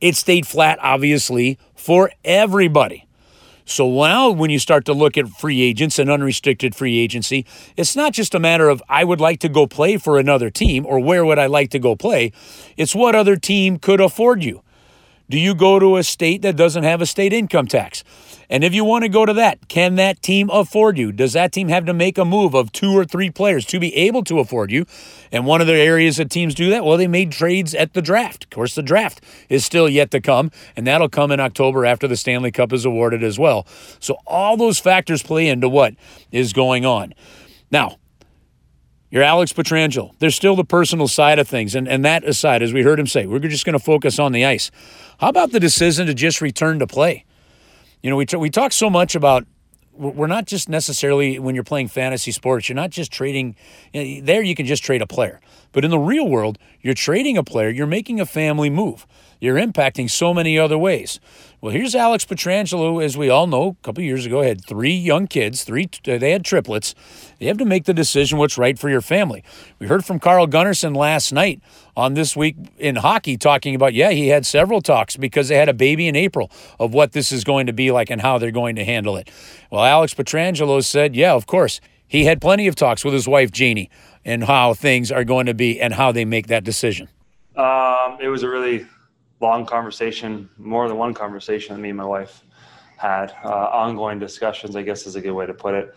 It 0.01 0.17
stayed 0.17 0.47
flat, 0.47 0.79
obviously, 0.83 1.59
for 1.75 2.11
everybody. 2.25 3.07
So 3.69 3.91
now, 3.91 4.31
when 4.31 4.51
you 4.51 4.61
start 4.61 4.85
to 4.85 4.93
look 4.93 5.19
at 5.19 5.29
free 5.29 5.61
agents 5.61 5.99
and 5.99 6.09
unrestricted 6.09 6.77
free 6.77 6.99
agency, 6.99 7.45
it's 7.77 7.97
not 7.97 8.13
just 8.13 8.33
a 8.35 8.39
matter 8.39 8.69
of 8.69 8.81
I 8.89 9.03
would 9.03 9.21
like 9.21 9.41
to 9.41 9.49
go 9.49 9.67
play 9.67 9.97
for 9.97 10.19
another 10.19 10.51
team 10.51 10.87
or 10.87 11.01
where 11.01 11.25
would 11.25 11.39
I 11.39 11.47
like 11.47 11.71
to 11.71 11.81
go 11.81 11.97
play. 11.97 12.31
It's 12.77 12.95
what 12.95 13.17
other 13.17 13.35
team 13.35 13.79
could 13.79 14.01
afford 14.01 14.45
you. 14.45 14.63
Do 15.29 15.39
you 15.39 15.57
go 15.57 15.81
to 15.81 15.97
a 15.97 16.05
state 16.05 16.43
that 16.43 16.55
doesn't 16.55 16.85
have 16.85 17.01
a 17.01 17.07
state 17.07 17.33
income 17.33 17.67
tax? 17.67 18.05
And 18.49 18.63
if 18.63 18.75
you 18.75 18.85
want 18.85 19.03
to 19.03 19.09
go 19.09 19.27
to 19.27 19.33
that, 19.35 19.69
can 19.69 19.97
that 19.97 20.23
team 20.23 20.51
afford 20.51 20.99
you? 20.99 21.13
Does 21.13 21.33
that 21.33 21.53
team 21.53 21.69
have 21.69 21.85
to 21.87 21.95
make 21.95 22.19
a 22.19 22.25
move 22.25 22.55
of 22.55 22.73
two 22.73 22.93
or 22.97 23.05
three 23.05 23.31
players 23.31 23.65
to 23.67 23.81
be 23.81 23.95
able 23.95 24.23
to 24.25 24.39
afford 24.39 24.71
you? 24.71 24.87
And 25.33 25.47
one 25.47 25.61
of 25.61 25.67
the 25.67 25.75
areas 25.75 26.17
that 26.17 26.31
teams 26.31 26.55
do 26.55 26.71
that, 26.71 26.85
well, 26.85 26.97
they 26.97 27.09
made 27.09 27.33
trades 27.33 27.75
at 27.75 27.95
the 27.95 28.03
draft. 28.03 28.45
Of 28.45 28.51
course, 28.51 28.75
the 28.75 28.83
draft 28.83 29.23
is 29.49 29.65
still 29.65 29.89
yet 29.89 30.11
to 30.13 30.21
come, 30.21 30.51
and 30.77 30.87
that'll 30.87 31.09
come 31.09 31.33
in 31.33 31.41
October 31.41 31.85
after 31.85 32.07
the 32.07 32.17
Stanley 32.17 32.53
Cup 32.53 32.73
is 32.73 32.85
awarded 32.85 33.23
as 33.23 33.39
well. 33.39 33.67
So 34.01 34.17
all 34.27 34.57
those 34.57 34.79
factors 34.79 35.23
play 35.23 35.49
into 35.49 35.69
what 35.69 35.95
is 36.31 36.53
going 36.53 36.85
on. 36.85 37.15
Now, 37.71 37.99
you're 39.11 39.23
Alex 39.23 39.53
Pietrangelo. 39.53 40.13
There's 40.19 40.35
still 40.35 40.57
the 40.57 40.65
personal 40.65 41.09
side 41.09 41.39
of 41.39 41.49
things. 41.49 41.75
And, 41.75 41.89
and 41.89 42.05
that 42.05 42.25
aside, 42.25 42.63
as 42.63 42.73
we 42.73 42.83
heard 42.83 42.99
him 42.99 43.07
say, 43.07 43.27
we're 43.27 43.39
just 43.39 43.65
going 43.65 43.79
to 43.79 43.85
focus 43.85 44.19
on 44.19 44.33
the 44.33 44.45
ice. 44.45 44.71
How 45.19 45.29
about 45.29 45.53
the 45.53 45.61
decision 45.61 46.07
to 46.07 46.15
just 46.15 46.41
return 46.41 46.79
to 46.81 46.87
play? 46.87 47.25
You 48.03 48.11
know, 48.11 48.17
we, 48.17 48.27
t- 48.27 48.37
we 48.37 48.51
talk 48.51 48.73
so 48.73 48.89
much 48.91 49.15
about 49.15 49.47
we're 49.99 50.27
not 50.27 50.45
just 50.45 50.69
necessarily 50.69 51.39
when 51.39 51.55
you're 51.55 51.65
playing 51.65 51.89
fantasy 51.89 52.31
sports, 52.31 52.69
you're 52.69 52.77
not 52.77 52.91
just 52.91 53.11
trading. 53.11 53.57
You 53.93 54.21
know, 54.21 54.27
there, 54.27 54.43
you 54.43 54.55
can 54.55 54.67
just 54.67 54.85
trade 54.85 55.03
a 55.03 55.07
player. 55.07 55.41
But 55.73 55.85
in 55.85 55.91
the 55.91 55.99
real 55.99 56.29
world, 56.29 56.59
you're 56.81 56.95
trading 56.95 57.37
a 57.37 57.43
player, 57.43 57.71
you're 57.71 57.87
making 57.87 58.21
a 58.21 58.27
family 58.27 58.71
move. 58.71 59.07
You're 59.41 59.57
impacting 59.57 60.11
so 60.11 60.33
many 60.33 60.59
other 60.59 60.79
ways. 60.79 61.21
Well, 61.61 61.73
here's 61.73 61.95
Alex 61.95 62.25
Pietrangelo, 62.25 63.03
as 63.03 63.17
we 63.17 63.29
all 63.29 63.47
know, 63.47 63.77
a 63.81 63.85
couple 63.85 64.03
years 64.03 64.27
ago, 64.27 64.43
had 64.43 64.65
three 64.65 64.95
young 64.95 65.27
kids, 65.27 65.65
three 65.65 65.89
they 66.05 66.31
had 66.31 66.45
triplets. 66.45 66.95
You 67.41 67.49
have 67.49 67.59
to 67.59 67.65
make 67.65 67.85
the 67.85 67.95
decision 67.95 68.39
what's 68.39 68.59
right 68.59 68.79
for 68.79 68.89
your 68.89 69.01
family. 69.01 69.43
We 69.79 69.87
heard 69.87 70.05
from 70.05 70.21
Carl 70.21 70.47
Gunnarsson 70.47 70.95
last 70.95 71.33
night 71.33 71.61
on 71.97 72.15
This 72.15 72.37
Week 72.37 72.57
in 72.79 72.97
Hockey 72.97 73.37
talking 73.37 73.75
about, 73.75 73.95
yeah, 73.95 74.11
he 74.11 74.29
had 74.29 74.45
several 74.47 74.81
talks 74.81 75.17
because 75.17 75.49
they 75.49 75.57
had 75.57 75.69
a 75.69 75.75
baby 75.75 76.09
in 76.09 76.15
April 76.15 76.51
of 76.79 76.95
what 76.95 77.13
this 77.13 77.33
is 77.33 77.43
going 77.43 77.67
to 77.67 77.73
be 77.73 77.91
like 77.91 78.11
and 78.11 78.21
how 78.21 78.39
they're 78.39 78.51
going 78.51 78.77
to 78.77 78.85
handle 78.85 79.17
it. 79.17 79.31
Well, 79.71 79.85
Alex 79.85 80.15
Pietrangelo 80.15 80.85
said, 80.85 81.17
yeah, 81.17 81.33
of 81.33 81.47
course. 81.47 81.81
He 82.07 82.25
had 82.25 82.41
plenty 82.41 82.69
of 82.69 82.77
talks 82.77 83.05
with 83.05 83.15
his 83.15 83.27
wife, 83.27 83.51
Jeannie, 83.51 83.91
and 84.25 84.45
how 84.45 84.75
things 84.75 85.11
are 85.11 85.25
going 85.25 85.47
to 85.47 85.55
be 85.55 85.81
and 85.81 85.95
how 85.95 86.13
they 86.13 86.25
make 86.25 86.47
that 86.47 86.63
decision. 86.63 87.09
Um, 87.57 88.19
it 88.21 88.29
was 88.29 88.43
a 88.43 88.49
really 88.49 88.87
long 89.41 89.67
conversation, 89.67 90.49
more 90.57 90.89
than 90.89 90.97
one 90.97 91.15
conversation 91.15 91.75
that 91.75 91.81
me 91.81 91.91
and 91.91 91.99
my 91.99 92.05
wife 92.05 92.43
had. 92.97 93.35
Uh, 93.45 93.49
ongoing 93.49 94.19
discussions, 94.19 94.77
I 94.77 94.83
guess, 94.83 95.07
is 95.07 95.17
a 95.17 95.21
good 95.21 95.33
way 95.33 95.47
to 95.47 95.55
put 95.55 95.75
it. 95.75 95.95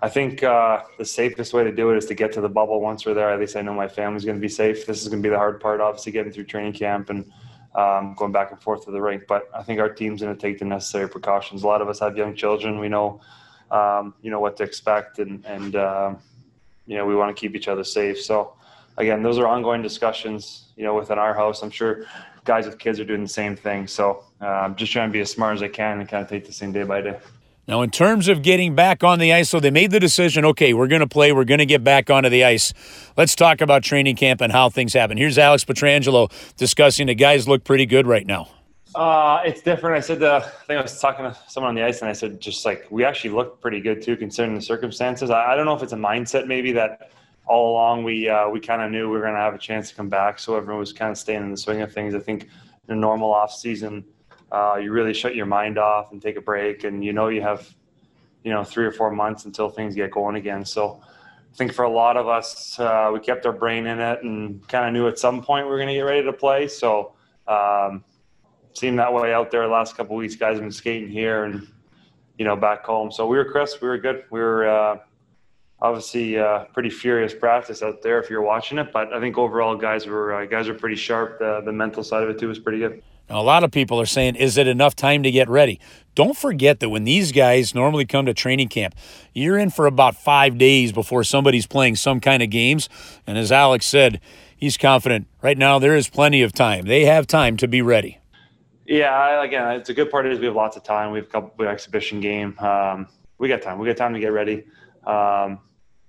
I 0.00 0.08
think 0.08 0.42
uh, 0.42 0.82
the 0.98 1.04
safest 1.04 1.54
way 1.54 1.62
to 1.62 1.70
do 1.70 1.90
it 1.90 1.96
is 1.96 2.06
to 2.06 2.14
get 2.14 2.32
to 2.32 2.40
the 2.40 2.48
bubble 2.48 2.80
once 2.80 3.06
we're 3.06 3.14
there. 3.14 3.30
At 3.30 3.38
least 3.38 3.54
I 3.54 3.62
know 3.62 3.72
my 3.72 3.86
family's 3.86 4.24
going 4.24 4.36
to 4.36 4.40
be 4.40 4.48
safe. 4.48 4.84
This 4.84 5.00
is 5.00 5.08
going 5.08 5.22
to 5.22 5.26
be 5.26 5.30
the 5.30 5.38
hard 5.38 5.60
part, 5.60 5.80
obviously, 5.80 6.10
getting 6.10 6.32
through 6.32 6.44
training 6.44 6.72
camp 6.72 7.08
and 7.08 7.30
um, 7.76 8.14
going 8.14 8.32
back 8.32 8.50
and 8.50 8.60
forth 8.60 8.84
to 8.86 8.90
the 8.90 9.00
rink. 9.00 9.26
But 9.28 9.48
I 9.54 9.62
think 9.62 9.78
our 9.78 9.88
team's 9.88 10.20
going 10.20 10.34
to 10.34 10.40
take 10.40 10.58
the 10.58 10.64
necessary 10.64 11.08
precautions. 11.08 11.62
A 11.62 11.68
lot 11.68 11.80
of 11.80 11.88
us 11.88 12.00
have 12.00 12.16
young 12.16 12.34
children. 12.34 12.80
We 12.80 12.88
know, 12.88 13.20
um, 13.70 14.14
you 14.22 14.30
know, 14.32 14.40
what 14.40 14.56
to 14.56 14.64
expect, 14.64 15.20
and 15.20 15.44
and 15.46 15.76
uh, 15.76 16.14
you 16.86 16.96
know, 16.96 17.06
we 17.06 17.14
want 17.14 17.34
to 17.34 17.40
keep 17.40 17.54
each 17.54 17.68
other 17.68 17.84
safe. 17.84 18.20
So, 18.20 18.54
again, 18.96 19.22
those 19.22 19.38
are 19.38 19.46
ongoing 19.46 19.82
discussions. 19.82 20.66
You 20.76 20.84
know, 20.84 20.94
within 20.94 21.18
our 21.18 21.34
house, 21.34 21.62
I'm 21.62 21.70
sure 21.70 22.06
guys 22.44 22.66
with 22.66 22.78
kids 22.78 22.98
are 22.98 23.04
doing 23.04 23.22
the 23.22 23.28
same 23.28 23.56
thing. 23.56 23.86
So 23.86 24.24
uh, 24.40 24.46
I'm 24.46 24.74
just 24.74 24.92
trying 24.92 25.08
to 25.08 25.12
be 25.12 25.20
as 25.20 25.30
smart 25.30 25.56
as 25.56 25.62
I 25.62 25.68
can 25.68 26.00
and 26.00 26.08
kind 26.08 26.22
of 26.22 26.28
take 26.28 26.46
this 26.46 26.58
thing 26.58 26.72
day 26.72 26.82
by 26.82 27.00
day. 27.00 27.18
Now, 27.68 27.82
in 27.82 27.90
terms 27.90 28.26
of 28.26 28.42
getting 28.42 28.74
back 28.74 29.04
on 29.04 29.20
the 29.20 29.32
ice, 29.32 29.48
so 29.48 29.60
they 29.60 29.70
made 29.70 29.92
the 29.92 30.00
decision 30.00 30.44
okay, 30.44 30.74
we're 30.74 30.88
going 30.88 31.00
to 31.00 31.06
play, 31.06 31.32
we're 31.32 31.44
going 31.44 31.58
to 31.58 31.66
get 31.66 31.84
back 31.84 32.10
onto 32.10 32.28
the 32.28 32.42
ice. 32.42 32.74
Let's 33.16 33.36
talk 33.36 33.60
about 33.60 33.84
training 33.84 34.16
camp 34.16 34.40
and 34.40 34.50
how 34.50 34.68
things 34.68 34.94
happen. 34.94 35.16
Here's 35.16 35.38
Alex 35.38 35.64
Pietrangelo 35.64 36.32
discussing 36.56 37.06
the 37.06 37.14
guys 37.14 37.46
look 37.46 37.62
pretty 37.62 37.86
good 37.86 38.06
right 38.06 38.26
now. 38.26 38.48
Uh, 38.96 39.40
it's 39.44 39.62
different. 39.62 39.96
I 39.96 40.00
said, 40.00 40.22
uh, 40.22 40.42
I 40.44 40.64
think 40.66 40.78
I 40.78 40.82
was 40.82 41.00
talking 41.00 41.24
to 41.24 41.36
someone 41.48 41.70
on 41.70 41.74
the 41.76 41.84
ice, 41.84 42.00
and 42.00 42.10
I 42.10 42.12
said, 42.12 42.40
just 42.40 42.64
like 42.64 42.86
we 42.90 43.04
actually 43.04 43.30
looked 43.30 43.62
pretty 43.62 43.80
good 43.80 44.02
too, 44.02 44.16
considering 44.16 44.56
the 44.56 44.60
circumstances. 44.60 45.30
I, 45.30 45.52
I 45.52 45.56
don't 45.56 45.64
know 45.64 45.74
if 45.74 45.82
it's 45.84 45.92
a 45.92 45.96
mindset 45.96 46.48
maybe 46.48 46.72
that 46.72 47.12
all 47.46 47.72
along 47.72 48.04
we 48.04 48.28
uh, 48.28 48.48
we 48.48 48.60
kind 48.60 48.82
of 48.82 48.90
knew 48.90 49.08
we 49.08 49.16
were 49.16 49.22
going 49.22 49.34
to 49.34 49.40
have 49.40 49.54
a 49.54 49.58
chance 49.58 49.90
to 49.90 49.94
come 49.94 50.08
back, 50.08 50.38
so 50.38 50.56
everyone 50.56 50.78
was 50.80 50.92
kind 50.92 51.10
of 51.10 51.18
staying 51.18 51.42
in 51.42 51.50
the 51.50 51.56
swing 51.56 51.82
of 51.82 51.92
things. 51.92 52.14
I 52.14 52.20
think 52.20 52.48
in 52.88 52.94
a 52.94 52.96
normal 52.96 53.32
off 53.32 53.52
season, 53.52 54.04
uh, 54.50 54.76
you 54.76 54.92
really 54.92 55.14
shut 55.14 55.34
your 55.34 55.46
mind 55.46 55.78
off 55.78 56.12
and 56.12 56.22
take 56.22 56.36
a 56.36 56.40
break, 56.40 56.84
and 56.84 57.04
you 57.04 57.12
know 57.12 57.28
you 57.28 57.42
have 57.42 57.74
you 58.44 58.52
know 58.52 58.64
three 58.64 58.86
or 58.86 58.92
four 58.92 59.10
months 59.10 59.44
until 59.44 59.68
things 59.68 59.94
get 59.94 60.10
going 60.10 60.36
again. 60.36 60.64
So 60.64 61.00
I 61.02 61.56
think 61.56 61.72
for 61.72 61.84
a 61.84 61.90
lot 61.90 62.16
of 62.16 62.28
us, 62.28 62.78
uh, 62.78 63.10
we 63.12 63.20
kept 63.20 63.44
our 63.44 63.52
brain 63.52 63.86
in 63.86 63.98
it 63.98 64.22
and 64.22 64.66
kind 64.68 64.86
of 64.86 64.92
knew 64.92 65.08
at 65.08 65.18
some 65.18 65.42
point 65.42 65.66
we 65.66 65.70
were 65.70 65.78
going 65.78 65.88
to 65.88 65.94
get 65.94 66.02
ready 66.02 66.24
to 66.24 66.32
play. 66.32 66.68
So 66.68 67.14
um, 67.46 68.04
seemed 68.74 68.98
that 68.98 69.12
way 69.12 69.34
out 69.34 69.50
there 69.50 69.62
the 69.62 69.72
last 69.72 69.96
couple 69.96 70.16
weeks. 70.16 70.36
Guys 70.36 70.54
have 70.54 70.62
been 70.62 70.70
skating 70.70 71.10
here 71.10 71.44
and 71.44 71.66
you 72.38 72.44
know 72.44 72.56
back 72.56 72.84
home. 72.84 73.10
So 73.10 73.26
we 73.26 73.36
were 73.36 73.44
crisp. 73.44 73.82
We 73.82 73.88
were 73.88 73.98
good. 73.98 74.24
We 74.30 74.40
were 74.40 74.68
uh, 74.68 74.98
obviously 75.82 76.38
uh, 76.38 76.64
pretty 76.72 76.88
furious 76.88 77.34
practice 77.34 77.82
out 77.82 78.02
there 78.02 78.20
if 78.20 78.30
you're 78.30 78.42
watching 78.42 78.78
it. 78.78 78.92
But 78.92 79.12
I 79.12 79.20
think 79.20 79.36
overall, 79.36 79.76
guys 79.76 80.06
were 80.06 80.32
uh, 80.32 80.46
guys 80.46 80.68
are 80.68 80.74
pretty 80.74 80.96
sharp. 80.96 81.40
The, 81.40 81.60
the 81.62 81.72
mental 81.72 82.02
side 82.02 82.22
of 82.22 82.30
it 82.30 82.38
too 82.38 82.48
was 82.48 82.58
pretty 82.58 82.78
good. 82.78 83.02
Now, 83.28 83.40
a 83.40 83.42
lot 83.42 83.64
of 83.64 83.70
people 83.70 84.00
are 84.00 84.06
saying, 84.06 84.36
is 84.36 84.58
it 84.58 84.66
enough 84.66 84.94
time 84.96 85.22
to 85.22 85.30
get 85.30 85.48
ready? 85.48 85.80
Don't 86.14 86.36
forget 86.36 86.80
that 86.80 86.90
when 86.90 87.04
these 87.04 87.32
guys 87.32 87.74
normally 87.74 88.04
come 88.04 88.26
to 88.26 88.34
training 88.34 88.68
camp, 88.68 88.94
you're 89.32 89.56
in 89.56 89.70
for 89.70 89.86
about 89.86 90.16
five 90.16 90.58
days 90.58 90.92
before 90.92 91.24
somebody's 91.24 91.66
playing 91.66 91.96
some 91.96 92.20
kind 92.20 92.42
of 92.42 92.50
games. 92.50 92.88
And 93.26 93.38
as 93.38 93.50
Alex 93.50 93.86
said, 93.86 94.20
he's 94.56 94.76
confident. 94.76 95.28
Right 95.40 95.56
now, 95.56 95.78
there 95.78 95.96
is 95.96 96.08
plenty 96.08 96.42
of 96.42 96.52
time. 96.52 96.84
They 96.84 97.06
have 97.06 97.26
time 97.26 97.56
to 97.58 97.68
be 97.68 97.80
ready. 97.80 98.18
Yeah, 98.86 99.42
again, 99.42 99.76
it's 99.76 99.88
a 99.88 99.94
good 99.94 100.10
part 100.10 100.26
is 100.26 100.38
we 100.38 100.46
have 100.46 100.56
lots 100.56 100.76
of 100.76 100.82
time. 100.82 101.12
We 101.12 101.20
have 101.20 101.28
a 101.28 101.30
couple 101.30 101.66
exhibition 101.66 102.20
game. 102.20 102.58
Um, 102.58 103.06
we 103.38 103.48
got 103.48 103.62
time. 103.62 103.78
We 103.78 103.86
got 103.86 103.96
time 103.96 104.12
to 104.12 104.20
get 104.20 104.32
ready. 104.32 104.64
Um, 105.06 105.60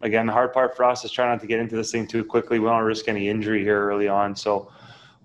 again, 0.04 0.28
the 0.28 0.34
hard 0.34 0.54
part 0.54 0.76
for 0.76 0.84
us 0.84 1.04
is 1.04 1.12
trying 1.12 1.30
not 1.30 1.42
to 1.42 1.48
get 1.48 1.60
into 1.60 1.76
this 1.76 1.92
thing 1.92 2.06
too 2.06 2.24
quickly. 2.24 2.60
We 2.60 2.68
don't 2.68 2.84
risk 2.84 3.08
any 3.08 3.30
injury 3.30 3.64
here 3.64 3.90
early 3.90 4.08
on, 4.08 4.36
so 4.36 4.72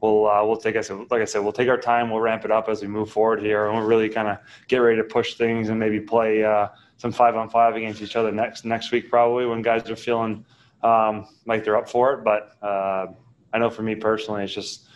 we'll 0.01 0.29
uh, 0.29 0.45
we'll 0.45 0.57
take 0.57 0.77
us 0.77 0.91
like 0.91 1.21
I 1.21 1.25
said, 1.25 1.41
we'll 1.41 1.53
take 1.53 1.69
our 1.69 1.77
time. 1.77 2.11
We'll 2.11 2.21
ramp 2.21 2.45
it 2.45 2.51
up 2.51 2.69
as 2.69 2.81
we 2.81 2.89
move 2.89 3.11
forward 3.11 3.43
here, 3.43 3.67
and 3.67 3.77
we'll 3.77 3.87
really 3.87 4.09
kind 4.09 4.29
of 4.29 4.39
get 4.69 4.79
ready 4.79 4.97
to 4.97 5.05
push 5.05 5.35
things 5.35 5.69
and 5.69 5.79
maybe 5.79 6.01
play 6.01 6.45
uh, 6.45 6.69
some 6.97 7.13
five 7.13 7.37
on 7.37 7.51
five 7.51 7.77
against 7.77 8.01
each 8.01 8.17
other 8.17 8.33
next 8.33 8.65
next 8.65 8.91
week 8.93 9.11
probably 9.11 9.47
when 9.47 9.61
guys 9.61 9.89
are 9.91 9.97
feeling 9.97 10.45
um, 10.83 11.27
like 11.47 11.65
they're 11.65 11.77
up 11.77 11.89
for 11.89 12.15
it. 12.15 12.25
But 12.25 12.57
uh, 12.63 13.09
I 13.53 13.59
know 13.59 13.71
for 13.71 13.83
me 13.83 13.97
personally, 13.97 14.45
it's 14.45 14.55
just 14.55 14.87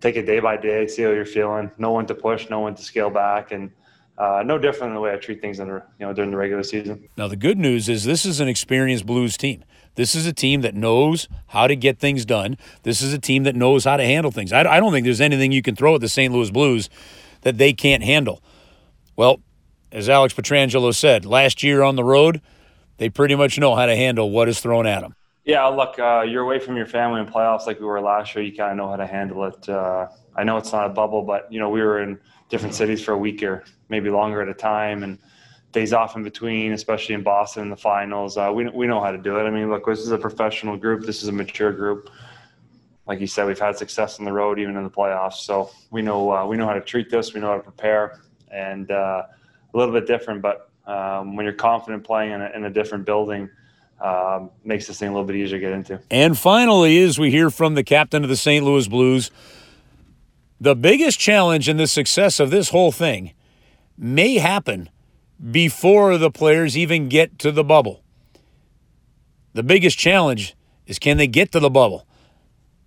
take 0.00 0.16
it 0.16 0.26
day 0.26 0.40
by 0.40 0.56
day, 0.56 0.86
see 0.86 1.02
how 1.02 1.10
you're 1.10 1.24
feeling, 1.24 1.70
know 1.78 1.92
when 1.92 2.06
to 2.06 2.14
push, 2.14 2.50
know 2.50 2.60
when 2.60 2.74
to 2.74 2.82
scale 2.82 3.10
back, 3.10 3.52
and 3.52 3.70
uh, 4.18 4.42
no 4.44 4.58
different 4.58 4.90
than 4.90 4.94
the 4.94 5.00
way 5.00 5.12
I 5.12 5.16
treat 5.16 5.40
things 5.40 5.60
in, 5.60 5.68
you 5.68 5.82
know 6.00 6.12
during 6.12 6.30
the 6.30 6.36
regular 6.36 6.62
season. 6.62 7.08
Now 7.16 7.28
the 7.28 7.36
good 7.36 7.58
news 7.58 7.88
is 7.88 8.04
this 8.04 8.26
is 8.26 8.40
an 8.40 8.48
experienced 8.48 9.06
Blues 9.06 9.36
team. 9.36 9.64
This 9.94 10.14
is 10.14 10.26
a 10.26 10.32
team 10.32 10.60
that 10.62 10.74
knows 10.74 11.28
how 11.48 11.66
to 11.66 11.74
get 11.74 11.98
things 11.98 12.24
done. 12.24 12.56
This 12.82 13.00
is 13.00 13.12
a 13.12 13.18
team 13.18 13.44
that 13.44 13.56
knows 13.56 13.84
how 13.84 13.96
to 13.96 14.04
handle 14.04 14.30
things. 14.30 14.52
I, 14.52 14.60
I 14.60 14.80
don't 14.80 14.92
think 14.92 15.04
there's 15.04 15.20
anything 15.20 15.52
you 15.52 15.62
can 15.62 15.74
throw 15.74 15.94
at 15.94 16.00
the 16.00 16.08
St. 16.08 16.32
Louis 16.32 16.50
Blues 16.50 16.88
that 17.42 17.58
they 17.58 17.72
can't 17.72 18.02
handle. 18.02 18.42
Well, 19.16 19.40
as 19.90 20.08
Alex 20.08 20.34
Pietrangelo 20.34 20.94
said, 20.94 21.24
last 21.24 21.62
year 21.62 21.82
on 21.82 21.96
the 21.96 22.04
road, 22.04 22.40
they 22.98 23.08
pretty 23.08 23.34
much 23.34 23.58
know 23.58 23.74
how 23.74 23.86
to 23.86 23.96
handle 23.96 24.30
what 24.30 24.48
is 24.48 24.60
thrown 24.60 24.86
at 24.86 25.00
them. 25.00 25.14
Yeah, 25.44 25.64
look, 25.66 25.98
uh, 25.98 26.24
you're 26.28 26.42
away 26.42 26.58
from 26.58 26.76
your 26.76 26.86
family 26.86 27.20
in 27.20 27.26
playoffs 27.26 27.66
like 27.66 27.80
we 27.80 27.86
were 27.86 28.00
last 28.00 28.34
year. 28.34 28.44
You 28.44 28.54
kind 28.54 28.72
of 28.72 28.76
know 28.76 28.90
how 28.90 28.96
to 28.96 29.06
handle 29.06 29.44
it. 29.44 29.68
Uh, 29.68 30.08
I 30.36 30.44
know 30.44 30.58
it's 30.58 30.72
not 30.72 30.86
a 30.86 30.90
bubble, 30.90 31.22
but 31.22 31.50
you 31.50 31.58
know 31.58 31.70
we 31.70 31.80
were 31.80 32.00
in 32.02 32.20
different 32.48 32.74
cities 32.74 33.02
for 33.02 33.12
a 33.12 33.18
week 33.18 33.42
or 33.42 33.64
maybe 33.88 34.10
longer 34.10 34.42
at 34.42 34.48
a 34.48 34.54
time, 34.54 35.02
and 35.02 35.18
days 35.72 35.92
off 35.92 36.16
in 36.16 36.22
between, 36.22 36.72
especially 36.72 37.14
in 37.14 37.22
Boston 37.22 37.64
in 37.64 37.70
the 37.70 37.76
finals. 37.76 38.36
Uh, 38.36 38.50
we 38.54 38.68
we 38.68 38.86
know 38.86 39.00
how 39.00 39.10
to 39.10 39.18
do 39.18 39.38
it. 39.38 39.44
I 39.44 39.50
mean, 39.50 39.70
look, 39.70 39.86
this 39.86 40.00
is 40.00 40.10
a 40.10 40.18
professional 40.18 40.76
group. 40.76 41.04
This 41.04 41.22
is 41.22 41.28
a 41.28 41.32
mature 41.32 41.72
group. 41.72 42.10
Like 43.06 43.20
you 43.20 43.26
said, 43.26 43.46
we've 43.46 43.58
had 43.58 43.76
success 43.76 44.18
on 44.18 44.24
the 44.24 44.32
road, 44.32 44.58
even 44.58 44.76
in 44.76 44.84
the 44.84 44.90
playoffs. 44.90 45.34
So 45.34 45.70
we 45.90 46.02
know 46.02 46.30
uh, 46.30 46.46
we 46.46 46.56
know 46.56 46.66
how 46.66 46.74
to 46.74 46.80
treat 46.80 47.10
this. 47.10 47.34
We 47.34 47.40
know 47.40 47.48
how 47.48 47.56
to 47.56 47.62
prepare, 47.62 48.20
and 48.50 48.90
uh, 48.90 49.22
a 49.72 49.76
little 49.76 49.94
bit 49.94 50.06
different. 50.06 50.42
But 50.42 50.70
um, 50.86 51.36
when 51.36 51.44
you're 51.44 51.54
confident 51.54 52.04
playing 52.04 52.32
in 52.32 52.42
a, 52.42 52.50
in 52.54 52.64
a 52.64 52.70
different 52.70 53.04
building. 53.04 53.50
Um, 54.00 54.50
makes 54.62 54.86
this 54.86 55.00
thing 55.00 55.08
a 55.08 55.10
little 55.10 55.26
bit 55.26 55.34
easier 55.34 55.58
to 55.58 55.60
get 55.60 55.72
into. 55.72 56.00
And 56.08 56.38
finally, 56.38 57.02
as 57.02 57.18
we 57.18 57.32
hear 57.32 57.50
from 57.50 57.74
the 57.74 57.82
captain 57.82 58.22
of 58.22 58.28
the 58.28 58.36
St. 58.36 58.64
Louis 58.64 58.86
Blues, 58.86 59.32
the 60.60 60.74
biggest 60.74 61.18
challenge 61.18 61.68
in 61.68 61.76
the 61.76 61.86
success 61.86 62.40
of 62.40 62.50
this 62.50 62.70
whole 62.70 62.92
thing 62.92 63.32
may 63.96 64.38
happen 64.38 64.88
before 65.50 66.18
the 66.18 66.30
players 66.30 66.76
even 66.76 67.08
get 67.08 67.38
to 67.38 67.52
the 67.52 67.64
bubble. 67.64 68.02
The 69.54 69.62
biggest 69.62 69.98
challenge 69.98 70.56
is 70.86 70.98
can 70.98 71.16
they 71.16 71.26
get 71.26 71.52
to 71.52 71.60
the 71.60 71.70
bubble? 71.70 72.06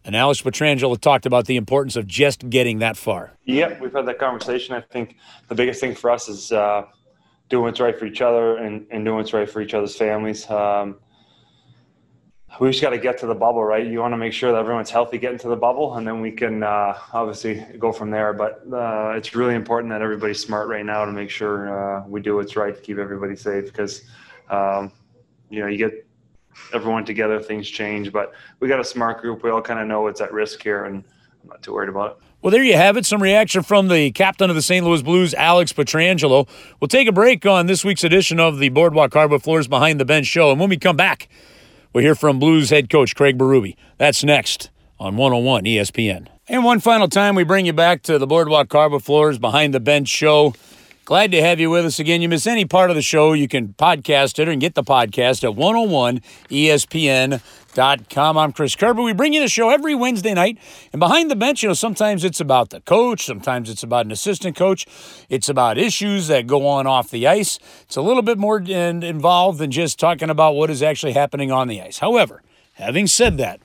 And 0.04 0.16
Alex 0.16 0.42
Pietrangelo 0.42 1.00
talked 1.00 1.26
about 1.26 1.46
the 1.46 1.58
importance 1.58 1.96
of 1.96 2.08
just 2.08 2.50
getting 2.50 2.80
that 2.80 2.98
far. 2.98 3.34
Yep, 3.46 3.82
we've 3.82 3.94
had 3.94 4.08
that 4.08 4.20
conversation. 4.20 4.74
I 4.74 4.82
think 4.82 5.16
the 5.48 5.56
biggest 5.56 5.80
thing 5.80 5.94
for 5.94 6.10
us 6.10 6.28
is 6.28 6.52
uh, 6.52 6.86
doing 7.50 7.66
what's 7.66 7.80
right 7.80 7.98
for 7.98 8.06
each 8.06 8.22
other 8.22 8.58
and, 8.58 8.88
and 8.90 9.06
doing 9.06 9.18
what's 9.18 9.34
right 9.34 9.50
for 9.50 9.62
each 9.62 9.76
other's 9.76 9.96
families. 9.96 10.50
Um, 10.50 10.98
we 12.60 12.70
just 12.70 12.82
got 12.82 12.90
to 12.90 12.98
get 12.98 13.18
to 13.20 13.26
the 13.26 13.36
bubble, 13.36 13.64
right? 13.64 13.86
You 13.86 14.00
want 14.00 14.14
to 14.14 14.18
make 14.18 14.34
sure 14.34 14.52
that 14.52 14.60
everyone's 14.60 14.90
healthy 14.90 15.18
getting 15.18 15.40
to 15.40 15.48
the 15.48 15.56
bubble, 15.56 15.96
and 15.96 16.06
then 16.06 16.22
we 16.22 16.32
can 16.32 16.64
uh, 16.64 16.98
obviously 17.14 17.66
go 17.80 17.92
from 17.92 18.12
there. 18.12 18.34
But 18.34 18.64
uh, 18.72 19.14
it's 19.16 19.36
really 19.36 19.56
important 19.56 19.92
that 19.92 20.02
everybody's 20.02 20.40
smart 20.40 20.68
right 20.68 20.86
now 20.86 21.06
to 21.06 21.12
make 21.12 21.30
sure 21.30 22.02
uh, 22.02 22.08
we 22.08 22.22
do 22.22 22.36
what's 22.36 22.56
right 22.56 22.76
to 22.76 22.82
keep 22.82 22.98
everybody 22.98 23.36
safe 23.36 23.66
because, 23.66 24.04
um, 24.50 24.92
you 25.50 25.62
know, 25.62 25.68
you 25.68 25.78
get 25.78 26.06
everyone 26.74 27.06
together, 27.06 27.40
things 27.40 27.70
change. 27.70 28.12
But 28.12 28.34
we 28.60 28.68
got 28.68 28.80
a 28.80 28.86
smart 28.86 29.22
group. 29.22 29.44
We 29.44 29.50
all 29.50 29.62
kind 29.62 29.80
of 29.80 29.88
know 29.88 30.02
what's 30.02 30.20
at 30.20 30.34
risk 30.34 30.62
here, 30.62 30.86
and 30.86 31.04
I'm 31.44 31.50
not 31.50 31.64
too 31.64 31.74
worried 31.74 31.90
about 31.90 32.12
it. 32.12 32.18
Well, 32.42 32.52
there 32.52 32.64
you 32.64 32.76
have 32.76 32.98
it. 32.98 33.06
Some 33.06 33.22
reaction 33.22 33.62
from 33.62 33.88
the 33.88 34.12
captain 34.12 34.50
of 34.50 34.56
the 34.56 34.64
St. 34.64 34.84
Louis 34.84 35.04
Blues, 35.04 35.34
Alex 35.36 35.74
Pietrangelo. 35.74 36.50
We'll 36.80 36.88
take 36.88 37.08
a 37.08 37.12
break 37.12 37.46
on 37.46 37.68
this 37.68 37.86
week's 37.86 38.04
edition 38.04 38.40
of 38.40 38.58
the 38.58 38.70
Boardwalk 38.70 39.14
Hardwood 39.14 39.44
Floors 39.44 39.68
Behind 39.68 40.00
the 40.00 40.06
Bench 40.06 40.26
show. 40.26 40.50
And 40.50 40.60
when 40.60 40.70
we 40.70 40.78
come 40.78 40.98
back, 40.98 41.30
We'll 41.94 42.04
hear 42.04 42.16
from 42.16 42.40
Blues 42.40 42.70
head 42.70 42.90
coach 42.90 43.16
Craig 43.16 43.38
Berube. 43.38 43.76
That's 43.98 44.24
next 44.24 44.70
on 45.00 45.18
101 45.18 45.66
ESPN. 45.66 46.28
And 46.48 46.64
one 46.64 46.80
final 46.80 47.08
time, 47.08 47.36
we 47.36 47.44
bring 47.44 47.66
you 47.66 47.74
back 47.74 48.02
to 48.04 48.18
the 48.18 48.28
Boardwalk 48.28 48.72
Hardwood 48.72 49.04
Floors 49.04 49.40
Behind 49.40 49.74
the 49.74 49.80
Bench 49.80 50.08
show. 50.08 50.54
Glad 51.06 51.32
to 51.32 51.42
have 51.42 51.60
you 51.60 51.70
with 51.70 51.86
us 51.86 52.00
again. 52.00 52.22
You 52.22 52.30
miss 52.30 52.46
any 52.48 52.66
part 52.66 52.90
of 52.90 52.96
the 52.96 53.02
show, 53.02 53.34
you 53.34 53.48
can 53.48 53.74
podcast 53.74 54.40
it 54.40 54.48
or 54.48 54.56
get 54.56 54.76
the 54.76 54.84
podcast 54.84 55.44
at 55.44 55.58
101ESPN.com. 55.58 57.42
I'm 57.78 58.52
Chris 58.52 58.76
Kerber. 58.76 59.02
We 59.02 59.14
bring 59.14 59.34
you 59.34 59.40
the 59.40 59.48
show 59.48 59.70
every 59.70 59.96
Wednesday 59.96 60.34
night. 60.34 60.58
And 60.92 61.00
behind 61.00 61.32
the 61.32 61.36
bench, 61.36 61.64
you 61.64 61.70
know, 61.70 61.74
sometimes 61.74 62.24
it's 62.24 62.40
about 62.40 62.70
the 62.70 62.82
coach, 62.82 63.26
sometimes 63.26 63.70
it's 63.70 63.84
about 63.84 64.06
an 64.06 64.12
assistant 64.12 64.56
coach, 64.56 64.86
it's 65.30 65.48
about 65.48 65.78
issues 65.78 66.28
that 66.28 66.48
go 66.48 66.68
on 66.68 66.86
off 66.86 67.10
the 67.10 67.28
ice. 67.28 67.60
It's 67.84 67.96
a 67.96 68.02
little 68.02 68.24
bit 68.24 68.38
more 68.38 68.60
involved 68.60 69.60
than 69.60 69.72
just 69.72 70.00
talking 70.00 70.30
about 70.30 70.56
what 70.56 70.70
is 70.70 70.84
actually 70.84 71.14
happening 71.14 71.52
on 71.52 71.68
the 71.68 71.82
ice. 71.82 72.00
However, 72.00 72.44
having 72.74 73.08
said 73.08 73.38
that, 73.38 73.62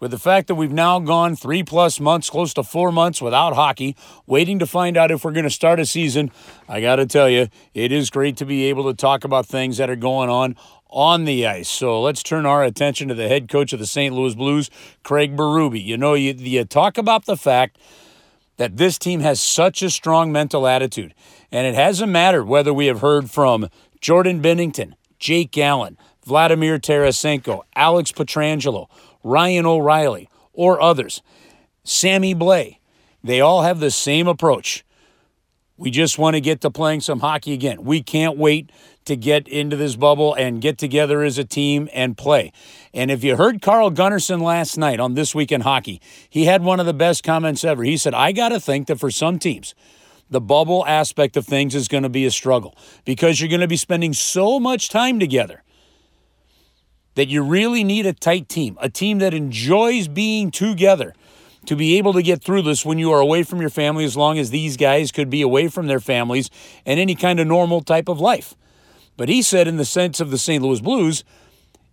with 0.00 0.10
the 0.10 0.18
fact 0.18 0.48
that 0.48 0.54
we've 0.54 0.72
now 0.72 0.98
gone 0.98 1.36
three 1.36 1.62
plus 1.62 2.00
months, 2.00 2.28
close 2.30 2.52
to 2.54 2.62
four 2.62 2.92
months 2.92 3.22
without 3.22 3.54
hockey, 3.54 3.96
waiting 4.26 4.58
to 4.58 4.66
find 4.66 4.96
out 4.96 5.10
if 5.10 5.24
we're 5.24 5.32
going 5.32 5.44
to 5.44 5.50
start 5.50 5.80
a 5.80 5.86
season, 5.86 6.30
I 6.68 6.80
got 6.80 6.96
to 6.96 7.06
tell 7.06 7.28
you, 7.28 7.48
it 7.72 7.92
is 7.92 8.10
great 8.10 8.36
to 8.38 8.44
be 8.44 8.64
able 8.64 8.84
to 8.84 8.94
talk 8.94 9.24
about 9.24 9.46
things 9.46 9.76
that 9.78 9.90
are 9.90 9.96
going 9.96 10.28
on 10.28 10.56
on 10.90 11.24
the 11.24 11.46
ice. 11.46 11.68
So 11.68 12.00
let's 12.00 12.22
turn 12.22 12.46
our 12.46 12.62
attention 12.62 13.08
to 13.08 13.14
the 13.14 13.28
head 13.28 13.48
coach 13.48 13.72
of 13.72 13.78
the 13.78 13.86
St. 13.86 14.14
Louis 14.14 14.34
Blues, 14.34 14.70
Craig 15.02 15.36
Berube. 15.36 15.82
You 15.82 15.96
know, 15.96 16.14
you, 16.14 16.32
you 16.32 16.64
talk 16.64 16.98
about 16.98 17.26
the 17.26 17.36
fact 17.36 17.78
that 18.56 18.76
this 18.76 18.98
team 18.98 19.20
has 19.20 19.40
such 19.40 19.82
a 19.82 19.90
strong 19.90 20.30
mental 20.30 20.66
attitude, 20.66 21.14
and 21.50 21.66
it 21.66 21.74
hasn't 21.74 22.12
mattered 22.12 22.44
whether 22.44 22.72
we 22.72 22.86
have 22.86 23.00
heard 23.00 23.30
from 23.30 23.68
Jordan 24.00 24.40
Binnington, 24.40 24.94
Jake 25.18 25.56
Allen, 25.58 25.98
Vladimir 26.24 26.78
Tarasenko, 26.78 27.62
Alex 27.74 28.12
Pietrangelo, 28.12 28.88
Ryan 29.24 29.66
O'Reilly, 29.66 30.28
or 30.52 30.80
others, 30.80 31.22
Sammy 31.82 32.34
Blais, 32.34 32.78
they 33.24 33.40
all 33.40 33.62
have 33.62 33.80
the 33.80 33.90
same 33.90 34.28
approach. 34.28 34.84
We 35.76 35.90
just 35.90 36.18
want 36.18 36.34
to 36.34 36.40
get 36.40 36.60
to 36.60 36.70
playing 36.70 37.00
some 37.00 37.18
hockey 37.18 37.52
again. 37.52 37.82
We 37.82 38.00
can't 38.00 38.36
wait 38.36 38.70
to 39.06 39.16
get 39.16 39.48
into 39.48 39.76
this 39.76 39.96
bubble 39.96 40.32
and 40.34 40.60
get 40.60 40.78
together 40.78 41.22
as 41.22 41.36
a 41.36 41.44
team 41.44 41.88
and 41.92 42.16
play. 42.16 42.52
And 42.92 43.10
if 43.10 43.24
you 43.24 43.36
heard 43.36 43.60
Carl 43.60 43.90
Gunnarsson 43.90 44.40
last 44.40 44.78
night 44.78 45.00
on 45.00 45.14
This 45.14 45.34
Week 45.34 45.50
in 45.50 45.62
Hockey, 45.62 46.00
he 46.30 46.44
had 46.44 46.62
one 46.62 46.78
of 46.78 46.86
the 46.86 46.94
best 46.94 47.24
comments 47.24 47.64
ever. 47.64 47.82
He 47.82 47.96
said, 47.96 48.14
I 48.14 48.30
got 48.30 48.50
to 48.50 48.60
think 48.60 48.86
that 48.86 49.00
for 49.00 49.10
some 49.10 49.38
teams, 49.40 49.74
the 50.30 50.40
bubble 50.40 50.86
aspect 50.86 51.36
of 51.36 51.44
things 51.44 51.74
is 51.74 51.88
going 51.88 52.04
to 52.04 52.08
be 52.08 52.24
a 52.24 52.30
struggle 52.30 52.76
because 53.04 53.40
you're 53.40 53.50
going 53.50 53.60
to 53.60 53.68
be 53.68 53.76
spending 53.76 54.12
so 54.12 54.60
much 54.60 54.90
time 54.90 55.18
together 55.18 55.63
that 57.14 57.28
you 57.28 57.42
really 57.42 57.84
need 57.84 58.06
a 58.06 58.12
tight 58.12 58.48
team, 58.48 58.76
a 58.80 58.88
team 58.88 59.18
that 59.18 59.34
enjoys 59.34 60.08
being 60.08 60.50
together 60.50 61.14
to 61.66 61.76
be 61.76 61.96
able 61.96 62.12
to 62.12 62.22
get 62.22 62.42
through 62.42 62.62
this 62.62 62.84
when 62.84 62.98
you 62.98 63.10
are 63.12 63.20
away 63.20 63.42
from 63.42 63.60
your 63.60 63.70
family, 63.70 64.04
as 64.04 64.16
long 64.16 64.38
as 64.38 64.50
these 64.50 64.76
guys 64.76 65.10
could 65.10 65.30
be 65.30 65.42
away 65.42 65.68
from 65.68 65.86
their 65.86 66.00
families 66.00 66.50
and 66.84 67.00
any 67.00 67.14
kind 67.14 67.40
of 67.40 67.46
normal 67.46 67.80
type 67.80 68.08
of 68.08 68.20
life. 68.20 68.54
But 69.16 69.28
he 69.28 69.42
said, 69.42 69.68
in 69.68 69.76
the 69.76 69.84
sense 69.84 70.20
of 70.20 70.30
the 70.30 70.38
St. 70.38 70.62
Louis 70.62 70.80
Blues, 70.80 71.24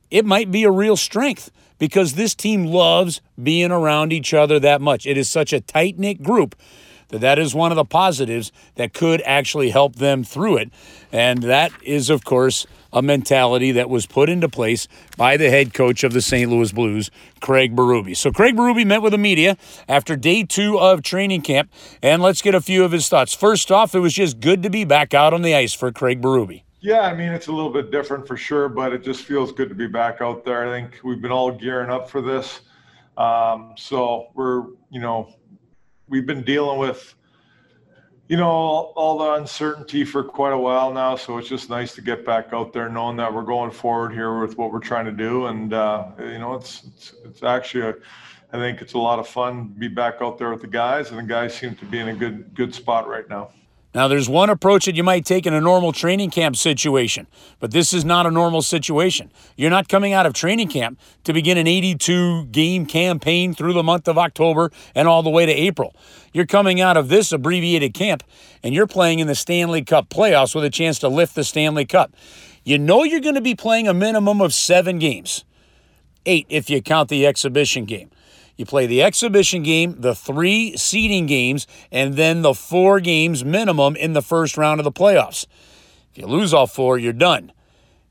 it 0.09 0.25
might 0.25 0.51
be 0.51 0.63
a 0.63 0.71
real 0.71 0.97
strength 0.97 1.51
because 1.77 2.13
this 2.13 2.35
team 2.35 2.65
loves 2.65 3.21
being 3.41 3.71
around 3.71 4.11
each 4.11 4.33
other 4.33 4.59
that 4.59 4.81
much. 4.81 5.05
It 5.05 5.17
is 5.17 5.29
such 5.29 5.53
a 5.53 5.61
tight 5.61 5.97
knit 5.97 6.21
group 6.21 6.55
that 7.09 7.21
that 7.21 7.39
is 7.39 7.53
one 7.53 7.71
of 7.71 7.75
the 7.75 7.85
positives 7.85 8.51
that 8.75 8.93
could 8.93 9.21
actually 9.25 9.69
help 9.69 9.95
them 9.95 10.23
through 10.23 10.57
it. 10.57 10.71
And 11.11 11.43
that 11.43 11.71
is, 11.83 12.09
of 12.09 12.23
course, 12.25 12.65
a 12.93 13.01
mentality 13.01 13.71
that 13.71 13.89
was 13.89 14.05
put 14.05 14.29
into 14.29 14.49
place 14.49 14.87
by 15.17 15.37
the 15.37 15.49
head 15.49 15.73
coach 15.73 16.03
of 16.03 16.13
the 16.13 16.21
St. 16.21 16.49
Louis 16.49 16.71
Blues, 16.71 17.11
Craig 17.39 17.75
Berube. 17.75 18.15
So 18.15 18.31
Craig 18.31 18.55
Berube 18.55 18.85
met 18.85 19.01
with 19.01 19.11
the 19.11 19.17
media 19.17 19.57
after 19.87 20.15
day 20.15 20.43
two 20.43 20.79
of 20.79 21.01
training 21.01 21.41
camp, 21.41 21.71
and 22.01 22.21
let's 22.21 22.41
get 22.41 22.55
a 22.55 22.61
few 22.61 22.83
of 22.83 22.91
his 22.91 23.07
thoughts. 23.07 23.33
First 23.33 23.71
off, 23.71 23.95
it 23.95 23.99
was 23.99 24.13
just 24.13 24.39
good 24.39 24.63
to 24.63 24.69
be 24.69 24.83
back 24.83 25.13
out 25.13 25.33
on 25.33 25.41
the 25.41 25.55
ice 25.55 25.73
for 25.73 25.91
Craig 25.91 26.21
Berube. 26.21 26.63
Yeah, 26.81 27.01
I 27.01 27.13
mean, 27.13 27.31
it's 27.31 27.47
a 27.47 27.51
little 27.51 27.71
bit 27.71 27.91
different 27.91 28.27
for 28.27 28.35
sure, 28.35 28.67
but 28.67 28.91
it 28.91 29.03
just 29.03 29.23
feels 29.23 29.51
good 29.51 29.69
to 29.69 29.75
be 29.75 29.85
back 29.85 30.19
out 30.19 30.43
there. 30.43 30.67
I 30.67 30.81
think 30.81 30.99
we've 31.03 31.21
been 31.21 31.31
all 31.31 31.51
gearing 31.51 31.91
up 31.91 32.09
for 32.09 32.21
this. 32.21 32.61
Um, 33.17 33.73
so 33.77 34.29
we're, 34.33 34.63
you 34.89 34.99
know, 34.99 35.31
we've 36.07 36.25
been 36.25 36.41
dealing 36.41 36.79
with 36.79 37.13
you 38.31 38.37
know, 38.37 38.47
all, 38.47 38.93
all, 38.95 39.17
the 39.17 39.33
uncertainty 39.33 40.05
for 40.05 40.23
quite 40.23 40.53
a 40.53 40.57
while 40.57 40.93
now. 40.93 41.17
So 41.17 41.37
it's 41.37 41.49
just 41.49 41.69
nice 41.69 41.93
to 41.95 42.01
get 42.01 42.25
back 42.25 42.53
out 42.53 42.71
there, 42.71 42.87
knowing 42.87 43.17
that 43.17 43.33
we're 43.33 43.41
going 43.41 43.71
forward 43.71 44.13
here 44.13 44.39
with 44.39 44.57
what 44.57 44.71
we're 44.71 44.79
trying 44.79 45.03
to 45.03 45.11
do. 45.11 45.47
And 45.47 45.73
uh, 45.73 46.05
you 46.17 46.39
know, 46.39 46.53
it's, 46.53 46.85
it's 46.85 47.13
it's 47.25 47.43
actually 47.43 47.89
a, 47.89 47.95
I 48.53 48.57
think 48.57 48.81
it's 48.81 48.93
a 48.93 48.97
lot 48.97 49.19
of 49.19 49.27
fun 49.27 49.73
to 49.73 49.79
be 49.81 49.89
back 49.89 50.21
out 50.21 50.37
there 50.37 50.49
with 50.49 50.61
the 50.61 50.67
guys, 50.67 51.09
and 51.09 51.19
the 51.19 51.23
guys 51.23 51.53
seem 51.53 51.75
to 51.75 51.85
be 51.85 51.99
in 51.99 52.07
a 52.07 52.13
good 52.13 52.55
good 52.55 52.73
spot 52.73 53.05
right 53.05 53.27
now. 53.27 53.49
Now, 53.93 54.07
there's 54.07 54.29
one 54.29 54.49
approach 54.49 54.85
that 54.85 54.95
you 54.95 55.03
might 55.03 55.25
take 55.25 55.45
in 55.45 55.53
a 55.53 55.59
normal 55.59 55.91
training 55.91 56.29
camp 56.29 56.55
situation, 56.55 57.27
but 57.59 57.71
this 57.71 57.91
is 57.91 58.05
not 58.05 58.25
a 58.25 58.31
normal 58.31 58.61
situation. 58.61 59.31
You're 59.57 59.69
not 59.69 59.89
coming 59.89 60.13
out 60.13 60.25
of 60.25 60.33
training 60.33 60.69
camp 60.69 60.97
to 61.25 61.33
begin 61.33 61.57
an 61.57 61.67
82 61.67 62.45
game 62.45 62.85
campaign 62.85 63.53
through 63.53 63.73
the 63.73 63.83
month 63.83 64.07
of 64.07 64.17
October 64.17 64.71
and 64.95 65.09
all 65.09 65.23
the 65.23 65.29
way 65.29 65.45
to 65.45 65.51
April. 65.51 65.93
You're 66.31 66.45
coming 66.45 66.79
out 66.79 66.95
of 66.95 67.09
this 67.09 67.33
abbreviated 67.33 67.93
camp 67.93 68.23
and 68.63 68.73
you're 68.73 68.87
playing 68.87 69.19
in 69.19 69.27
the 69.27 69.35
Stanley 69.35 69.83
Cup 69.83 70.07
playoffs 70.09 70.55
with 70.55 70.63
a 70.63 70.69
chance 70.69 70.97
to 70.99 71.09
lift 71.09 71.35
the 71.35 71.43
Stanley 71.43 71.85
Cup. 71.85 72.15
You 72.63 72.77
know 72.77 73.03
you're 73.03 73.19
going 73.19 73.35
to 73.35 73.41
be 73.41 73.55
playing 73.55 73.89
a 73.89 73.93
minimum 73.93 74.39
of 74.39 74.53
seven 74.53 74.99
games, 74.99 75.43
eight 76.25 76.45
if 76.47 76.69
you 76.69 76.81
count 76.81 77.09
the 77.09 77.25
exhibition 77.25 77.85
game. 77.85 78.10
You 78.61 78.65
play 78.67 78.85
the 78.85 79.01
exhibition 79.01 79.63
game, 79.63 79.95
the 79.97 80.13
three 80.13 80.77
seeding 80.77 81.25
games, 81.25 81.65
and 81.91 82.13
then 82.13 82.43
the 82.43 82.53
four 82.53 82.99
games 82.99 83.43
minimum 83.43 83.95
in 83.95 84.13
the 84.13 84.21
first 84.21 84.55
round 84.55 84.79
of 84.79 84.83
the 84.83 84.91
playoffs. 84.91 85.47
If 86.11 86.19
you 86.19 86.27
lose 86.27 86.53
all 86.53 86.67
four, 86.67 86.99
you're 86.99 87.11
done. 87.11 87.53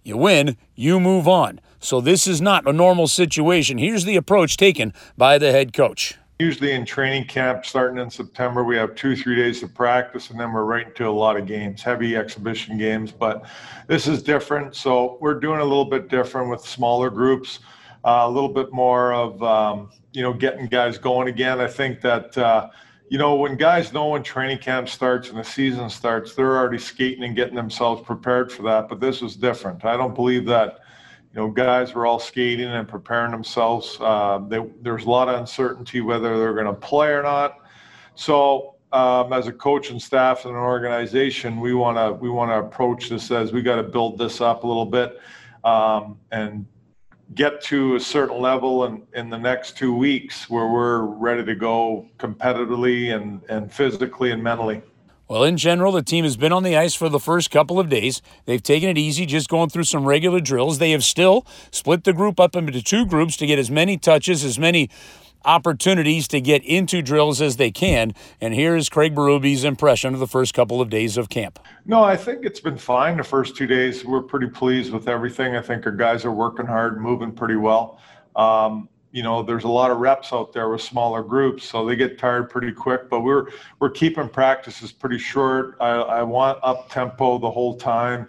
You 0.03 0.17
win, 0.17 0.57
you 0.75 0.99
move 0.99 1.29
on. 1.29 1.61
So 1.79 2.01
this 2.01 2.27
is 2.27 2.41
not 2.41 2.67
a 2.67 2.73
normal 2.73 3.07
situation. 3.07 3.79
Here's 3.79 4.05
the 4.05 4.17
approach 4.17 4.57
taken 4.57 4.93
by 5.17 5.39
the 5.39 5.53
head 5.53 5.73
coach. 5.73 6.17
Usually 6.41 6.73
in 6.73 6.85
training 6.85 7.27
camp, 7.27 7.65
starting 7.65 7.99
in 7.99 8.11
September, 8.11 8.65
we 8.65 8.75
have 8.75 8.97
two, 8.97 9.15
three 9.15 9.37
days 9.37 9.63
of 9.63 9.73
practice, 9.73 10.31
and 10.31 10.41
then 10.41 10.53
we're 10.53 10.65
right 10.65 10.89
into 10.89 11.07
a 11.07 11.11
lot 11.11 11.37
of 11.37 11.47
games, 11.47 11.81
heavy 11.81 12.17
exhibition 12.17 12.77
games. 12.77 13.13
But 13.13 13.45
this 13.87 14.09
is 14.09 14.21
different. 14.21 14.75
So 14.75 15.17
we're 15.21 15.39
doing 15.39 15.61
a 15.61 15.65
little 15.65 15.85
bit 15.85 16.09
different 16.09 16.51
with 16.51 16.63
smaller 16.63 17.09
groups 17.09 17.61
uh, 18.05 18.23
a 18.25 18.31
little 18.31 18.49
bit 18.49 18.73
more 18.73 19.13
of 19.13 19.43
um, 19.43 19.91
you 20.13 20.23
know 20.23 20.33
getting 20.33 20.67
guys 20.67 20.99
going 20.99 21.29
again. 21.29 21.61
I 21.61 21.67
think 21.67 22.01
that 22.01 22.37
uh, 22.37 22.71
you 23.09 23.19
know 23.19 23.35
when 23.35 23.57
guys 23.57 23.93
know 23.93 24.09
when 24.09 24.23
training 24.23 24.59
camp 24.59 24.89
starts 24.89 25.29
and 25.29 25.39
the 25.39 25.45
season 25.45 25.91
starts, 25.91 26.35
they're 26.35 26.57
already 26.57 26.79
skating 26.79 27.25
and 27.25 27.37
getting 27.37 27.55
themselves 27.55 28.03
prepared 28.03 28.51
for 28.51 28.63
that. 28.63 28.89
But 28.89 29.01
this 29.01 29.23
is 29.23 29.37
different. 29.37 29.85
I 29.85 29.97
don't 29.97 30.15
believe 30.15 30.47
that 30.47 30.81
you 31.35 31.41
know 31.41 31.49
guys 31.51 31.95
were 31.95 32.07
all 32.07 32.19
skating 32.19 32.69
and 32.69 32.89
preparing 32.89 33.31
themselves. 33.31 33.99
Uh, 34.01 34.39
they, 34.49 34.65
there's 34.83 35.05
a 35.05 35.11
lot 35.11 35.29
of 35.29 35.39
uncertainty 35.39 36.01
whether 36.01 36.39
they're 36.39 36.55
going 36.55 36.67
to 36.67 36.73
play 36.73 37.09
or 37.09 37.23
not. 37.23 37.59
So 38.15 38.77
um, 38.93 39.33
as 39.33 39.47
a 39.47 39.53
coach 39.53 39.91
and 39.91 40.01
staff 40.01 40.47
and 40.47 40.55
an 40.55 40.61
organization, 40.61 41.61
we 41.61 41.75
want 41.75 41.99
to 41.99 42.15
we 42.15 42.31
want 42.31 42.51
to 42.51 42.59
approach 42.59 43.11
this 43.11 43.31
as 43.31 43.53
we 43.53 43.61
got 43.61 43.77
to 43.77 43.83
build 43.83 44.19
this 44.19 44.41
up 44.41 44.65
a 44.65 44.67
little 44.67 44.87
bit 44.87 45.21
um, 45.65 46.19
and 46.33 46.67
get 47.35 47.61
to 47.63 47.95
a 47.95 48.01
certain 48.01 48.41
level 48.41 48.85
in, 48.85 49.03
in 49.15 49.31
the 49.31 49.39
next 49.39 49.77
two 49.77 49.95
weeks 49.95 50.51
where 50.51 50.67
we're 50.67 51.03
ready 51.03 51.45
to 51.45 51.55
go 51.55 52.09
competitively 52.19 53.15
and, 53.15 53.43
and 53.49 53.73
physically 53.73 54.33
and 54.33 54.43
mentally. 54.43 54.83
Well, 55.29 55.45
in 55.45 55.57
general, 55.57 55.93
the 55.93 56.03
team 56.03 56.25
has 56.25 56.37
been 56.37 56.51
on 56.51 56.65
the 56.65 56.77
ice 56.77 56.95
for 56.95 57.09
the 57.09 57.21
first 57.21 57.53
couple 57.53 57.79
of 57.79 57.89
days. 57.89 58.21
They've 58.47 58.61
taken 58.61 58.89
it 58.89 58.99
easy, 58.99 59.27
just 59.27 59.49
going 59.49 59.69
through 59.69 59.85
some 59.85 60.05
regular 60.05 60.41
drills. 60.41 60.79
They 60.79 60.91
have 60.91 61.05
still 61.05 61.47
split 61.71 62.03
the 62.03 62.13
group 62.13 62.41
up 62.41 62.57
into 62.57 62.83
two 62.83 63.07
groups 63.07 63.37
to 63.37 63.47
get 63.47 63.57
as 63.57 63.71
many 63.71 63.97
touches, 63.97 64.43
as 64.43 64.59
many 64.59 64.91
opportunities 65.45 66.29
to 66.29 66.41
get 66.41 66.65
into 66.65 67.03
drills 67.03 67.41
as 67.41 67.57
they 67.57 67.71
can. 67.71 68.15
And 68.41 68.55
here 68.55 68.77
is 68.77 68.89
Craig 68.89 69.15
Berube's 69.15 69.65
impression 69.65 70.15
of 70.15 70.21
the 70.21 70.27
first 70.27 70.55
couple 70.55 70.81
of 70.81 70.91
days 70.91 71.17
of 71.17 71.29
camp. 71.29 71.59
No, 71.87 72.03
I 72.03 72.17
think 72.17 72.45
it's 72.45 72.61
been 72.61 72.79
fine 72.79 73.17
the 73.17 73.25
first 73.25 73.57
two 73.57 73.67
days. 73.67 74.05
We're 74.05 74.23
pretty 74.23 74.49
pleased 74.49 74.93
with 74.93 75.09
everything. 75.09 75.57
I 75.57 75.63
think 75.63 75.87
our 75.87 75.93
guys 75.93 76.25
are 76.25 76.33
working 76.33 76.67
hard, 76.67 77.01
moving 77.01 77.33
pretty 77.33 77.57
well. 77.57 77.99
Um, 78.37 78.89
you 79.13 79.23
know, 79.25 79.43
there's 79.43 79.65
a 79.65 79.69
lot 79.69 79.91
of 79.91 79.99
reps 79.99 80.33
out 80.33 80.53
there 80.53 80.69
with 80.69 80.83
smaller 80.83 81.23
groups, 81.23 81.65
so 81.65 81.85
they 81.85 81.97
get 81.97 82.17
tired 82.19 82.49
pretty 82.49 82.71
quick. 82.71 83.11
But 83.11 83.23
we're 83.23 83.47
we're 83.81 83.91
keeping 83.91 84.29
practices 84.29 84.93
pretty 84.93 85.19
short. 85.19 85.77
I, 85.81 85.89
I 85.89 86.23
want 86.23 86.61
up 86.63 86.91
tempo 86.91 87.39
the 87.39 87.51
whole 87.51 87.77
time 87.77 88.29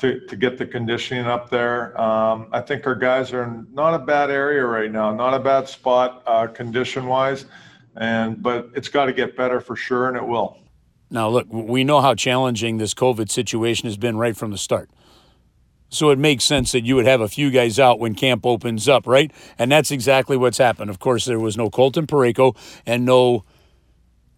to, 0.00 0.20
to 0.26 0.36
get 0.36 0.58
the 0.58 0.66
conditioning 0.66 1.26
up 1.26 1.50
there. 1.50 1.98
Um, 2.00 2.48
I 2.52 2.60
think 2.60 2.86
our 2.86 2.94
guys 2.94 3.32
are 3.32 3.44
in 3.44 3.66
not 3.72 3.94
a 3.94 3.98
bad 3.98 4.30
area 4.30 4.64
right 4.64 4.90
now, 4.90 5.14
not 5.14 5.34
a 5.34 5.40
bad 5.40 5.68
spot 5.68 6.22
uh, 6.26 6.46
condition 6.46 7.06
wise, 7.06 7.46
and 7.96 8.42
but 8.42 8.70
it's 8.74 8.88
got 8.88 9.06
to 9.06 9.12
get 9.12 9.36
better 9.36 9.60
for 9.60 9.76
sure, 9.76 10.08
and 10.08 10.16
it 10.16 10.26
will. 10.26 10.58
Now, 11.10 11.28
look, 11.28 11.46
we 11.50 11.82
know 11.82 12.00
how 12.00 12.14
challenging 12.14 12.78
this 12.78 12.94
COVID 12.94 13.30
situation 13.30 13.86
has 13.86 13.96
been 13.96 14.16
right 14.16 14.36
from 14.36 14.52
the 14.52 14.58
start. 14.58 14.90
So 15.92 16.10
it 16.10 16.18
makes 16.20 16.44
sense 16.44 16.70
that 16.70 16.84
you 16.84 16.94
would 16.94 17.06
have 17.06 17.20
a 17.20 17.28
few 17.28 17.50
guys 17.50 17.80
out 17.80 17.98
when 17.98 18.14
camp 18.14 18.46
opens 18.46 18.88
up, 18.88 19.08
right? 19.08 19.32
And 19.58 19.72
that's 19.72 19.90
exactly 19.90 20.36
what's 20.36 20.58
happened. 20.58 20.88
Of 20.88 21.00
course, 21.00 21.24
there 21.24 21.40
was 21.40 21.56
no 21.56 21.68
Colton 21.68 22.06
Parayko 22.06 22.56
and 22.86 23.04
no 23.04 23.44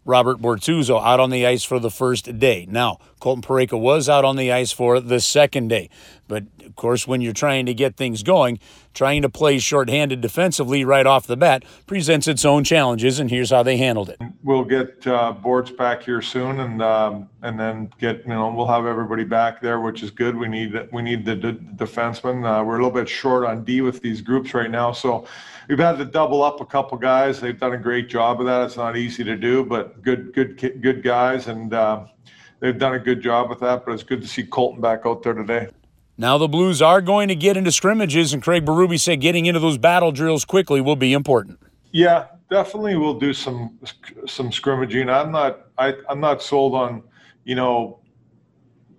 Robert 0.04 0.38
Bortuzzo 0.38 1.02
out 1.02 1.20
on 1.20 1.30
the 1.30 1.46
ice 1.46 1.64
for 1.64 1.78
the 1.78 1.90
first 1.90 2.38
day. 2.38 2.66
Now, 2.68 2.98
Colton 3.20 3.42
Parayko 3.42 3.80
was 3.80 4.08
out 4.08 4.24
on 4.24 4.36
the 4.36 4.50
ice 4.50 4.72
for 4.72 4.98
the 4.98 5.20
second 5.20 5.68
day. 5.68 5.88
But 6.26 6.44
of 6.64 6.74
course, 6.74 7.06
when 7.06 7.20
you're 7.20 7.32
trying 7.32 7.66
to 7.66 7.74
get 7.74 7.96
things 7.96 8.22
going, 8.22 8.58
trying 8.94 9.22
to 9.22 9.28
play 9.28 9.58
shorthanded 9.58 10.20
defensively 10.20 10.84
right 10.84 11.06
off 11.06 11.26
the 11.26 11.36
bat 11.36 11.64
presents 11.86 12.26
its 12.26 12.44
own 12.44 12.64
challenges, 12.64 13.20
and 13.20 13.30
here's 13.30 13.50
how 13.50 13.62
they 13.62 13.76
handled 13.76 14.08
it. 14.08 14.20
We'll 14.42 14.64
get 14.64 15.06
uh, 15.06 15.32
boards 15.32 15.70
back 15.70 16.02
here 16.02 16.22
soon, 16.22 16.60
and 16.60 16.82
um, 16.82 17.28
and 17.42 17.60
then 17.60 17.92
get 17.98 18.22
you 18.22 18.30
know 18.30 18.52
we'll 18.52 18.66
have 18.66 18.86
everybody 18.86 19.24
back 19.24 19.60
there, 19.60 19.80
which 19.80 20.02
is 20.02 20.10
good. 20.10 20.36
We 20.36 20.48
need 20.48 20.88
we 20.92 21.02
need 21.02 21.24
the, 21.24 21.36
the 21.36 21.52
defensemen. 21.52 22.44
Uh, 22.44 22.64
we're 22.64 22.78
a 22.78 22.82
little 22.82 22.90
bit 22.90 23.08
short 23.08 23.44
on 23.44 23.62
D 23.64 23.82
with 23.82 24.00
these 24.00 24.20
groups 24.20 24.54
right 24.54 24.70
now, 24.70 24.92
so 24.92 25.26
we've 25.72 25.78
had 25.78 25.96
to 25.96 26.04
double 26.04 26.42
up 26.42 26.60
a 26.60 26.66
couple 26.66 26.98
guys. 26.98 27.40
They've 27.40 27.58
done 27.58 27.72
a 27.72 27.78
great 27.78 28.10
job 28.10 28.40
of 28.40 28.46
that. 28.46 28.66
It's 28.66 28.76
not 28.76 28.94
easy 28.94 29.24
to 29.24 29.38
do, 29.38 29.64
but 29.64 30.02
good 30.02 30.34
good 30.34 30.58
good 30.82 31.02
guys, 31.02 31.48
and 31.48 31.72
uh, 31.72 32.04
they've 32.60 32.78
done 32.78 32.92
a 32.92 32.98
good 32.98 33.22
job 33.22 33.48
with 33.48 33.60
that. 33.60 33.86
But 33.86 33.92
it's 33.92 34.02
good 34.02 34.20
to 34.20 34.28
see 34.28 34.42
Colton 34.42 34.82
back 34.82 35.06
out 35.06 35.22
there 35.22 35.32
today. 35.32 35.68
Now 36.18 36.36
the 36.36 36.46
Blues 36.46 36.82
are 36.82 37.00
going 37.00 37.28
to 37.28 37.34
get 37.34 37.56
into 37.56 37.72
scrimmages, 37.72 38.34
and 38.34 38.42
Craig 38.42 38.66
Berube 38.66 39.00
said 39.00 39.22
getting 39.22 39.46
into 39.46 39.60
those 39.60 39.78
battle 39.78 40.12
drills 40.12 40.44
quickly 40.44 40.82
will 40.82 40.94
be 40.94 41.14
important. 41.14 41.58
Yeah, 41.90 42.26
definitely. 42.50 42.96
We'll 42.96 43.18
do 43.18 43.32
some 43.32 43.78
some 44.26 44.52
scrimmaging. 44.52 45.08
I'm 45.08 45.32
not 45.32 45.68
I, 45.78 45.94
I'm 46.10 46.20
not 46.20 46.42
sold 46.42 46.74
on 46.74 47.02
you 47.44 47.54
know 47.54 48.00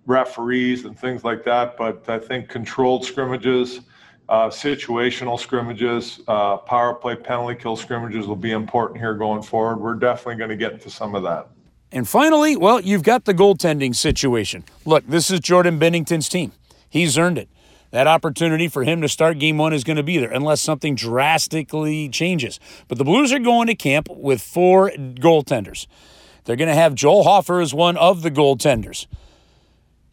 referees 0.07 0.85
and 0.85 0.97
things 0.97 1.23
like 1.23 1.45
that, 1.45 1.77
but 1.77 2.09
I 2.09 2.17
think 2.17 2.49
controlled 2.49 3.05
scrimmages, 3.05 3.81
uh, 4.29 4.49
situational 4.49 5.39
scrimmages, 5.39 6.21
uh, 6.27 6.57
power 6.57 6.93
play 6.93 7.15
penalty 7.15 7.55
kill 7.55 7.75
scrimmages 7.75 8.27
will 8.27 8.35
be 8.35 8.51
important 8.51 8.99
here 8.99 9.13
going 9.13 9.41
forward. 9.41 9.77
We're 9.77 9.95
definitely 9.95 10.35
going 10.35 10.49
to 10.49 10.55
get 10.55 10.73
into 10.73 10.89
some 10.89 11.15
of 11.15 11.23
that. 11.23 11.49
And 11.91 12.07
finally, 12.07 12.55
well, 12.55 12.79
you've 12.79 13.03
got 13.03 13.25
the 13.25 13.33
goaltending 13.33 13.95
situation. 13.95 14.63
Look, 14.85 15.05
this 15.07 15.29
is 15.29 15.39
Jordan 15.39 15.77
Binnington's 15.77 16.27
team. 16.27 16.51
He's 16.89 17.17
earned 17.17 17.37
it. 17.37 17.49
That 17.91 18.07
opportunity 18.07 18.67
for 18.67 18.83
him 18.83 19.01
to 19.01 19.07
start 19.07 19.37
game 19.37 19.59
one 19.59 19.71
is 19.71 19.83
going 19.83 19.97
to 19.97 20.03
be 20.03 20.17
there 20.17 20.31
unless 20.31 20.61
something 20.61 20.95
drastically 20.95 22.09
changes. 22.09 22.59
But 22.87 22.97
the 22.97 23.03
Blues 23.03 23.31
are 23.31 23.37
going 23.37 23.67
to 23.67 23.75
camp 23.75 24.07
with 24.09 24.41
four 24.41 24.89
goaltenders. 24.89 25.85
They're 26.45 26.55
going 26.55 26.69
to 26.69 26.75
have 26.75 26.95
Joel 26.95 27.23
Hofer 27.23 27.61
as 27.61 27.73
one 27.73 27.95
of 27.97 28.23
the 28.23 28.31
goaltenders. 28.31 29.05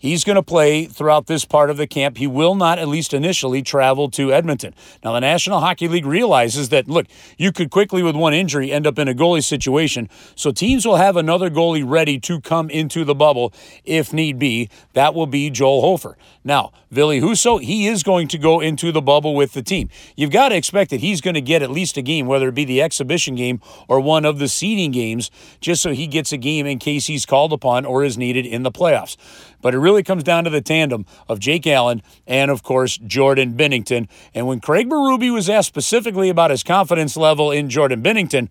He's 0.01 0.25
going 0.25 0.37
to 0.37 0.43
play 0.43 0.87
throughout 0.87 1.27
this 1.27 1.45
part 1.45 1.69
of 1.69 1.77
the 1.77 1.87
camp. 1.87 2.17
He 2.17 2.27
will 2.27 2.55
not, 2.55 2.79
at 2.79 2.89
least 2.89 3.13
initially, 3.13 3.61
travel 3.61 4.11
to 4.13 4.33
Edmonton. 4.33 4.75
Now, 5.05 5.13
the 5.13 5.21
National 5.21 5.61
Hockey 5.61 5.89
League 5.89 6.07
realizes 6.07 6.71
that, 6.71 6.89
look, 6.89 7.07
you 7.37 7.53
could 7.53 7.71
quickly, 7.71 8.03
with 8.03 8.17
one 8.17 8.33
injury, 8.33 8.73
end 8.73 8.87
up 8.87 8.99
in 8.99 9.09
a 9.09 9.15
goalie 9.15 9.45
situation. 9.45 10.09
So 10.35 10.53
teams 10.53 10.87
will 10.87 10.97
have 10.97 11.19
another 11.19 11.51
goalie 11.51 11.85
ready 11.87 12.19
to 12.21 12.41
come 12.41 12.71
into 12.71 13.05
the 13.05 13.15
bubble 13.15 13.53
if 13.85 14.11
need 14.11 14.39
be. 14.39 14.71
That 14.95 15.15
will 15.15 15.27
be 15.27 15.51
Joel 15.51 15.83
Hofer. 15.83 16.17
Now, 16.43 16.73
Ville 16.91 17.21
Husso, 17.21 17.63
he 17.63 17.87
is 17.87 18.03
going 18.03 18.27
to 18.29 18.39
go 18.39 18.59
into 18.59 18.91
the 18.91 19.03
bubble 19.03 19.35
with 19.35 19.53
the 19.53 19.63
team. 19.63 19.91
You've 20.17 20.31
got 20.31 20.49
to 20.49 20.57
expect 20.57 20.91
that 20.91 21.01
he's 21.01 21.21
going 21.21 21.35
to 21.35 21.43
get 21.43 21.63
at 21.63 21.71
least 21.71 21.99
a 21.99 22.03
game, 22.03 22.27
whether 22.27 22.49
it 22.49 22.55
be 22.55 22.65
the 22.65 22.81
exhibition 22.81 23.35
game 23.35 23.61
or 23.87 24.01
one 24.01 24.25
of 24.25 24.39
the 24.39 24.49
seeding 24.49 24.91
games, 24.91 25.31
just 25.61 25.83
so 25.83 25.93
he 25.93 26.07
gets 26.07 26.33
a 26.33 26.39
game 26.39 26.67
in 26.67 26.79
case 26.79 27.07
he's 27.07 27.27
called 27.27 27.53
upon 27.53 27.85
or 27.85 28.03
is 28.03 28.17
needed 28.17 28.47
in 28.47 28.63
the 28.63 28.73
playoffs. 28.73 29.17
But 29.63 29.75
it 29.75 29.79
really 29.79 30.03
comes 30.03 30.23
down 30.23 30.45
to 30.45 30.51
the 30.51 30.61
tandem 30.61 31.07
of 31.29 31.39
Jake 31.39 31.67
Allen 31.67 32.03
and, 32.27 32.51
of 32.51 32.63
course, 32.63 32.99
Jordan 32.99 33.55
Binnington. 33.55 34.09
And 34.35 34.47
when 34.47 34.61
Craig 34.61 34.89
Berube 34.89 35.33
was 35.33 35.51
asked 35.51 35.69
specifically 35.69 36.29
about 36.29 36.51
his 36.51 36.63
confidence 36.63 37.17
level 37.17 37.51
in 37.51 37.69
Jordan 37.69 38.03
Binnington, 38.03 38.49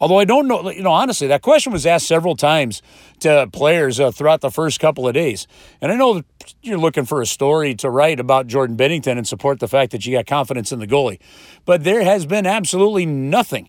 although 0.00 0.18
I 0.18 0.24
don't 0.24 0.48
know, 0.48 0.70
you 0.70 0.82
know, 0.82 0.92
honestly, 0.92 1.26
that 1.28 1.42
question 1.42 1.72
was 1.72 1.86
asked 1.86 2.06
several 2.06 2.36
times 2.36 2.82
to 3.20 3.48
players 3.52 4.00
uh, 4.00 4.10
throughout 4.10 4.40
the 4.40 4.50
first 4.50 4.80
couple 4.80 5.06
of 5.06 5.14
days. 5.14 5.46
And 5.80 5.92
I 5.92 5.96
know 5.96 6.22
you're 6.62 6.78
looking 6.78 7.04
for 7.04 7.20
a 7.20 7.26
story 7.26 7.74
to 7.76 7.90
write 7.90 8.20
about 8.20 8.46
Jordan 8.46 8.76
Binnington 8.76 9.18
and 9.18 9.26
support 9.26 9.60
the 9.60 9.68
fact 9.68 9.92
that 9.92 10.06
you 10.06 10.16
got 10.16 10.26
confidence 10.26 10.72
in 10.72 10.78
the 10.78 10.86
goalie. 10.86 11.18
But 11.64 11.84
there 11.84 12.04
has 12.04 12.26
been 12.26 12.46
absolutely 12.46 13.06
nothing, 13.06 13.68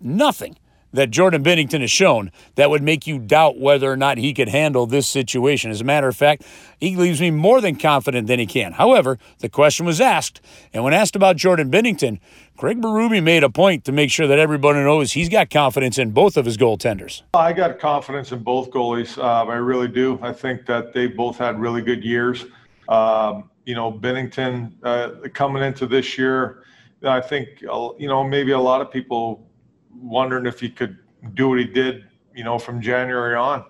nothing 0.00 0.56
that 0.92 1.10
Jordan 1.10 1.42
Binnington 1.42 1.80
has 1.80 1.90
shown 1.90 2.30
that 2.56 2.70
would 2.70 2.82
make 2.82 3.06
you 3.06 3.18
doubt 3.18 3.58
whether 3.58 3.90
or 3.90 3.96
not 3.96 4.18
he 4.18 4.32
could 4.34 4.48
handle 4.48 4.86
this 4.86 5.06
situation. 5.06 5.70
As 5.70 5.80
a 5.80 5.84
matter 5.84 6.08
of 6.08 6.16
fact, 6.16 6.42
he 6.78 6.96
leaves 6.96 7.20
me 7.20 7.30
more 7.30 7.60
than 7.60 7.76
confident 7.76 8.26
than 8.26 8.38
he 8.38 8.46
can. 8.46 8.72
However, 8.72 9.18
the 9.38 9.48
question 9.48 9.86
was 9.86 10.00
asked, 10.00 10.40
and 10.72 10.82
when 10.82 10.92
asked 10.92 11.16
about 11.16 11.36
Jordan 11.36 11.70
Binnington, 11.70 12.18
Craig 12.56 12.80
Berube 12.80 13.22
made 13.22 13.42
a 13.42 13.50
point 13.50 13.84
to 13.86 13.92
make 13.92 14.10
sure 14.10 14.26
that 14.26 14.38
everybody 14.38 14.80
knows 14.80 15.12
he's 15.12 15.28
got 15.28 15.48
confidence 15.48 15.96
in 15.96 16.10
both 16.10 16.36
of 16.36 16.44
his 16.44 16.58
goaltenders. 16.58 17.22
I 17.32 17.52
got 17.52 17.78
confidence 17.78 18.32
in 18.32 18.42
both 18.42 18.70
goalies. 18.70 19.16
Uh, 19.16 19.46
I 19.46 19.54
really 19.54 19.88
do. 19.88 20.18
I 20.20 20.32
think 20.32 20.66
that 20.66 20.92
they 20.92 21.06
both 21.06 21.38
had 21.38 21.58
really 21.58 21.80
good 21.80 22.04
years. 22.04 22.44
Um, 22.88 23.48
you 23.64 23.74
know, 23.74 23.92
Binnington 23.92 24.72
uh, 24.82 25.28
coming 25.32 25.62
into 25.62 25.86
this 25.86 26.18
year, 26.18 26.64
I 27.02 27.20
think, 27.20 27.64
uh, 27.70 27.90
you 27.98 28.08
know, 28.08 28.24
maybe 28.24 28.52
a 28.52 28.58
lot 28.58 28.80
of 28.80 28.90
people 28.90 29.49
wondering 29.94 30.46
if 30.46 30.60
he 30.60 30.68
could 30.68 30.98
do 31.34 31.50
what 31.50 31.58
he 31.58 31.64
did, 31.64 32.04
you 32.34 32.44
know, 32.44 32.58
from 32.58 32.80
January 32.80 33.34
on. 33.34 33.64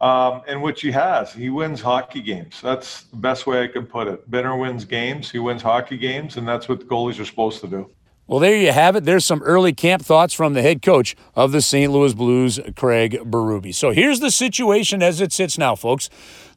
Um, 0.00 0.40
and 0.48 0.62
which 0.62 0.80
he 0.80 0.90
has. 0.92 1.30
He 1.30 1.50
wins 1.50 1.82
hockey 1.82 2.22
games. 2.22 2.58
That's 2.62 3.02
the 3.02 3.16
best 3.16 3.46
way 3.46 3.62
I 3.62 3.68
can 3.68 3.84
put 3.84 4.08
it. 4.08 4.30
Binner 4.30 4.58
wins 4.58 4.86
games. 4.86 5.30
He 5.30 5.38
wins 5.38 5.60
hockey 5.60 5.98
games, 5.98 6.38
and 6.38 6.48
that's 6.48 6.70
what 6.70 6.80
the 6.80 6.86
goalies 6.86 7.20
are 7.20 7.26
supposed 7.26 7.60
to 7.60 7.66
do. 7.66 7.90
Well, 8.30 8.38
there 8.38 8.56
you 8.56 8.70
have 8.70 8.94
it. 8.94 9.04
There's 9.04 9.26
some 9.26 9.42
early 9.42 9.72
camp 9.72 10.02
thoughts 10.02 10.32
from 10.32 10.54
the 10.54 10.62
head 10.62 10.82
coach 10.82 11.16
of 11.34 11.50
the 11.50 11.60
St. 11.60 11.90
Louis 11.92 12.14
Blues, 12.14 12.60
Craig 12.76 13.18
Berube. 13.24 13.74
So 13.74 13.90
here's 13.90 14.20
the 14.20 14.30
situation 14.30 15.02
as 15.02 15.20
it 15.20 15.32
sits 15.32 15.58
now, 15.58 15.74
folks. 15.74 16.08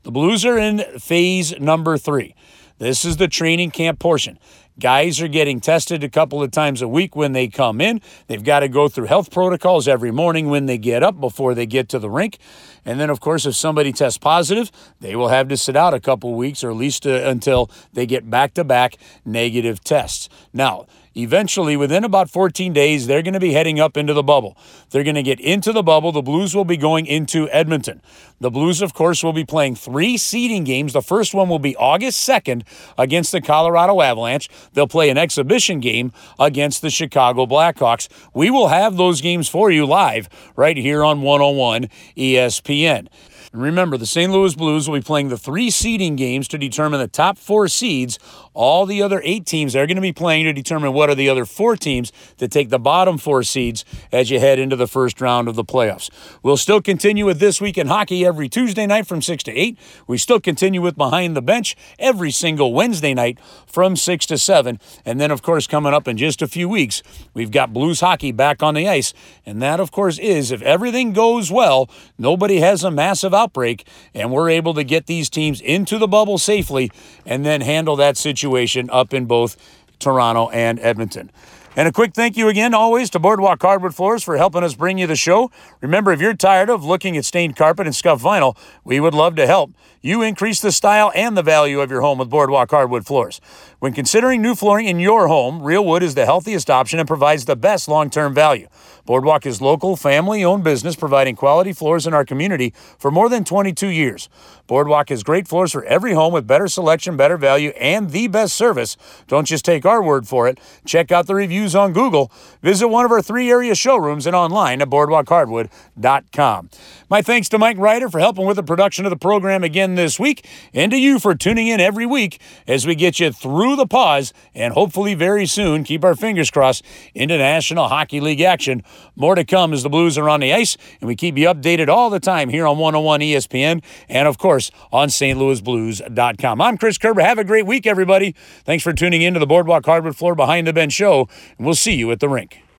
The 0.04 0.12
Blues 0.12 0.46
are 0.46 0.58
in 0.58 0.80
phase 1.00 1.60
number 1.60 1.98
three. 1.98 2.36
This 2.84 3.06
is 3.06 3.16
the 3.16 3.30
training 3.30 3.72
camp 3.72 4.00
portion. 4.00 4.38
Guys 4.78 5.22
are 5.22 5.30
getting 5.30 5.62
tested 5.62 6.04
a 6.04 6.10
couple 6.10 6.44
of 6.44 6.52
times 6.52 6.82
a 6.82 6.88
week 6.88 7.16
when 7.16 7.32
they 7.32 7.48
come 7.48 7.80
in. 7.80 8.02
They've 8.28 8.44
got 8.44 8.60
to 8.60 8.68
go 8.68 8.90
through 8.90 9.06
health 9.06 9.32
protocols 9.32 9.88
every 9.88 10.12
morning 10.12 10.50
when 10.50 10.66
they 10.66 10.78
get 10.78 11.02
up 11.02 11.18
before 11.18 11.54
they 11.54 11.66
get 11.66 11.88
to 11.90 12.00
the 12.00 12.10
rink. 12.10 12.40
And 12.84 13.00
then, 13.00 13.10
of 13.10 13.22
course, 13.22 13.46
if 13.46 13.56
somebody 13.56 13.94
tests 13.94 14.18
positive, 14.18 14.70
they 15.00 15.16
will 15.16 15.30
have 15.30 15.48
to 15.48 15.56
sit 15.56 15.78
out 15.78 15.94
a 15.94 16.00
couple 16.02 16.34
weeks 16.34 16.62
or 16.62 16.72
at 16.72 16.76
least 16.76 17.08
uh, 17.08 17.22
until 17.24 17.72
they 17.94 18.06
get 18.06 18.30
back 18.30 18.54
to 18.56 18.66
back 18.66 18.98
negative 19.24 19.82
tests. 19.82 20.28
Now, 20.52 20.86
Eventually, 21.16 21.78
within 21.78 22.04
about 22.04 22.30
14 22.30 22.74
days, 22.74 23.06
they're 23.06 23.22
going 23.22 23.34
to 23.34 23.40
be 23.40 23.54
heading 23.54 23.80
up 23.80 23.98
into 23.98 24.14
the 24.14 24.24
bubble. 24.24 24.58
They're 24.90 25.04
going 25.04 25.16
to 25.16 25.24
get 25.24 25.40
into 25.40 25.72
the 25.72 25.84
bubble. 25.84 26.12
The 26.12 26.22
Blues 26.22 26.56
will 26.56 26.66
be 26.66 26.78
going 26.78 27.06
into 27.06 27.48
Edmonton. 27.50 28.02
The 28.40 28.50
Blues, 28.50 28.82
of 28.82 28.94
course, 28.94 29.24
will 29.24 29.34
be 29.34 29.46
playing 29.46 29.76
three 29.76 30.18
seeding 30.18 30.64
games. 30.64 30.94
The 30.94 31.02
first 31.02 31.34
one 31.34 31.50
will 31.50 31.60
be 31.60 31.76
August 31.76 32.28
2nd 32.28 32.64
against 32.98 33.32
the 33.32 33.42
Colorado 33.42 34.02
Avalanche. 34.02 34.50
They'll 34.74 34.88
play 34.88 35.10
an 35.10 35.18
exhibition 35.18 35.80
game 35.80 36.12
against 36.40 36.82
the 36.82 36.90
Chicago 36.90 37.46
Blackhawks. 37.46 38.08
We 38.34 38.50
will 38.50 38.70
have 38.70 38.98
those 38.98 39.22
games 39.22 39.48
for 39.48 39.70
you 39.70 39.86
live 39.86 40.30
right 40.56 40.78
here 40.78 41.04
on 41.04 41.22
101 41.22 41.90
ESPN. 42.18 43.08
Remember, 43.54 43.98
the 43.98 44.08
St. 44.08 44.32
Louis 44.32 44.56
Blues 44.56 44.90
will 44.90 44.98
be 44.98 45.04
playing 45.04 45.30
the 45.30 45.38
three 45.38 45.70
seeding 45.70 46.16
games 46.16 46.48
to 46.48 46.58
determine 46.58 47.00
the 47.00 47.08
top 47.08 47.38
four 47.38 47.68
seeds. 47.68 48.18
All 48.54 48.86
the 48.86 49.02
other 49.02 49.22
eight 49.24 49.46
teams 49.46 49.74
they're 49.74 49.88
going 49.88 49.96
to 49.96 50.02
be 50.02 50.14
playing 50.14 50.46
to 50.46 50.54
determine 50.54 50.94
what 50.94 51.10
are 51.10 51.16
the 51.16 51.30
other 51.30 51.46
four 51.46 51.76
teams 51.76 52.12
that 52.38 52.52
take 52.52 52.70
the 52.70 52.80
bottom 52.80 53.18
four 53.18 53.44
seeds 53.44 53.86
as 54.12 54.30
you 54.30 54.40
head 54.40 54.60
into 54.60 54.76
the 54.76 54.88
first 54.88 55.22
round 55.22 55.48
of 55.48 55.56
the 55.56 55.64
playoffs. 55.64 56.10
We'll 56.44 56.58
still 56.58 56.82
continue 56.82 57.26
with 57.26 57.40
This 57.40 57.60
Week 57.60 57.78
in 57.78 57.88
Hockey 57.88 58.26
every 58.26 58.50
Tuesday 58.50 58.86
night 58.86 59.08
from 59.08 59.22
6 59.22 59.44
to 59.44 59.52
8. 59.52 59.78
We 60.08 60.18
still 60.18 60.40
continue 60.40 60.82
with 60.82 60.96
Behind 60.96 61.36
the 61.36 61.42
Bench 61.42 61.76
every 62.00 62.32
single 62.32 62.74
Wednesday 62.74 63.14
night 63.14 63.40
from 63.66 63.96
6 63.96 64.26
to 64.28 64.38
7. 64.38 64.80
And 65.06 65.20
then, 65.20 65.32
of 65.32 65.42
course, 65.42 65.68
coming 65.68 65.94
up 65.94 66.08
in 66.08 66.18
just 66.18 66.42
a 66.42 66.48
few 66.48 66.70
weeks, 66.70 67.02
we've 67.34 67.52
got 67.52 67.74
Blues 67.74 68.00
Hockey 68.02 68.32
back 68.32 68.62
on 68.62 68.74
the 68.74 68.88
ice. 68.88 69.14
And 69.46 69.62
that, 69.62 69.80
of 69.80 69.92
course, 69.92 70.20
is 70.20 70.52
if 70.52 70.62
everything 70.62 71.14
goes 71.14 71.52
well, 71.52 71.90
nobody 72.18 72.60
has 72.60 72.84
a 72.84 72.92
massive 72.92 73.34
outbreak, 73.34 73.88
and 74.14 74.32
we're 74.32 74.50
able 74.50 74.74
to 74.74 74.84
get 74.84 75.08
these 75.08 75.30
teams 75.30 75.62
into 75.62 75.98
the 75.98 76.08
bubble 76.08 76.38
safely 76.38 76.92
and 77.26 77.46
then 77.46 77.62
handle 77.62 77.96
that 77.96 78.18
situation 78.44 78.90
up 78.92 79.14
in 79.14 79.26
both 79.26 79.56
Toronto 80.00 80.50
and 80.50 80.80
Edmonton. 80.80 81.32
And 81.76 81.88
a 81.88 81.92
quick 81.92 82.14
thank 82.14 82.38
you 82.38 82.50
again, 82.50 82.76
always, 82.76 83.10
to 83.12 83.20
Boardwalk 83.20 83.60
Hardwood 83.60 83.96
Floors 83.96 84.24
for 84.24 84.38
helping 84.38 84.64
us 84.64 84.76
bring 84.76 85.00
you 85.00 85.08
the 85.08 85.16
show. 85.16 85.50
Remember, 85.82 86.12
if 86.12 86.22
you're 86.22 86.36
tired 86.36 86.70
of 86.70 86.84
looking 86.84 87.18
at 87.18 87.26
stained 87.26 87.56
carpet 87.56 87.88
and 87.88 87.96
scuffed 87.96 88.24
vinyl, 88.24 88.56
we 88.84 89.00
would 89.00 89.16
love 89.16 89.36
to 89.38 89.48
help. 89.48 89.72
You 90.00 90.22
increase 90.22 90.62
the 90.62 90.72
style 90.72 91.12
and 91.16 91.36
the 91.36 91.42
value 91.42 91.80
of 91.82 91.90
your 91.90 92.02
home 92.02 92.20
with 92.20 92.30
Boardwalk 92.30 92.70
Hardwood 92.70 93.08
Floors. 93.08 93.42
When 93.80 93.94
considering 93.94 94.42
new 94.42 94.54
flooring 94.54 94.86
in 94.86 95.00
your 95.00 95.28
home, 95.28 95.64
Real 95.64 95.84
Wood 95.84 96.04
is 96.04 96.14
the 96.14 96.26
healthiest 96.26 96.70
option 96.70 97.00
and 97.00 97.08
provides 97.08 97.46
the 97.46 97.56
best 97.56 97.88
long 97.88 98.12
term 98.12 98.36
value. 98.36 98.68
Boardwalk 99.06 99.46
is 99.46 99.62
local, 99.62 99.98
family 99.98 100.46
owned 100.46 100.64
business 100.64 100.96
providing 100.96 101.36
quality 101.36 101.74
floors 101.74 102.08
in 102.08 102.14
our 102.14 102.24
community 102.24 102.74
for 102.98 103.12
more 103.12 103.28
than 103.28 103.44
22 103.44 103.88
years. 103.88 104.30
Boardwalk 104.66 105.10
has 105.10 105.24
great 105.24 105.46
floors 105.46 105.74
for 105.74 105.84
every 105.84 106.14
home 106.14 106.32
with 106.32 106.48
better 106.48 106.70
selection, 106.70 107.18
better 107.18 107.36
value, 107.36 107.72
and 107.72 108.12
the 108.12 108.28
best 108.28 108.56
service. 108.56 108.96
Don't 109.28 109.46
just 109.46 109.66
take 109.66 109.86
our 109.86 110.02
word 110.02 110.26
for 110.26 110.48
it. 110.48 110.58
Check 110.86 111.12
out 111.12 111.28
the 111.28 111.36
reviews 111.36 111.76
on 111.76 111.92
Google. 111.92 112.32
Visit 112.62 112.88
one 112.88 113.04
of 113.04 113.12
our 113.12 113.22
three 113.22 113.52
area 113.52 113.76
showrooms 113.76 114.26
and 114.26 114.36
online 114.36 114.82
at 114.82 114.90
boardwalkhardwood.com. 114.90 116.70
My 117.10 117.22
thanks 117.22 117.50
to 117.50 117.58
Mike 117.60 117.78
Ryder 117.78 118.08
for 118.08 118.20
helping 118.20 118.46
with 118.46 118.56
the 118.56 118.64
production 118.64 119.06
of 119.06 119.10
the 119.10 119.18
program 119.18 119.66
again 119.66 119.96
this 119.96 120.18
week, 120.18 120.48
and 120.74 120.92
to 120.92 120.98
you 120.98 121.20
for 121.20 121.36
tuning 121.36 121.68
in 121.68 121.82
every 121.82 122.06
week 122.06 122.40
as 122.66 122.88
we 122.88 122.96
get 122.96 123.20
you 123.20 123.34
through 123.34 123.76
the 123.76 123.86
pause 123.86 124.34
and 124.56 124.74
hopefully 124.74 125.14
very 125.14 125.46
soon, 125.46 125.84
keep 125.84 126.06
our 126.06 126.16
fingers 126.16 126.50
crossed, 126.50 126.86
into 127.14 127.38
National 127.38 127.90
Hockey 127.90 128.22
League 128.22 128.42
action. 128.42 128.82
More 129.16 129.36
to 129.36 129.44
come 129.44 129.74
as 129.74 129.84
the 129.84 129.90
Blues 129.90 130.18
are 130.18 130.30
on 130.30 130.40
the 130.40 130.54
ice, 130.54 130.78
and 131.00 131.08
we 131.08 131.16
keep 131.16 131.38
you 131.38 131.48
updated 131.48 131.88
all 131.88 132.10
the 132.10 132.20
time 132.20 132.50
here 132.50 132.66
on 132.66 132.78
101 132.78 133.20
ESPN 133.20 133.84
and, 134.10 134.28
of 134.28 134.38
course, 134.38 134.72
on 134.92 135.10
stlouisblues.com. 135.10 136.62
I'm 136.62 136.78
Chris 136.78 136.98
Kerber. 136.98 137.22
Have 137.22 137.38
a 137.38 137.44
great 137.44 137.66
week, 137.66 137.86
everybody. 137.86 138.34
Thanks 138.66 138.84
for 138.84 138.94
tuning 138.94 139.22
in 139.22 139.34
to 139.34 139.40
the 139.40 139.48
Boardwalk 139.48 139.86
Hardwood 139.86 140.16
Floor 140.16 140.36
Behind 140.36 140.66
the 140.66 140.74
Bench 140.74 140.94
show, 140.94 141.28
and 141.58 141.66
we'll 141.66 141.76
see 141.76 141.94
you 141.94 142.12
at 142.12 142.20
the 142.20 142.30
rink. 142.30 142.64